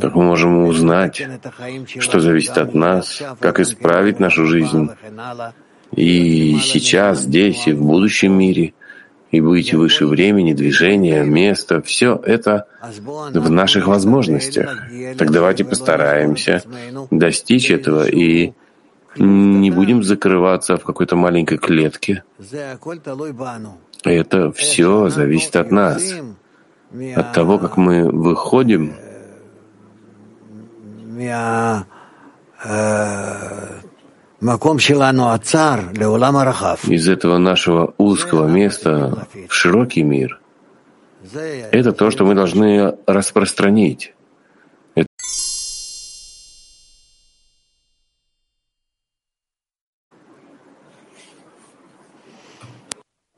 Как 0.00 0.14
мы 0.14 0.22
можем 0.22 0.64
узнать, 0.64 1.22
что 1.98 2.20
зависит 2.20 2.56
от 2.56 2.74
нас, 2.74 3.22
как 3.40 3.60
исправить 3.60 4.20
нашу 4.20 4.46
жизнь 4.46 4.88
и 5.94 6.58
сейчас, 6.62 7.20
здесь, 7.20 7.66
и 7.66 7.72
в 7.72 7.82
будущем 7.82 8.32
мире, 8.32 8.72
и 9.30 9.40
быть 9.40 9.74
выше 9.74 10.06
времени, 10.06 10.54
движения, 10.54 11.24
места, 11.24 11.82
все 11.82 12.20
это 12.24 12.66
в 13.32 13.50
наших 13.50 13.86
возможностях. 13.86 14.78
Так 15.18 15.30
давайте 15.30 15.64
постараемся 15.64 16.62
достичь 17.10 17.70
этого 17.70 18.08
и 18.08 18.54
не 19.16 19.70
будем 19.70 20.02
закрываться 20.02 20.76
в 20.76 20.84
какой-то 20.84 21.16
маленькой 21.16 21.58
клетке. 21.58 22.22
Это 24.04 24.52
все 24.52 25.08
зависит 25.08 25.56
от 25.56 25.70
нас, 25.70 26.14
от 27.16 27.32
того, 27.32 27.58
как 27.58 27.76
мы 27.76 28.10
выходим. 28.10 28.94
из 36.88 37.08
этого 37.08 37.38
нашего 37.38 37.94
узкого 37.98 38.46
места 38.46 39.26
в 39.48 39.54
широкий 39.54 40.02
мир. 40.02 40.40
Это 41.72 41.92
то, 41.92 42.10
что 42.10 42.24
мы 42.26 42.34
должны 42.34 42.94
распространить. 43.06 44.14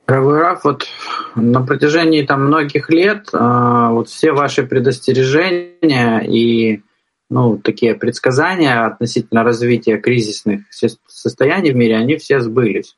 Дорогой 0.07 0.39
Раф, 0.39 0.63
вот 0.63 0.87
на 1.35 1.65
протяжении 1.65 2.25
там 2.25 2.45
многих 2.45 2.89
лет 2.89 3.27
э, 3.33 3.87
вот 3.89 4.07
все 4.07 4.31
ваши 4.31 4.63
предостережения 4.63 6.19
и 6.19 6.81
ну, 7.29 7.57
такие 7.57 7.93
предсказания 7.93 8.85
относительно 8.85 9.43
развития 9.43 9.97
кризисных 9.97 10.61
состояний 11.07 11.73
в 11.73 11.75
мире, 11.75 11.97
они 11.97 12.15
все 12.15 12.39
сбылись 12.39 12.95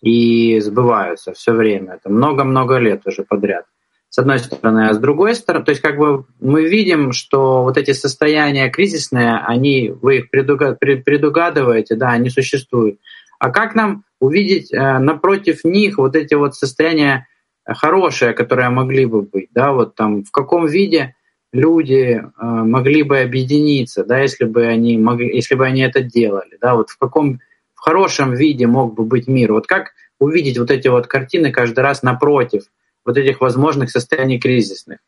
и 0.00 0.58
сбываются 0.60 1.34
все 1.34 1.52
время. 1.52 1.96
Это 1.96 2.08
много-много 2.08 2.78
лет 2.78 3.02
уже 3.04 3.24
подряд. 3.24 3.66
С 4.08 4.18
одной 4.18 4.38
стороны, 4.38 4.88
а 4.88 4.94
с 4.94 4.98
другой 4.98 5.34
стороны, 5.34 5.66
то 5.66 5.70
есть 5.70 5.82
как 5.82 5.98
бы 5.98 6.24
мы 6.40 6.64
видим, 6.64 7.12
что 7.12 7.62
вот 7.62 7.76
эти 7.76 7.92
состояния 7.92 8.70
кризисные, 8.70 9.36
они, 9.36 9.90
вы 9.90 10.18
их 10.18 10.30
предугадываете, 10.30 11.94
да, 11.94 12.08
они 12.08 12.30
существуют. 12.30 12.98
А 13.38 13.50
как 13.50 13.74
нам 13.74 14.04
увидеть 14.22 14.72
э, 14.72 14.98
напротив 14.98 15.64
них 15.64 15.98
вот 15.98 16.14
эти 16.14 16.34
вот 16.34 16.54
состояния 16.54 17.26
хорошие, 17.66 18.34
которые 18.34 18.68
могли 18.68 19.04
бы 19.04 19.22
быть, 19.22 19.48
да, 19.52 19.72
вот 19.72 19.96
там 19.96 20.22
в 20.22 20.30
каком 20.30 20.66
виде 20.66 21.16
люди 21.52 22.22
э, 22.22 22.22
могли 22.40 23.02
бы 23.02 23.18
объединиться, 23.18 24.04
да, 24.04 24.20
если 24.20 24.44
бы 24.44 24.64
они 24.64 24.96
могли, 24.96 25.34
если 25.34 25.56
бы 25.56 25.66
они 25.66 25.80
это 25.80 26.02
делали, 26.02 26.56
да, 26.60 26.76
вот 26.76 26.90
в 26.90 26.98
каком 26.98 27.40
в 27.74 27.80
хорошем 27.80 28.32
виде 28.32 28.68
мог 28.68 28.94
бы 28.94 29.04
быть 29.04 29.26
мир. 29.26 29.52
Вот 29.52 29.66
как 29.66 29.90
увидеть 30.20 30.56
вот 30.56 30.70
эти 30.70 30.86
вот 30.86 31.08
картины 31.08 31.50
каждый 31.50 31.80
раз 31.80 32.04
напротив 32.04 32.62
вот 33.04 33.18
этих 33.18 33.40
возможных 33.40 33.90
состояний 33.90 34.38
кризисных? 34.38 34.98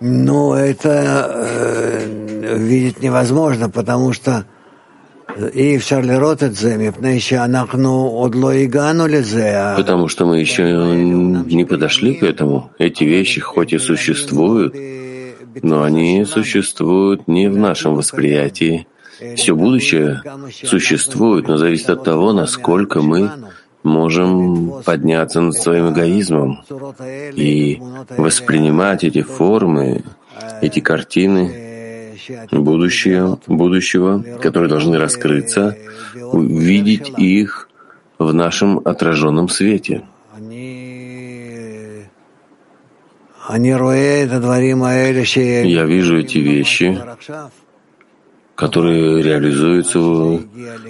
Ну, 0.00 0.54
это 0.54 1.30
э, 1.30 2.56
видеть 2.56 3.02
невозможно, 3.02 3.68
потому 3.68 4.14
что 4.14 4.46
Потому 9.76 10.08
что 10.08 10.26
мы 10.26 10.40
еще 10.40 10.62
не 10.62 11.64
подошли 11.64 12.14
к 12.14 12.22
этому. 12.22 12.70
Эти 12.78 13.04
вещи 13.04 13.40
хоть 13.40 13.72
и 13.72 13.78
существуют, 13.78 14.74
но 15.62 15.82
они 15.82 16.24
существуют 16.24 17.28
не 17.28 17.48
в 17.48 17.56
нашем 17.56 17.94
восприятии. 17.94 18.86
Все 19.36 19.54
будущее 19.54 20.22
существует, 20.64 21.48
но 21.48 21.56
зависит 21.56 21.90
от 21.90 22.04
того, 22.04 22.32
насколько 22.32 23.00
мы 23.00 23.30
можем 23.82 24.82
подняться 24.84 25.40
над 25.40 25.54
своим 25.54 25.92
эгоизмом 25.92 26.62
и 27.34 27.80
воспринимать 28.16 29.04
эти 29.04 29.22
формы, 29.22 30.02
эти 30.60 30.80
картины 30.80 31.71
будущее, 32.50 33.38
будущего, 33.46 34.22
которые 34.40 34.68
должны 34.68 34.98
раскрыться, 34.98 35.76
видеть 36.32 37.12
их 37.16 37.68
в 38.18 38.32
нашем 38.32 38.80
отраженном 38.84 39.48
свете. 39.48 40.02
Я 45.64 45.84
вижу 45.84 46.18
эти 46.18 46.38
вещи, 46.38 46.98
которые 48.54 49.22
реализуются 49.22 50.46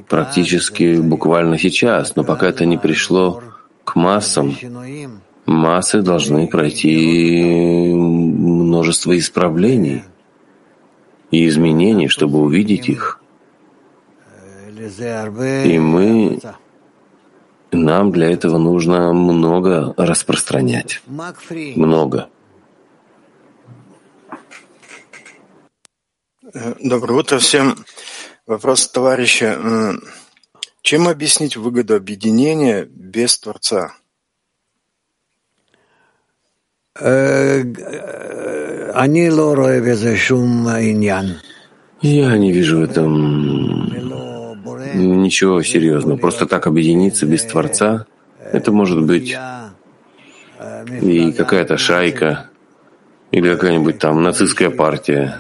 практически 0.09 1.01
буквально 1.01 1.59
сейчас, 1.59 2.15
но 2.15 2.25
пока 2.25 2.49
это 2.49 2.67
не 2.67 2.77
пришло 2.77 3.43
к 3.85 3.97
массам, 3.97 4.55
массы 5.47 6.03
должны 6.03 6.47
пройти 6.47 7.95
множество 7.95 9.17
исправлений 9.19 10.03
и 11.33 11.49
изменений, 11.49 12.07
чтобы 12.07 12.39
увидеть 12.39 12.89
их. 12.89 13.21
И 15.65 15.79
мы, 15.79 16.41
нам 17.73 18.13
для 18.13 18.31
этого 18.31 18.59
нужно 18.59 19.13
много 19.13 19.95
распространять. 19.97 21.03
Много. 21.07 22.29
Доброе 26.81 27.19
утро 27.19 27.39
всем. 27.39 27.77
Вопрос 28.47 28.89
товарища. 28.89 29.59
Чем 30.83 31.09
объяснить 31.09 31.57
выгоду 31.57 31.95
объединения 31.97 32.85
без 32.85 33.39
Творца? 33.39 33.95
Я 42.01 42.37
не 42.37 42.53
вижу 42.53 42.79
в 42.79 42.83
этом 42.83 43.87
ничего 44.95 45.63
серьезного. 45.63 46.17
Просто 46.17 46.47
так 46.47 46.67
объединиться 46.67 47.27
без 47.27 47.45
Творца, 47.45 48.07
это 48.53 48.73
может 48.73 49.03
быть 49.03 49.37
и 51.01 51.33
какая-то 51.33 51.77
шайка, 51.77 52.51
или 53.31 53.53
какая-нибудь 53.53 53.99
там 53.99 54.23
нацистская 54.23 54.71
партия, 54.71 55.39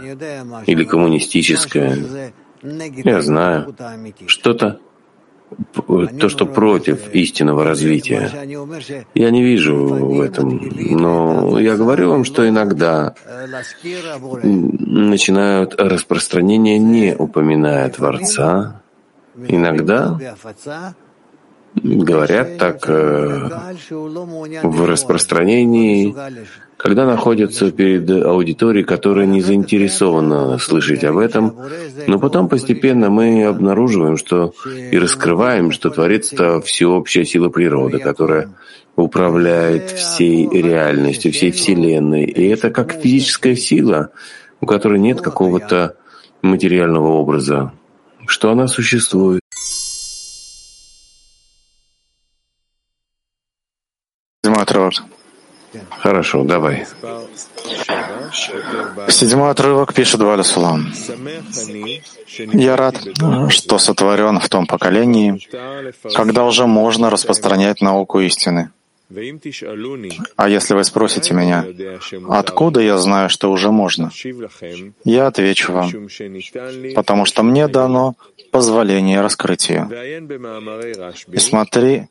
или 0.66 0.84
коммунистическая. 0.84 2.32
Я 2.62 3.22
знаю. 3.22 3.74
Что-то 4.26 4.80
то, 6.18 6.28
что 6.28 6.46
против 6.46 7.12
истинного 7.14 7.64
развития. 7.64 8.30
Я 9.14 9.30
не 9.30 9.42
вижу 9.42 9.76
в 9.76 10.20
этом, 10.20 10.60
но 10.76 11.58
я 11.58 11.76
говорю 11.76 12.10
вам, 12.10 12.24
что 12.24 12.48
иногда 12.48 13.14
начинают 14.42 15.74
распространение, 15.78 16.78
не 16.78 17.14
упоминая 17.16 17.88
Творца, 17.90 18.82
иногда 19.48 20.18
говорят 21.74 22.58
так 22.58 22.84
э, 22.88 23.48
в 24.62 24.84
распространении, 24.84 26.14
когда 26.76 27.06
находятся 27.06 27.70
перед 27.70 28.10
аудиторией, 28.10 28.84
которая 28.84 29.26
не 29.26 29.40
заинтересована 29.40 30.58
слышать 30.58 31.04
об 31.04 31.18
этом, 31.18 31.56
но 32.06 32.18
потом 32.18 32.48
постепенно 32.48 33.08
мы 33.08 33.44
обнаруживаем, 33.44 34.16
что 34.16 34.52
и 34.90 34.98
раскрываем, 34.98 35.70
что 35.70 35.88
это 35.88 36.60
всеобщая 36.60 37.24
сила 37.24 37.48
природы, 37.48 37.98
которая 37.98 38.50
управляет 38.96 39.90
всей 39.90 40.48
реальностью, 40.48 41.32
всей 41.32 41.50
Вселенной. 41.52 42.24
И 42.24 42.48
это 42.48 42.70
как 42.70 42.92
физическая 42.92 43.56
сила, 43.56 44.10
у 44.60 44.66
которой 44.66 44.98
нет 44.98 45.20
какого-то 45.20 45.96
материального 46.42 47.12
образа, 47.12 47.72
что 48.26 48.50
она 48.50 48.66
существует. 48.66 49.41
Хорошо, 56.12 56.44
давай. 56.44 56.84
Седьмой 59.08 59.50
отрывок 59.50 59.94
пишет 59.94 60.20
Валя 60.20 60.42
Сулам. 60.42 60.92
Я 62.52 62.76
рад, 62.76 62.96
что 63.48 63.78
сотворен 63.78 64.38
в 64.38 64.46
том 64.50 64.66
поколении, 64.66 65.40
когда 66.14 66.44
уже 66.44 66.66
можно 66.66 67.08
распространять 67.08 67.80
науку 67.80 68.20
истины. 68.20 68.72
А 70.36 70.50
если 70.50 70.74
вы 70.74 70.84
спросите 70.84 71.32
меня, 71.32 71.64
откуда 72.28 72.80
я 72.80 72.98
знаю, 72.98 73.30
что 73.30 73.50
уже 73.50 73.70
можно, 73.70 74.10
я 75.04 75.28
отвечу 75.28 75.72
вам, 75.72 75.90
потому 76.94 77.24
что 77.24 77.42
мне 77.42 77.68
дано 77.68 78.16
позволение 78.50 79.22
раскрыть 79.22 79.70
ее. 79.70 79.88
И 81.32 81.38
смотри 81.38 82.08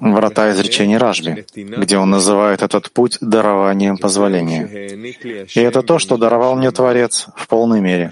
врата 0.00 0.50
изречений 0.52 0.96
Ражби, 0.96 1.44
где 1.54 1.98
он 1.98 2.10
называет 2.10 2.62
этот 2.62 2.90
путь 2.90 3.18
дарованием 3.20 3.96
позволения. 3.96 4.66
И 5.54 5.60
это 5.60 5.82
то, 5.82 5.98
что 5.98 6.16
даровал 6.16 6.56
мне 6.56 6.70
Творец 6.70 7.26
в 7.36 7.46
полной 7.48 7.80
мере, 7.80 8.10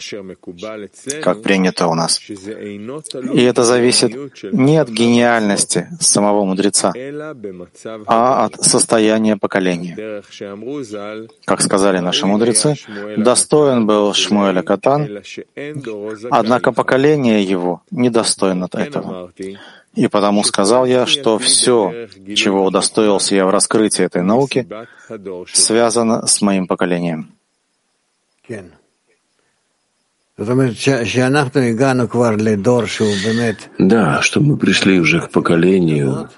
как 1.22 1.42
принято 1.42 1.88
у 1.88 1.94
нас. 1.94 2.20
И 2.28 3.42
это 3.42 3.64
зависит 3.64 4.12
не 4.52 4.76
от 4.78 4.88
гениальности 4.88 5.88
самого 6.00 6.44
мудреца, 6.44 6.92
а 8.06 8.44
от 8.44 8.64
состояния 8.64 9.36
поколения. 9.36 10.22
Как 11.44 11.60
сказали 11.60 11.98
наши 11.98 12.26
мудрецы, 12.26 12.74
достоин 13.16 13.86
был 13.86 14.12
Шмуэля 14.14 14.62
Катан, 14.62 15.22
однако 16.30 16.72
поколение 16.72 17.42
его 17.42 17.82
недостойно 17.90 18.68
этого. 18.72 19.32
И 19.98 20.06
потому 20.06 20.44
сказал 20.44 20.86
я, 20.86 21.06
что 21.06 21.38
все, 21.38 22.08
чего 22.36 22.64
удостоился 22.64 23.34
я 23.34 23.44
в 23.46 23.50
раскрытии 23.50 24.04
этой 24.04 24.22
науки, 24.22 24.68
связано 25.52 26.24
с 26.26 26.40
моим 26.40 26.68
поколением. 26.68 27.34
Да, 33.78 34.22
что 34.22 34.40
мы 34.40 34.56
пришли 34.56 35.00
уже 35.00 35.20
к 35.20 35.30
поколению, 35.30 36.30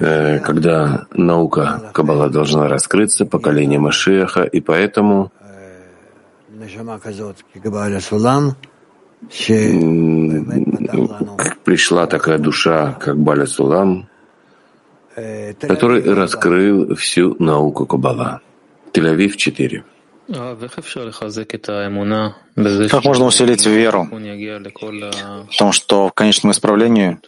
э, 0.00 0.40
когда 0.40 1.06
наука 1.12 1.92
Каббала 1.94 2.28
должна 2.28 2.66
раскрыться, 2.66 3.26
поколение 3.26 3.78
Машеха, 3.78 4.42
и 4.42 4.60
поэтому 4.60 5.30
пришла 11.64 12.06
такая 12.06 12.38
душа, 12.38 12.92
как 12.92 13.18
Баля 13.18 13.46
Сулам, 13.46 14.08
который 15.60 16.02
раскрыл 16.14 16.94
всю 16.94 17.36
науку 17.38 17.86
Каббала. 17.86 18.40
Тель-Авив 18.92 19.36
4. 19.36 19.84
Как 22.90 23.04
можно 23.04 23.24
усилить 23.26 23.66
веру 23.66 24.08
в 24.10 25.56
том, 25.56 25.72
что 25.72 26.08
в 26.08 26.12
конечном 26.12 26.52
исправлении 26.52 27.18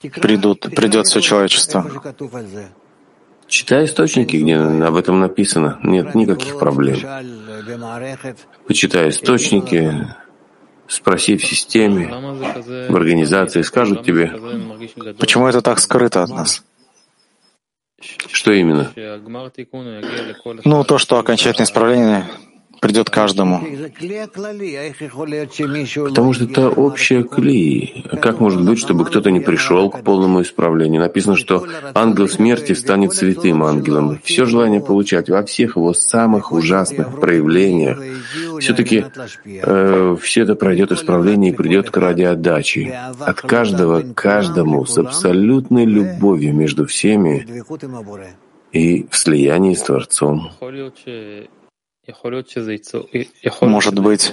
придут, 0.00 0.60
придет 0.74 1.06
все 1.06 1.20
человечество? 1.20 1.86
Читай 3.46 3.84
источники, 3.84 4.36
где 4.36 4.56
об 4.56 4.96
этом 4.96 5.20
написано. 5.20 5.78
Нет 5.82 6.14
никаких 6.14 6.58
проблем. 6.58 6.96
Почитай 8.66 9.08
источники, 9.10 10.06
Спроси 10.90 11.36
в 11.36 11.44
системе, 11.46 12.08
в 12.88 12.96
организации, 12.96 13.62
скажут 13.62 14.02
тебе. 14.02 14.34
Почему 15.20 15.46
это 15.46 15.62
так 15.62 15.78
скрыто 15.78 16.24
от 16.24 16.30
нас? 16.30 16.64
Что 18.00 18.50
именно? 18.50 18.90
Ну, 20.64 20.84
то, 20.84 20.98
что 20.98 21.18
окончательное 21.18 21.66
исправление 21.66 22.26
придет 22.80 23.10
каждому. 23.10 23.60
Потому 26.08 26.32
что 26.32 26.44
это 26.44 26.68
общая 26.70 27.22
клей. 27.22 28.06
Как 28.20 28.40
может 28.40 28.64
быть, 28.64 28.78
чтобы 28.78 29.04
кто-то 29.04 29.30
не 29.30 29.40
пришел 29.40 29.90
к 29.90 30.02
полному 30.02 30.42
исправлению? 30.42 31.00
Написано, 31.02 31.36
что 31.36 31.66
ангел 31.94 32.28
смерти 32.28 32.72
станет 32.72 33.12
святым 33.12 33.62
ангелом. 33.62 34.18
Все 34.24 34.46
желание 34.46 34.80
получать 34.80 35.28
во 35.28 35.44
всех 35.44 35.76
его 35.76 35.92
самых 35.92 36.52
ужасных 36.52 37.20
проявлениях. 37.20 37.98
Все-таки 38.60 39.04
э, 39.44 40.16
все 40.20 40.42
это 40.42 40.54
пройдет 40.54 40.92
исправление 40.92 41.52
и 41.52 41.54
придет 41.54 41.90
к 41.90 41.96
ради 41.96 42.22
отдачи. 42.22 42.92
От 43.20 43.40
каждого 43.42 44.00
к 44.00 44.14
каждому 44.14 44.86
с 44.86 44.96
абсолютной 44.98 45.84
любовью 45.84 46.54
между 46.54 46.86
всеми 46.86 47.46
и 48.72 49.06
в 49.10 49.16
слиянии 49.16 49.74
с 49.74 49.82
Творцом. 49.82 50.50
Может 53.60 53.98
быть, 53.98 54.32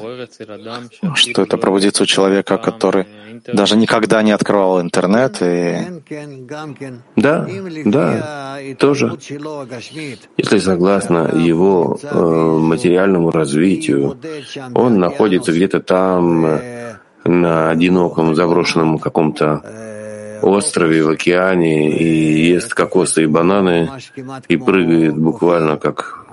что 1.16 1.42
это 1.42 1.58
пробудится 1.58 2.04
у 2.04 2.06
человека, 2.06 2.58
который 2.58 3.06
даже 3.46 3.78
никогда 3.78 4.24
не 4.24 4.32
открывал 4.32 4.82
интернет. 4.82 5.42
И... 5.42 5.78
Да, 7.16 7.48
да, 7.86 8.58
тоже. 8.78 9.18
Если 10.38 10.60
согласно 10.60 11.32
его 11.36 12.00
э, 12.02 12.60
материальному 12.60 13.32
развитию, 13.32 14.18
он 14.74 15.00
находится 15.00 15.52
где-то 15.52 15.80
там, 15.82 16.46
э, 16.46 16.96
на 17.26 17.70
одиноком 17.70 18.36
заброшенном 18.36 19.00
каком-то 19.00 19.64
острове 20.42 21.04
в 21.04 21.10
океане 21.10 21.92
и 21.98 22.52
ест 22.52 22.74
кокосы 22.74 23.24
и 23.24 23.26
бананы 23.26 23.90
и 24.48 24.58
прыгает 24.58 25.18
буквально 25.18 25.78
как 25.78 26.27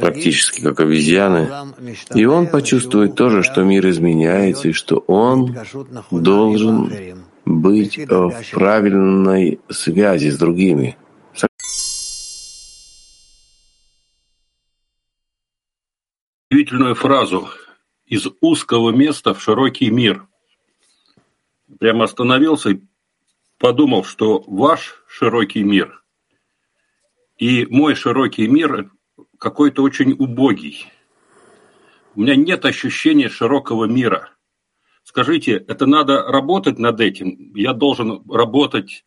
практически 0.00 0.62
как 0.62 0.80
обезьяны, 0.80 1.48
и 2.14 2.24
он 2.24 2.46
почувствует 2.46 3.14
тоже, 3.14 3.42
что 3.42 3.62
мир 3.62 3.88
изменяется, 3.88 4.68
и 4.68 4.72
что 4.72 4.98
он 5.06 5.56
должен 6.10 7.24
быть 7.44 7.96
в 7.96 8.32
правильной 8.52 9.60
связи 9.70 10.28
с 10.30 10.38
другими. 10.38 10.96
Удивительную 16.50 16.94
фразу 16.94 17.48
«из 18.06 18.26
узкого 18.40 18.90
места 18.90 19.34
в 19.34 19.42
широкий 19.42 19.90
мир». 19.90 20.26
Прямо 21.78 22.04
остановился 22.04 22.70
и 22.70 22.80
подумал, 23.58 24.02
что 24.02 24.42
ваш 24.46 25.02
широкий 25.06 25.62
мир 25.62 26.02
и 27.38 27.66
мой 27.66 27.94
широкий 27.94 28.48
мир 28.48 28.90
какой-то 29.38 29.82
очень 29.82 30.12
убогий. 30.12 30.86
У 32.14 32.20
меня 32.20 32.34
нет 32.34 32.64
ощущения 32.64 33.28
широкого 33.28 33.84
мира. 33.84 34.30
Скажите, 35.04 35.52
это 35.68 35.86
надо 35.86 36.22
работать 36.22 36.78
над 36.78 37.00
этим? 37.00 37.54
Я 37.54 37.72
должен 37.72 38.22
работать... 38.28 39.04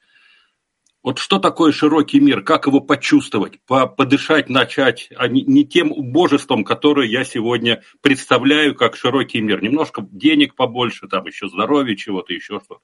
Вот 1.03 1.17
что 1.17 1.39
такое 1.39 1.71
широкий 1.71 2.19
мир? 2.19 2.43
Как 2.43 2.67
его 2.67 2.79
почувствовать? 2.79 3.59
Подышать 3.65 4.49
начать, 4.49 5.09
а 5.15 5.27
не, 5.27 5.41
не 5.41 5.65
тем 5.65 5.91
убожеством, 5.91 6.63
которое 6.63 7.07
я 7.07 7.23
сегодня 7.23 7.81
представляю 8.01 8.75
как 8.75 8.95
широкий 8.95 9.41
мир. 9.41 9.63
Немножко 9.63 10.07
денег 10.11 10.55
побольше, 10.55 11.07
там 11.07 11.25
еще 11.25 11.49
здоровья 11.49 11.95
чего-то, 11.95 12.33
еще 12.33 12.59
что-то. 12.59 12.81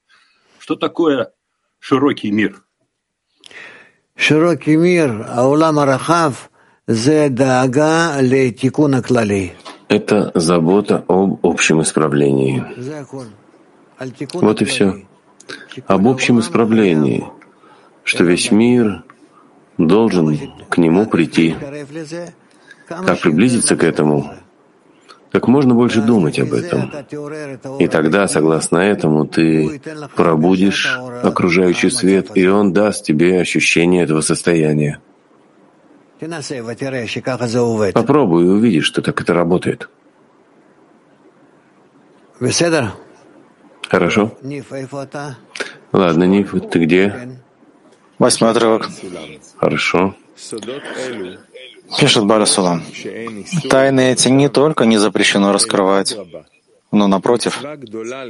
Что 0.58 0.76
такое 0.76 1.32
широкий 1.80 2.32
мир? 2.32 2.64
Широкий 4.18 4.76
мир, 4.76 5.26
аулам 5.30 5.80
арахав, 5.80 6.50
это 9.90 10.32
забота 10.36 11.04
об 11.08 11.46
общем 11.46 11.82
исправлении. 11.82 12.64
Вот 14.34 14.62
и 14.62 14.66
все. 14.66 15.06
Об 15.88 16.08
общем 16.08 16.40
исправлении, 16.40 17.26
что 18.04 18.24
весь 18.24 18.52
мир 18.52 19.04
должен 19.78 20.38
к 20.70 20.78
нему 20.78 21.06
прийти. 21.06 21.56
Как 22.88 23.20
приблизиться 23.22 23.76
к 23.76 23.84
этому? 23.84 24.34
Как 25.40 25.48
можно 25.48 25.76
больше 25.76 26.02
думать 26.02 26.40
об 26.40 26.52
этом. 26.52 26.92
И 27.78 27.88
тогда, 27.88 28.28
согласно 28.28 28.80
этому, 28.80 29.28
ты 29.28 29.80
пробудишь 30.16 30.98
окружающий 31.22 31.92
свет, 31.92 32.32
и 32.34 32.48
он 32.48 32.74
даст 32.74 33.06
тебе 33.06 33.40
ощущение 33.40 34.04
этого 34.04 34.22
состояния. 34.22 35.00
Попробуй 37.94 38.46
и 38.46 38.48
увидишь, 38.48 38.86
что 38.86 39.04
так 39.04 39.22
это 39.22 39.36
работает. 39.36 39.90
Хорошо? 43.88 44.36
Ладно, 45.92 46.24
Ниф, 46.24 46.56
ты 46.72 46.80
где? 46.80 47.38
Восьмой 48.18 48.50
отрывок. 48.50 48.90
Хорошо. 49.58 50.16
Пишет 52.00 52.26
Баля 52.26 52.46
Тайны 53.70 54.12
эти 54.12 54.30
не 54.30 54.50
только 54.50 54.86
не 54.86 54.98
запрещено 54.98 55.54
раскрывать, 55.54 56.18
но, 56.92 57.08
напротив, 57.08 57.64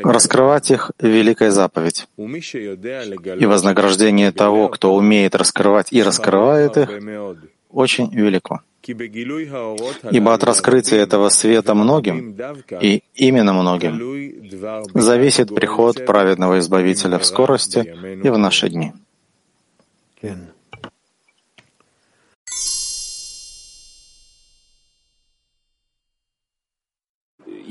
раскрывать 0.03 0.71
их— 0.71 0.91
великая 0.99 1.51
заповедь. 1.51 2.07
И 2.17 3.45
вознаграждение 3.45 4.31
того, 4.31 4.69
кто 4.69 4.95
умеет 4.95 5.35
раскрывать 5.35 5.91
и 5.91 6.03
раскрывает 6.03 6.77
их, 6.77 6.89
очень 7.69 8.09
велико. 8.13 8.61
Ибо 10.11 10.33
от 10.33 10.43
раскрытия 10.43 10.99
этого 10.99 11.29
света 11.29 11.73
многим, 11.75 12.37
и 12.81 13.03
именно 13.15 13.53
многим, 13.53 13.93
зависит 14.93 15.53
приход 15.53 16.05
праведного 16.05 16.59
Избавителя 16.59 17.17
в 17.19 17.25
скорости 17.25 17.79
и 18.23 18.29
в 18.29 18.37
наши 18.37 18.69
дни. 18.69 18.93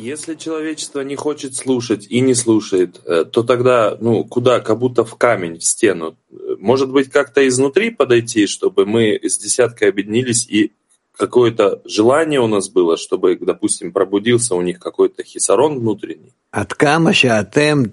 Если 0.06 0.36
человечество 0.36 1.00
не 1.00 1.16
хочет 1.16 1.56
слушать 1.56 2.06
и 2.08 2.20
не 2.20 2.34
слушает, 2.34 3.00
э, 3.04 3.24
то 3.24 3.42
тогда, 3.42 3.96
ну, 4.00 4.22
куда? 4.22 4.60
Как 4.60 4.78
будто 4.78 5.04
в 5.04 5.16
камень, 5.16 5.58
в 5.58 5.64
стену. 5.64 6.16
Может 6.60 6.92
быть, 6.92 7.10
как-то 7.10 7.46
изнутри 7.48 7.90
подойти, 7.90 8.46
чтобы 8.46 8.86
мы 8.86 9.18
с 9.20 9.36
десяткой 9.36 9.88
объединились 9.88 10.46
и 10.46 10.70
какое-то 11.10 11.82
желание 11.84 12.38
у 12.38 12.46
нас 12.46 12.68
было, 12.68 12.96
чтобы, 12.96 13.36
допустим, 13.40 13.90
пробудился 13.90 14.54
у 14.54 14.62
них 14.62 14.78
какой-то 14.78 15.24
хисарон 15.24 15.80
внутренний. 15.80 16.32
От 16.52 16.74
камаша 16.74 17.40
атем 17.40 17.90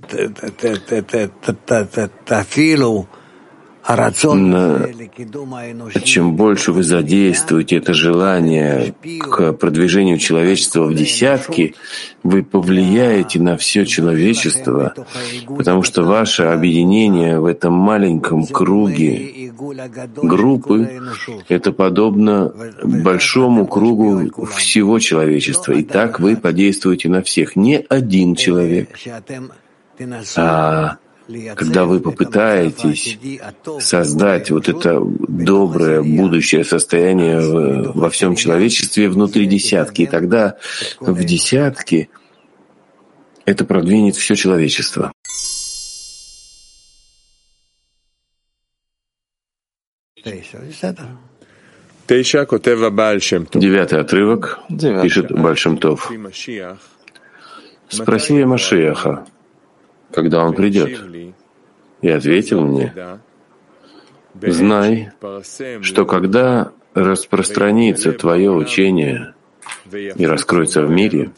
тафилу 2.28 3.08
но 3.88 4.88
чем 6.04 6.36
больше 6.36 6.72
вы 6.72 6.84
задействуете 6.84 7.78
это 7.78 7.94
желание 7.94 8.96
к 9.20 9.54
продвижению 9.54 10.18
человечества 10.18 10.86
в 10.86 10.96
десятки, 10.96 11.76
вы 12.24 12.44
повлияете 12.44 13.42
на 13.42 13.58
все 13.58 13.86
человечество, 13.86 14.94
потому 15.48 15.84
что 15.84 16.04
ваше 16.04 16.44
объединение 16.44 17.40
в 17.40 17.46
этом 17.46 17.74
маленьком 17.74 18.48
круге 18.48 19.52
группы— 20.16 21.02
это 21.50 21.74
подобно 21.74 22.54
большому 22.84 23.68
кругу 23.68 24.48
всего 24.56 25.00
человечества. 25.00 25.74
И 25.74 25.84
так 25.84 26.22
вы 26.22 26.38
подействуете 26.38 27.10
на 27.10 27.22
всех. 27.22 27.58
Не 27.58 27.78
один 27.90 28.36
человек, 28.36 28.98
а 30.38 30.98
когда 31.56 31.86
вы 31.86 32.00
попытаетесь 32.00 33.18
создать 33.80 34.52
вот 34.52 34.68
это 34.68 35.00
доброе 35.02 36.02
будущее 36.02 36.64
состояние 36.64 37.40
во 37.94 38.10
всем 38.10 38.36
человечестве 38.36 39.10
внутри 39.10 39.46
десятки, 39.46 40.04
и 40.04 40.08
тогда 40.08 40.58
в 41.00 41.24
десятке 41.24 42.10
это 43.46 43.66
продвинет 43.66 44.16
все 44.16 44.36
человечество. 44.36 45.12
Девятый 53.54 54.00
отрывок 54.00 54.60
пишет 54.70 55.32
Бальшемтов. 55.32 56.12
Спроси 57.90 58.36
я 58.36 58.48
Машиаха, 58.48 59.26
когда 60.14 60.46
он 60.46 60.54
придет. 60.54 61.02
И 62.02 62.10
ответил 62.10 62.62
мне, 62.62 62.94
знай, 64.42 65.12
что 65.82 66.06
когда 66.06 66.72
распространится 66.94 68.12
твое 68.12 68.52
учение 68.52 69.34
и 69.92 70.26
раскроется 70.26 70.84
в 70.84 70.92
мире, 70.92 71.32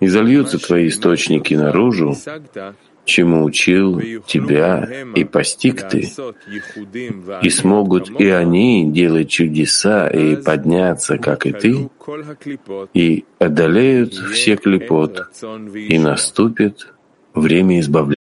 и 0.00 0.06
зальются 0.08 0.58
твои 0.58 0.88
источники 0.88 1.54
наружу, 1.54 2.16
чему 3.04 3.44
учил 3.44 4.00
тебя 4.26 4.88
и 5.14 5.24
постиг 5.24 5.88
ты, 5.88 6.10
и 7.42 7.50
смогут 7.50 8.20
и 8.20 8.28
они 8.28 8.90
делать 8.90 9.30
чудеса 9.30 10.08
и 10.08 10.36
подняться, 10.36 11.18
как 11.18 11.46
и 11.46 11.52
ты, 11.52 11.90
и 12.94 13.24
одолеют 13.38 14.14
все 14.14 14.56
клепот, 14.56 15.28
и 15.74 15.98
наступит 15.98 16.92
время 17.34 17.80
избавления. 17.80 18.16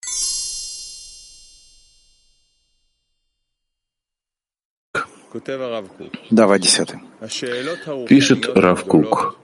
Давай 6.31 6.59
десятый. 6.59 7.01
Пишет 8.09 8.49
Равкук. 8.55 9.39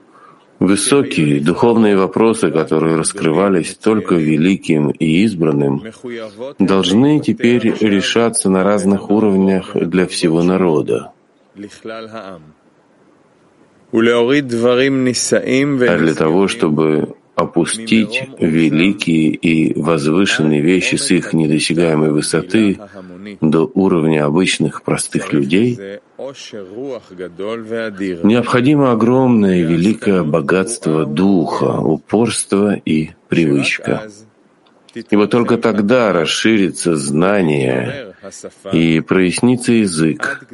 Высокие 0.65 1.41
духовные 1.41 1.95
вопросы, 1.95 2.51
которые 2.51 2.97
раскрывались 2.97 3.75
только 3.75 4.15
великим 4.15 4.93
и 4.93 5.23
избранным, 5.25 5.83
должны 6.59 7.21
теперь 7.21 7.75
решаться 7.81 8.49
на 8.49 8.65
разных 8.65 9.11
уровнях 9.11 9.73
для 9.75 10.07
всего 10.07 10.43
народа. 10.43 11.13
А 15.93 15.99
для 15.99 16.15
того, 16.15 16.49
чтобы 16.49 17.15
опустить 17.35 18.29
великие 18.39 19.31
и 19.31 19.79
возвышенные 19.79 20.61
вещи 20.61 20.97
с 20.97 21.11
их 21.11 21.33
недосягаемой 21.33 22.11
высоты 22.11 22.79
до 23.41 23.71
уровня 23.75 24.25
обычных 24.25 24.83
простых 24.83 25.33
людей, 25.33 26.01
необходимо 28.23 28.93
огромное 28.93 29.63
великое 29.63 30.23
богатство 30.23 31.05
духа, 31.05 31.81
упорство 31.81 32.75
и 32.75 33.11
привычка. 33.29 34.09
И 34.95 35.17
вот 35.17 35.31
только 35.31 35.57
тогда 35.59 36.13
расширится 36.13 36.95
знание 36.95 38.14
и 38.73 39.01
прояснится 39.01 39.73
язык, 39.73 40.47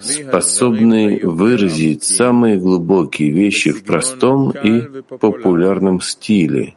способный 0.00 1.20
выразить 1.20 2.04
самые 2.04 2.56
глубокие 2.56 3.30
вещи 3.30 3.70
в 3.72 3.84
простом 3.84 4.50
и 4.50 5.02
популярном 5.02 6.00
стиле, 6.00 6.76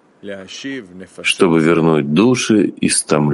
чтобы 1.21 1.59
вернуть 1.59 2.13
души 2.13 2.73
истомленные. 2.81 3.33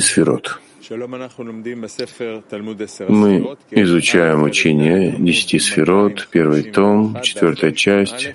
сферот. 0.00 0.60
Мы 3.08 3.56
изучаем 3.70 4.42
учение 4.42 5.16
десяти 5.18 5.58
сферот, 5.58 6.28
первый 6.30 6.62
том, 6.64 7.20
четвертая 7.22 7.72
часть, 7.72 8.34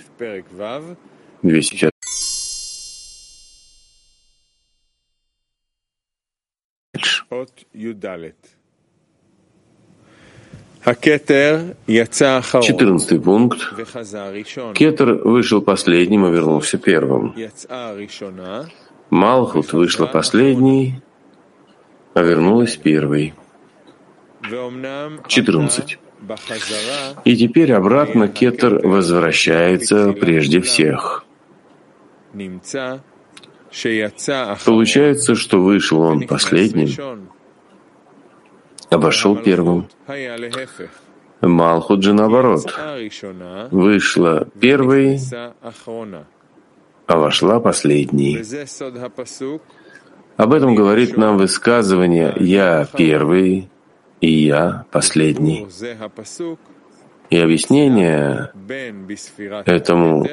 250. 7.41 8.35
Четырнадцатый 12.63 13.19
пункт. 13.19 13.59
Кетер 14.73 15.13
вышел 15.23 15.61
последним 15.61 16.26
и 16.27 16.31
вернулся 16.31 16.77
первым. 16.77 17.35
Малхут 19.09 19.73
вышла 19.73 20.05
последней, 20.07 21.01
а 22.13 22.22
вернулась 22.22 22.77
первой. 22.77 23.34
14. 25.27 25.99
И 27.26 27.38
теперь 27.38 27.73
обратно 27.73 28.27
Кетер 28.27 28.88
возвращается 28.88 30.13
прежде 30.13 30.61
всех. 30.61 31.26
Получается, 34.65 35.35
что 35.35 35.61
вышел 35.61 36.02
он 36.02 36.27
последним, 36.27 36.89
обошел 38.89 39.35
первым. 39.38 39.88
Малхут 41.41 42.03
же 42.03 42.14
наоборот. 42.14 42.77
Вышла 43.72 44.48
первой, 44.60 45.19
а 47.07 47.18
вошла 47.18 47.60
последней. 47.60 48.43
Об 50.38 50.53
этом 50.53 50.76
говорит 50.76 51.18
нам 51.18 51.38
высказывание 51.38 52.34
«Я 52.39 52.88
первый, 52.98 53.69
и 54.22 54.31
я 54.31 54.85
последний. 54.91 55.68
И 57.30 57.38
объяснение 57.38 58.52
этому 59.65 60.26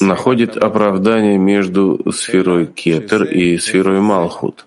находит 0.00 0.56
оправдание 0.56 1.38
между 1.38 2.12
сферой 2.12 2.66
Кетер 2.66 3.24
и 3.24 3.58
сферой 3.58 4.00
Малхут, 4.00 4.66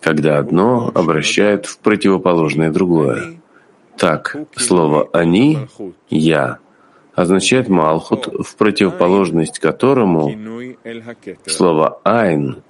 когда 0.00 0.38
одно 0.38 0.90
обращает 0.94 1.66
в 1.66 1.78
противоположное 1.78 2.70
другое. 2.70 3.40
Так, 3.96 4.36
слово 4.56 5.08
«они»— 5.12 5.58
«я» 6.10 6.58
означает 7.14 7.68
Малхут, 7.68 8.26
в 8.26 8.56
противоположность 8.56 9.58
которому 9.58 10.34
слово 11.46 12.00
«айн» 12.04 12.62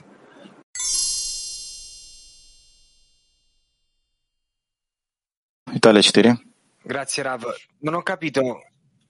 Italia 5.74 6.00
4. 6.00 6.36
Grazie 6.84 7.22
Rav. 7.22 7.44
Non 7.80 7.94
ho 7.94 8.02
capito. 8.02 8.60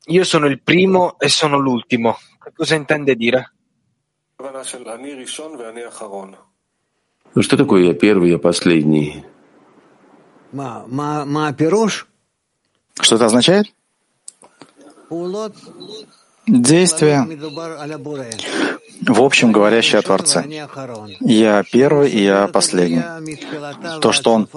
Io 0.09 0.23
sono 0.24 0.47
il 0.47 0.62
primo 0.62 1.19
e 1.19 1.28
sono 1.28 1.59
l'ultimo. 1.59 2.16
Che 2.43 2.53
cosa 2.55 2.77
intende 2.77 3.16
dire? 3.16 3.51
Что 7.39 7.57
такое 7.57 7.83
я 7.85 7.95
первый, 7.95 8.31
я 8.31 8.39
последний? 8.39 9.24
Что 13.01 13.16
это 13.16 13.27
означает? 13.27 13.66
Действие, 16.47 17.27
в 19.03 19.23
общем, 19.23 19.51
говорящее 19.51 19.99
о 19.99 20.03
Творце. 20.03 20.45
Я 21.20 21.65
первый 21.65 22.11
и 22.11 22.23
я 22.23 22.47
последний. 22.47 23.03
То, 24.01 24.12
что 24.12 24.33
он 24.33 24.49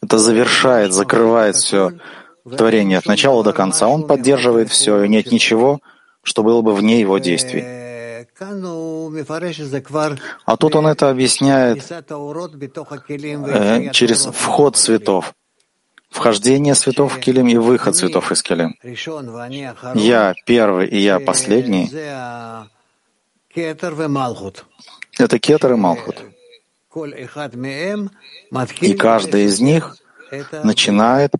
это 0.00 0.18
завершает, 0.18 0.94
закрывает 0.94 1.56
все 1.56 1.92
творение 2.44 2.98
от 2.98 3.06
начала 3.06 3.42
до 3.42 3.52
конца. 3.52 3.88
Он 3.88 4.06
поддерживает 4.06 4.70
все, 4.70 5.02
и 5.02 5.08
нет 5.08 5.32
ничего, 5.32 5.80
что 6.22 6.42
было 6.42 6.62
бы 6.62 6.74
вне 6.74 7.00
его 7.00 7.18
действий. 7.18 7.64
А 10.44 10.56
тут 10.56 10.76
он 10.76 10.86
это 10.86 11.10
объясняет 11.10 11.90
э, 11.90 13.90
через 13.92 14.26
вход 14.26 14.76
цветов, 14.76 15.34
вхождение 16.10 16.74
цветов 16.74 17.14
в 17.14 17.20
килим 17.20 17.48
и 17.48 17.56
выход 17.56 17.94
цветов 17.94 18.32
из 18.32 18.42
килим. 18.42 18.74
Я 19.94 20.34
первый 20.46 20.88
и 20.88 20.98
я 20.98 21.20
последний— 21.20 21.88
это 25.18 25.38
кетер 25.38 25.72
и 25.72 25.76
малхут. 25.76 26.16
И 28.80 28.94
каждый 28.94 29.44
из 29.44 29.60
них 29.60 29.96
начинает 30.62 31.32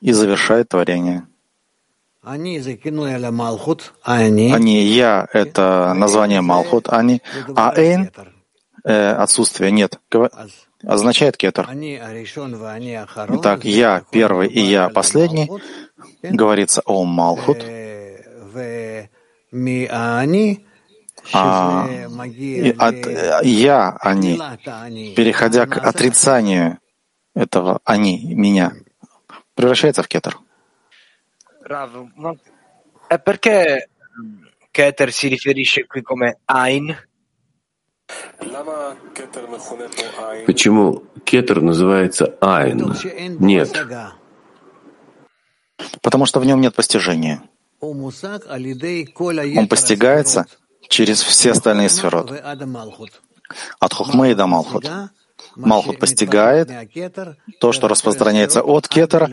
и 0.00 0.12
завершает 0.12 0.68
творение. 0.68 1.26
Они, 4.52 4.82
я— 4.82 5.26
это 5.32 5.94
название 5.94 6.42
Малхут, 6.42 6.88
они, 6.88 7.22
а 7.56 7.72
Эйн 7.76 8.10
э,— 8.84 9.10
отсутствие, 9.12 9.70
нет, 9.70 9.98
означает 10.84 11.36
кетер. 11.36 11.68
Итак, 13.28 13.64
я 13.64 14.02
первый 14.10 14.48
и 14.48 14.60
я 14.60 14.88
последний, 14.90 15.50
говорится 16.22 16.82
о 16.84 17.04
Малхут, 17.04 17.64
а, 21.32 21.88
и 22.38 22.74
от 22.78 23.06
я 23.44 23.96
они, 24.00 24.40
переходя 25.16 25.66
к 25.66 25.76
отрицанию 25.78 26.78
этого 27.34 27.80
они, 27.84 28.34
меня, 28.34 28.72
превращается 29.54 30.02
в 30.02 30.08
кетер. 30.08 30.38
E 33.10 33.18
perché 33.18 33.88
Keter 34.70 35.12
si 35.12 35.28
riferisce 35.28 35.86
qui 35.86 36.02
come 36.02 36.38
Ein? 36.46 36.96
Почему 40.46 41.04
кетер 41.24 41.60
называется 41.60 42.36
Айн? 42.40 42.94
Нет. 43.38 43.76
Потому 46.02 46.26
что 46.26 46.40
в 46.40 46.44
нем 46.44 46.60
нет 46.60 46.74
постижения. 46.74 47.42
Он 47.80 48.12
постигается 49.68 50.46
через 50.88 51.22
все 51.22 51.52
остальные 51.52 51.88
сферот. 51.88 52.32
От 53.80 53.94
Хухмы 53.94 54.34
до 54.34 54.46
Малхут. 54.46 54.90
Малхут 55.56 55.98
постигает 55.98 56.70
то, 57.60 57.72
что 57.72 57.88
распространяется 57.88 58.62
от 58.62 58.88
кетера 58.88 59.30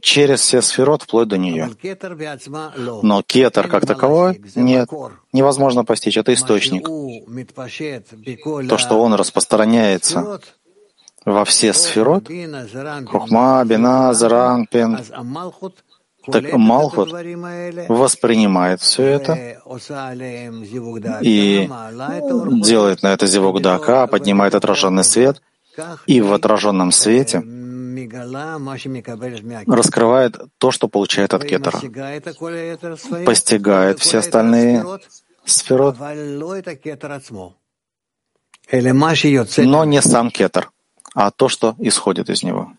через 0.00 0.40
все 0.40 0.62
сферот 0.62 1.02
вплоть 1.02 1.28
до 1.28 1.38
нее. 1.38 1.70
Но 3.02 3.22
кетер 3.22 3.68
как 3.68 3.86
таковой 3.86 4.42
нет, 4.54 4.88
невозможно 5.32 5.84
постичь, 5.84 6.16
это 6.16 6.34
источник. 6.34 6.86
То, 8.68 8.78
что 8.78 9.00
он 9.00 9.14
распространяется 9.14 10.40
во 11.24 11.44
все 11.44 11.72
сферот, 11.72 12.28
Хухма, 13.06 13.64
Бина, 13.64 14.12
Заран, 14.12 14.66
Пен, 14.66 14.98
так 16.26 16.52
Малхут 16.52 17.10
воспринимает 17.88 18.80
все 18.80 19.04
это 19.04 19.58
и 21.22 21.68
делает 22.62 23.02
на 23.02 23.12
это 23.12 23.26
зивук 23.26 23.60
дака, 23.60 24.06
поднимает 24.06 24.54
отраженный 24.54 25.04
свет, 25.04 25.42
и 26.06 26.20
в 26.20 26.32
отраженном 26.32 26.92
свете 26.92 27.42
раскрывает 29.66 30.36
то, 30.58 30.70
что 30.70 30.88
получает 30.88 31.34
от 31.34 31.44
кетера, 31.44 31.78
постигает 33.24 33.98
все 34.00 34.18
остальные 34.18 34.84
сферот, 35.44 35.96
но 39.58 39.84
не 39.84 40.02
сам 40.02 40.30
кетер, 40.30 40.70
а 41.14 41.30
то, 41.30 41.48
что 41.48 41.74
исходит 41.78 42.30
из 42.30 42.42
него. 42.42 42.72